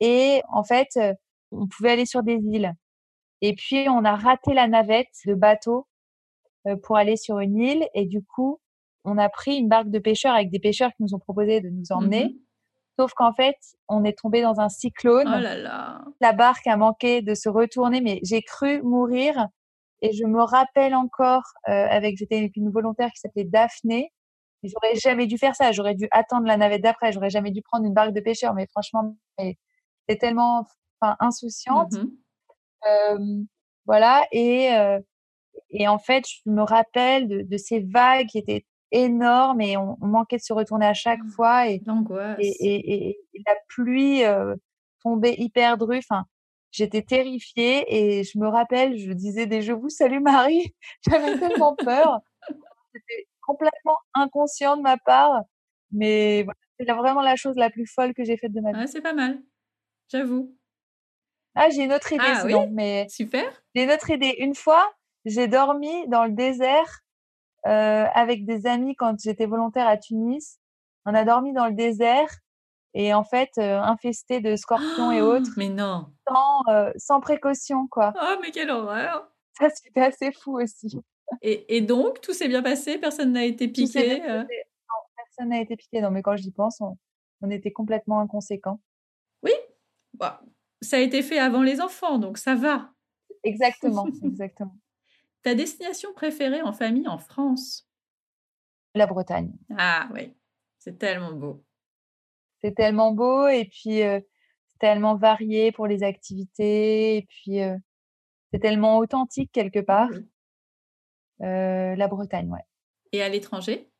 et 0.00 0.42
en 0.50 0.64
fait, 0.64 0.88
euh, 0.96 1.14
on 1.50 1.66
pouvait 1.66 1.90
aller 1.90 2.06
sur 2.06 2.22
des 2.22 2.36
îles. 2.36 2.72
Et 3.40 3.54
puis, 3.54 3.88
on 3.88 4.04
a 4.04 4.16
raté 4.16 4.54
la 4.54 4.68
navette 4.68 5.08
de 5.26 5.34
bateau 5.34 5.86
euh, 6.66 6.76
pour 6.82 6.96
aller 6.96 7.16
sur 7.16 7.40
une 7.40 7.56
île 7.56 7.86
et 7.94 8.06
du 8.06 8.22
coup, 8.22 8.60
on 9.04 9.18
a 9.18 9.28
pris 9.28 9.56
une 9.56 9.68
barque 9.68 9.90
de 9.90 9.98
pêcheurs 9.98 10.34
avec 10.34 10.50
des 10.50 10.60
pêcheurs 10.60 10.90
qui 10.96 11.02
nous 11.02 11.14
ont 11.14 11.18
proposé 11.18 11.60
de 11.60 11.68
nous 11.68 11.90
emmener. 11.90 12.24
Mhm. 12.24 12.38
Sauf 12.98 13.12
qu'en 13.14 13.32
fait, 13.32 13.56
on 13.88 14.04
est 14.04 14.18
tombé 14.18 14.42
dans 14.42 14.60
un 14.60 14.68
cyclone. 14.68 15.26
Oh 15.26 15.40
là 15.40 15.56
là. 15.56 16.04
La 16.20 16.32
barque 16.32 16.66
a 16.66 16.76
manqué 16.76 17.22
de 17.22 17.34
se 17.34 17.48
retourner, 17.48 18.00
mais 18.00 18.20
j'ai 18.22 18.42
cru 18.42 18.82
mourir. 18.82 19.48
Et 20.02 20.12
je 20.12 20.24
me 20.24 20.42
rappelle 20.42 20.94
encore, 20.94 21.44
euh, 21.68 21.86
avec 21.88 22.16
j'étais 22.18 22.36
avec 22.36 22.56
une 22.56 22.70
volontaire 22.70 23.10
qui 23.12 23.20
s'appelait 23.20 23.44
Daphné. 23.44 24.12
J'aurais 24.62 24.94
jamais 24.96 25.26
dû 25.26 25.38
faire 25.38 25.56
ça. 25.56 25.72
J'aurais 25.72 25.94
dû 25.94 26.06
attendre 26.10 26.46
la 26.46 26.56
navette 26.56 26.82
d'après. 26.82 27.12
J'aurais 27.12 27.30
jamais 27.30 27.50
dû 27.50 27.62
prendre 27.62 27.84
une 27.86 27.94
barque 27.94 28.12
de 28.12 28.20
pêcheurs. 28.20 28.54
Mais 28.54 28.66
franchement, 28.70 29.16
j'étais 29.38 30.18
tellement, 30.18 30.66
enfin, 31.00 31.16
insouciante. 31.20 31.92
Mhm. 31.92 32.10
Euh, 32.86 33.42
voilà. 33.86 34.24
Et 34.32 34.72
euh, 34.74 35.00
et 35.70 35.88
en 35.88 35.98
fait, 35.98 36.24
je 36.26 36.50
me 36.50 36.62
rappelle 36.62 37.28
de, 37.28 37.42
de 37.42 37.56
ces 37.56 37.80
vagues 37.80 38.26
qui 38.26 38.38
étaient 38.38 38.64
énormes 38.92 39.60
et 39.60 39.76
on, 39.76 39.98
on 40.00 40.06
manquait 40.06 40.36
de 40.36 40.42
se 40.42 40.52
retourner 40.52 40.86
à 40.86 40.94
chaque 40.94 41.22
Mm. 41.24 41.30
fois. 41.30 41.66
Et 41.68 41.82
et, 42.38 43.08
et, 43.08 43.18
la 43.46 43.54
pluie 43.68 44.24
euh, 44.24 44.54
tombait 45.02 45.34
hyper 45.36 45.76
drue. 45.78 45.98
Enfin, 45.98 46.24
j'étais 46.70 47.02
terrifiée 47.02 47.84
et 47.88 48.22
je 48.24 48.38
me 48.38 48.48
rappelle, 48.48 48.96
je 48.98 49.12
disais 49.12 49.46
des 49.46 49.62
je 49.62 49.72
vous 49.72 49.88
salue 49.88 50.20
Marie. 50.20 50.74
J'avais 51.10 51.38
tellement 51.38 51.76
peur. 51.76 52.20
C'était 52.94 53.26
complètement 53.40 53.96
inconscient 54.14 54.76
de 54.76 54.82
ma 54.82 54.96
part, 54.98 55.42
mais 55.90 56.42
voilà, 56.42 56.58
c'est 56.78 56.86
vraiment 56.92 57.22
la 57.22 57.36
chose 57.36 57.56
la 57.56 57.70
plus 57.70 57.86
folle 57.86 58.14
que 58.14 58.22
j'ai 58.24 58.36
faite 58.36 58.52
de 58.52 58.60
ma 58.60 58.72
vie. 58.72 58.78
Ouais, 58.78 58.86
c'est 58.86 59.00
pas 59.00 59.14
mal. 59.14 59.42
J'avoue. 60.10 60.54
Ah, 61.54 61.68
j'ai 61.70 61.84
une 61.84 61.92
autre 61.92 62.12
idée 62.12 62.22
Ah 62.24 62.42
oui 62.46 62.54
mais 62.70 63.06
Super. 63.10 63.44
j'ai 63.74 63.84
une 63.84 63.90
autre 63.90 64.10
idée. 64.10 64.34
Une 64.38 64.54
fois, 64.54 64.92
j'ai 65.24 65.48
dormi 65.48 66.08
dans 66.08 66.24
le 66.24 66.32
désert 66.32 67.00
avec 67.64 68.44
des 68.44 68.66
amis 68.66 68.94
quand 68.96 69.20
j'étais 69.20 69.46
volontaire 69.46 69.86
à 69.86 69.96
Tunis. 69.96 70.58
On 71.04 71.14
a 71.14 71.24
dormi 71.24 71.52
dans 71.52 71.66
le 71.66 71.74
désert 71.74 72.28
et 72.94 73.14
en 73.14 73.24
fait 73.24 73.50
euh, 73.58 73.80
infesté 73.80 74.40
de 74.40 74.54
scorpions 74.56 75.10
et 75.12 75.22
autres. 75.22 75.50
Mais 75.56 75.68
non. 75.68 76.06
sans, 76.28 76.72
euh, 76.72 76.92
sans 76.96 77.20
précaution, 77.20 77.88
quoi. 77.88 78.12
Oh, 78.20 78.36
mais 78.40 78.50
quelle 78.50 78.70
horreur. 78.70 79.28
Ça, 79.58 79.68
c'était 79.70 80.00
assez 80.02 80.32
fou 80.32 80.60
aussi. 80.60 81.00
Et, 81.40 81.76
et 81.76 81.80
donc, 81.80 82.20
tout 82.20 82.32
s'est 82.32 82.48
bien 82.48 82.62
passé, 82.62 82.98
personne 82.98 83.32
n'a 83.32 83.44
été 83.44 83.68
piqué. 83.68 84.22
euh? 84.22 84.42
Non, 84.42 84.46
personne 85.16 85.48
n'a 85.50 85.60
été 85.60 85.76
piqué. 85.76 86.00
Non, 86.00 86.10
mais 86.10 86.22
quand 86.22 86.36
j'y 86.36 86.50
pense, 86.50 86.80
on, 86.80 86.96
on 87.40 87.50
était 87.50 87.72
complètement 87.72 88.20
inconséquents. 88.20 88.80
Bah, 90.14 90.42
ça 90.82 90.96
a 90.96 91.00
été 91.00 91.22
fait 91.22 91.38
avant 91.38 91.62
les 91.62 91.80
enfants, 91.80 92.18
donc 92.18 92.36
ça 92.36 92.54
va. 92.54 92.90
Exactement, 93.44 94.06
exactement. 94.22 94.76
Ta 95.42 95.54
destination 95.54 96.12
préférée 96.14 96.62
en 96.62 96.72
famille 96.72 97.08
en 97.08 97.18
France? 97.18 97.88
La 98.94 99.06
Bretagne. 99.06 99.52
Ah 99.76 100.08
oui, 100.12 100.34
c'est 100.78 100.98
tellement 100.98 101.32
beau. 101.32 101.64
C'est 102.60 102.74
tellement 102.74 103.12
beau 103.12 103.48
et 103.48 103.64
puis 103.64 104.02
euh, 104.02 104.20
c'est 104.68 104.78
tellement 104.78 105.16
varié 105.16 105.72
pour 105.72 105.86
les 105.86 106.04
activités 106.04 107.16
et 107.16 107.22
puis 107.22 107.60
euh, 107.60 107.76
c'est 108.52 108.60
tellement 108.60 108.98
authentique 108.98 109.50
quelque 109.50 109.80
part. 109.80 110.10
Euh, 111.40 111.96
la 111.96 112.06
Bretagne, 112.06 112.50
ouais. 112.52 112.64
Et 113.10 113.22
à 113.22 113.28
l'étranger? 113.28 113.90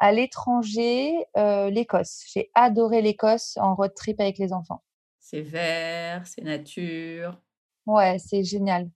À 0.00 0.12
l'étranger, 0.12 1.24
l'Écosse. 1.34 2.24
J'ai 2.32 2.50
adoré 2.54 3.00
l'Écosse 3.02 3.56
en 3.56 3.74
road 3.74 3.94
trip 3.94 4.20
avec 4.20 4.38
les 4.38 4.52
enfants. 4.52 4.84
C'est 5.18 5.40
vert, 5.40 6.26
c'est 6.26 6.42
nature. 6.42 7.40
Ouais, 7.86 8.18
c'est 8.18 8.44
génial. 8.44 8.90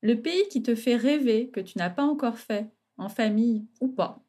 Le 0.00 0.14
pays 0.14 0.48
qui 0.48 0.62
te 0.62 0.74
fait 0.74 0.96
rêver, 0.96 1.50
que 1.50 1.60
tu 1.60 1.78
n'as 1.78 1.90
pas 1.90 2.04
encore 2.04 2.38
fait, 2.38 2.70
en 2.98 3.08
famille 3.08 3.66
ou 3.80 3.88
pas? 3.88 4.22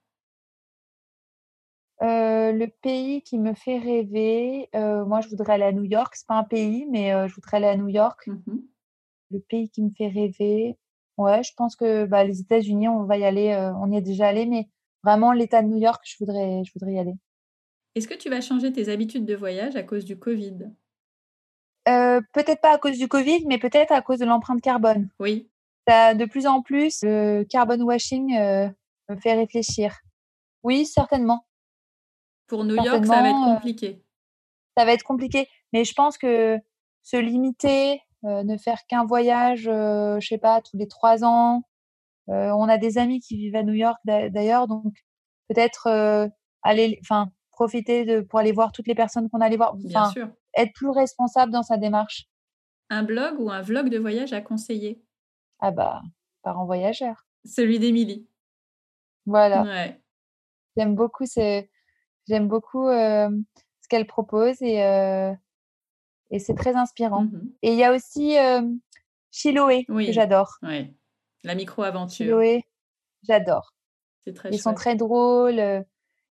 Euh, 2.02 2.54
le 2.54 2.68
pays 2.82 3.22
qui 3.22 3.38
me 3.38 3.54
fait 3.54 3.78
rêver, 3.78 4.70
euh, 4.74 5.04
moi 5.06 5.20
je 5.20 5.28
voudrais 5.28 5.54
aller 5.54 5.66
à 5.66 5.72
New 5.72 5.84
York. 5.84 6.14
C'est 6.16 6.28
pas 6.28 6.38
un 6.38 6.44
pays, 6.44 6.86
mais 6.90 7.14
euh, 7.14 7.28
je 7.28 7.36
voudrais 7.36 7.58
aller 7.58 7.68
à 7.68 7.76
New 7.76 7.90
York. 7.90 8.28
Mhm. 8.28 8.64
Le 9.32 9.40
pays 9.40 9.70
qui 9.70 9.84
me 9.84 9.92
fait 9.92 10.08
rêver, 10.08 10.78
ouais, 11.18 11.44
je 11.44 11.52
pense 11.56 11.76
que 11.76 12.06
bah, 12.06 12.24
les 12.24 12.40
États-Unis, 12.40 12.88
on 12.88 13.04
va 13.04 13.18
y 13.18 13.26
aller. 13.26 13.54
on 13.78 13.92
y 13.92 13.98
est 13.98 14.02
déjà 14.02 14.28
allé, 14.28 14.46
mais 14.48 14.70
vraiment 15.04 15.34
l'État 15.34 15.62
de 15.62 15.68
New 15.68 15.78
York, 15.78 16.02
je 16.04 16.16
voudrais, 16.20 16.64
je 16.64 16.72
voudrais 16.74 16.94
y 16.94 17.00
aller. 17.00 17.14
Est-ce 17.94 18.08
que 18.08 18.16
tu 18.16 18.30
vas 18.30 18.42
changer 18.42 18.72
tes 18.72 18.90
habitudes 18.90 19.26
de 19.26 19.36
voyage 19.36 19.76
à 19.76 19.84
cause 19.84 20.06
du 20.06 20.18
Covid? 20.18 20.72
Peut-être 21.86 22.62
pas 22.62 22.74
à 22.74 22.78
cause 22.78 22.98
du 22.98 23.08
Covid, 23.08 23.46
mais 23.48 23.58
peut-être 23.60 23.92
à 23.92 24.02
cause 24.02 24.20
de 24.20 24.26
l'empreinte 24.26 24.62
carbone. 24.62 25.10
Oui. 25.20 25.50
De 25.90 26.26
plus 26.26 26.46
en 26.48 26.62
plus, 26.62 27.00
le 27.04 27.44
carbon 27.44 27.82
washing 27.82 28.36
euh, 28.38 28.70
me 29.10 29.16
fait 29.18 29.34
réfléchir. 29.34 29.98
Oui, 30.64 30.86
certainement. 30.86 31.46
Pour 32.48 32.64
New 32.64 32.76
York, 32.76 32.88
ça 32.88 32.92
va 32.94 32.98
être 32.98 33.06
Certainement, 33.08 33.52
euh, 33.52 33.56
compliqué. 33.56 34.04
ça 34.78 34.86
va 34.86 34.94
être 34.94 35.04
compliqué. 35.04 35.48
Mais 35.74 35.84
je 35.86 35.94
pense 35.94 36.18
que 36.18 36.58
se 37.04 37.18
limiter, 37.18 38.02
euh, 38.26 38.44
ne 38.44 38.58
faire 38.58 38.86
qu'un 38.88 39.06
voyage, 39.06 39.64
je 39.64 40.26
sais 40.28 40.38
pas, 40.38 40.62
tous 40.62 40.78
les 40.78 40.88
trois 40.88 41.24
ans. 41.24 41.64
On 42.28 42.70
a 42.70 42.78
des 42.78 43.00
amis 43.00 43.20
qui 43.22 43.38
vivent 43.38 43.56
à 43.56 43.64
New 43.64 43.74
York 43.74 43.98
d'a- 44.06 44.30
d'ailleurs, 44.30 44.68
donc 44.68 44.94
peut-être 45.48 46.30
aller, 46.62 47.00
enfin, 47.02 47.32
profiter 47.52 48.06
de 48.06 48.22
pour 48.22 48.38
aller 48.40 48.52
voir 48.52 48.72
toutes 48.72 48.88
les 48.88 48.94
personnes 48.94 49.28
qu'on 49.32 49.42
allait 49.42 49.58
voir. 49.58 49.76
Bien 49.76 50.12
sûr. 50.12 50.30
être 50.56 50.72
plus 50.74 50.90
responsable 50.90 51.52
dans 51.52 51.64
sa 51.64 51.78
démarche. 51.78 52.26
Un 52.92 53.02
blog 53.04 53.40
ou 53.40 53.50
un 53.50 53.62
vlog 53.62 53.90
de 53.90 53.98
voyage 53.98 54.34
à 54.34 54.42
conseiller? 54.42 55.04
Ah 55.60 55.72
bah, 55.72 56.02
parents 56.42 56.66
voyageurs. 56.66 57.26
Celui 57.46 57.80
d'Émilie. 57.80 58.28
Voilà. 59.26 59.64
Ouais. 59.64 60.02
J'aime 60.78 60.96
beaucoup 60.96 61.26
ce, 61.26 61.64
j'aime 62.28 62.48
beaucoup 62.48 62.88
euh, 62.88 63.30
ce 63.82 63.88
qu'elle 63.90 64.08
propose 64.08 64.62
et 64.62 64.84
euh, 64.84 65.34
et 66.32 66.40
c'est 66.40 66.56
très 66.56 66.76
inspirant. 66.76 67.24
Mhm. 67.24 67.52
Et 67.62 67.74
il 67.74 67.78
y 67.78 67.84
a 67.84 67.94
aussi 67.94 68.38
euh, 68.38 68.62
Chiloé 69.32 69.86
Oui. 69.90 70.08
que 70.08 70.12
j'adore. 70.14 70.58
La 71.44 71.56
micro-aventure. 71.56 72.26
Chiloé, 72.26 72.64
j'adore. 73.24 73.74
C'est 74.22 74.34
très 74.34 74.50
Ils 74.52 74.60
sont 74.60 74.74
très 74.74 74.96
drôles 74.96 75.86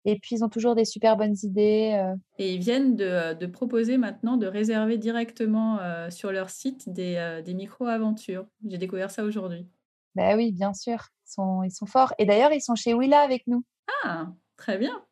et 0.05 0.19
puis 0.19 0.37
ils 0.37 0.45
ont 0.45 0.49
toujours 0.49 0.75
des 0.75 0.85
super 0.85 1.17
bonnes 1.17 1.37
idées. 1.43 1.93
euh. 1.99 2.15
Et 2.39 2.55
ils 2.55 2.61
viennent 2.61 2.97
de, 2.97 3.35
de 3.35 3.47
proposer 3.47 3.97
maintenant 3.97 4.37
de 4.37 4.47
réserver 4.47 4.99
directement 4.99 5.79
euh, 5.81 6.11
sur 6.11 6.31
leur 6.33 6.51
site 6.51 6.89
des, 6.93 7.17
euh, 7.17 7.43
des 7.43 7.55
micro-aventures. 7.55 8.47
J'ai 8.67 8.79
découvert 8.79 9.11
ça 9.11 9.25
aujourd'hui. 9.25 9.67
Bah 10.15 10.37
oui, 10.37 10.53
bien 10.53 10.73
sûr, 10.75 11.09
ils 11.27 11.33
sont, 11.33 11.63
ils 11.63 11.73
sont 11.73 11.87
forts. 11.87 12.13
Et 12.19 12.27
d'ailleurs, 12.27 12.53
ils 12.53 12.61
sont 12.61 12.75
chez 12.77 12.95
Willa 12.95 13.21
avec 13.21 13.47
nous. 13.47 13.65
Ah, 14.05 14.29
très 14.57 14.79
bien. 14.79 15.05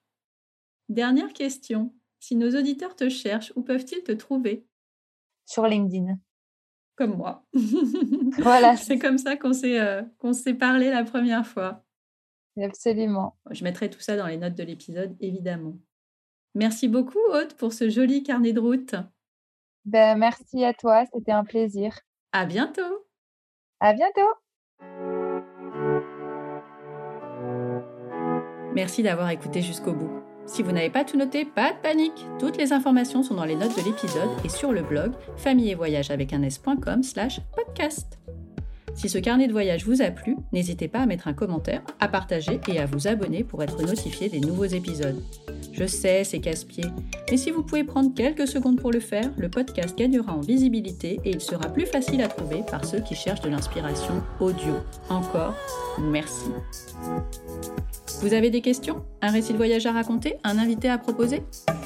Dernière 0.88 1.32
question. 1.32 1.92
Si 2.20 2.36
nos 2.36 2.50
auditeurs 2.56 2.94
te 2.94 3.08
cherchent, 3.08 3.52
où 3.56 3.62
peuvent-ils 3.62 4.02
te 4.04 4.12
trouver? 4.12 4.64
Sur 5.46 5.66
LinkedIn. 5.66 6.18
Comme 6.94 7.16
moi. 7.16 7.44
Voilà, 8.38 8.76
C'est 8.76 8.98
comme 8.98 9.18
ça 9.18 9.36
qu'on 9.36 9.52
s'est 9.52 9.80
euh, 9.80 10.02
qu'on 10.18 10.32
s'est 10.32 10.54
parlé 10.54 10.90
la 10.90 11.02
première 11.04 11.46
fois. 11.46 11.82
Absolument. 12.60 13.36
Je 13.50 13.64
mettrai 13.64 13.90
tout 13.90 14.00
ça 14.00 14.16
dans 14.16 14.26
les 14.26 14.36
notes 14.36 14.54
de 14.54 14.62
l'épisode, 14.62 15.16
évidemment. 15.20 15.76
Merci 16.54 16.88
beaucoup, 16.88 17.18
Aude, 17.32 17.54
pour 17.54 17.72
ce 17.72 17.88
joli 17.88 18.22
carnet 18.22 18.52
de 18.52 18.60
route. 18.60 18.94
Ben, 19.84 20.18
merci 20.18 20.64
à 20.64 20.74
toi, 20.74 21.04
c'était 21.12 21.32
un 21.32 21.44
plaisir. 21.44 21.98
À 22.32 22.46
bientôt. 22.46 23.06
À 23.80 23.94
bientôt. 23.94 24.20
Merci 28.74 29.02
d'avoir 29.02 29.30
écouté 29.30 29.60
jusqu'au 29.60 29.92
bout. 29.92 30.22
Si 30.46 30.62
vous 30.62 30.72
n'avez 30.72 30.90
pas 30.90 31.04
tout 31.04 31.16
noté, 31.16 31.44
pas 31.44 31.72
de 31.72 31.78
panique 31.78 32.26
Toutes 32.38 32.56
les 32.56 32.72
informations 32.72 33.22
sont 33.22 33.34
dans 33.34 33.44
les 33.44 33.54
notes 33.54 33.76
de 33.76 33.84
l'épisode 33.84 34.30
et 34.44 34.48
sur 34.48 34.72
le 34.72 34.82
blog 34.82 35.12
famille 35.36 35.70
et 35.70 35.74
voyage 35.74 36.10
avec 36.10 36.32
un 36.32 36.42
s.com 36.42 37.02
slash 37.02 37.40
podcast. 37.54 38.21
Si 38.94 39.08
ce 39.08 39.18
carnet 39.18 39.48
de 39.48 39.52
voyage 39.52 39.84
vous 39.84 40.02
a 40.02 40.10
plu, 40.10 40.36
n'hésitez 40.52 40.88
pas 40.88 41.00
à 41.00 41.06
mettre 41.06 41.28
un 41.28 41.32
commentaire, 41.32 41.82
à 42.00 42.08
partager 42.08 42.60
et 42.68 42.78
à 42.78 42.86
vous 42.86 43.08
abonner 43.08 43.42
pour 43.42 43.62
être 43.62 43.82
notifié 43.82 44.28
des 44.28 44.40
nouveaux 44.40 44.64
épisodes. 44.64 45.20
Je 45.72 45.86
sais, 45.86 46.22
c'est 46.24 46.40
casse-pied, 46.40 46.84
mais 47.30 47.36
si 47.36 47.50
vous 47.50 47.62
pouvez 47.62 47.82
prendre 47.82 48.14
quelques 48.14 48.46
secondes 48.46 48.78
pour 48.78 48.92
le 48.92 49.00
faire, 49.00 49.30
le 49.38 49.48
podcast 49.48 49.96
gagnera 49.96 50.34
en 50.34 50.40
visibilité 50.40 51.18
et 51.24 51.30
il 51.30 51.40
sera 51.40 51.68
plus 51.72 51.86
facile 51.86 52.22
à 52.22 52.28
trouver 52.28 52.62
par 52.70 52.84
ceux 52.84 53.00
qui 53.00 53.14
cherchent 53.14 53.40
de 53.40 53.48
l'inspiration 53.48 54.22
audio. 54.38 54.74
Encore, 55.08 55.54
merci. 55.98 56.50
Vous 58.20 58.34
avez 58.34 58.50
des 58.50 58.60
questions? 58.60 59.02
Un 59.22 59.30
récit 59.30 59.52
de 59.52 59.56
voyage 59.56 59.86
à 59.86 59.92
raconter? 59.92 60.36
Un 60.44 60.58
invité 60.58 60.90
à 60.90 60.98
proposer? 60.98 61.42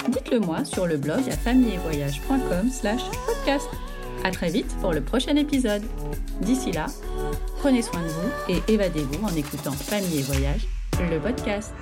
Dites-le 0.09 0.39
moi 0.39 0.65
sur 0.65 0.85
le 0.85 0.97
blog 0.97 1.21
à 1.29 1.31
famillevoyage.com 1.31 2.69
slash 2.69 3.03
podcast. 3.25 3.69
À 4.23 4.31
très 4.31 4.49
vite 4.49 4.75
pour 4.81 4.93
le 4.93 5.01
prochain 5.01 5.35
épisode. 5.35 5.83
D'ici 6.41 6.71
là, 6.71 6.87
prenez 7.59 7.81
soin 7.81 8.01
de 8.01 8.07
vous 8.07 8.29
et 8.49 8.73
évadez-vous 8.73 9.23
en 9.23 9.35
écoutant 9.35 9.71
Famille 9.71 10.19
et 10.19 10.23
Voyage, 10.23 10.67
le 10.99 11.19
podcast. 11.19 11.73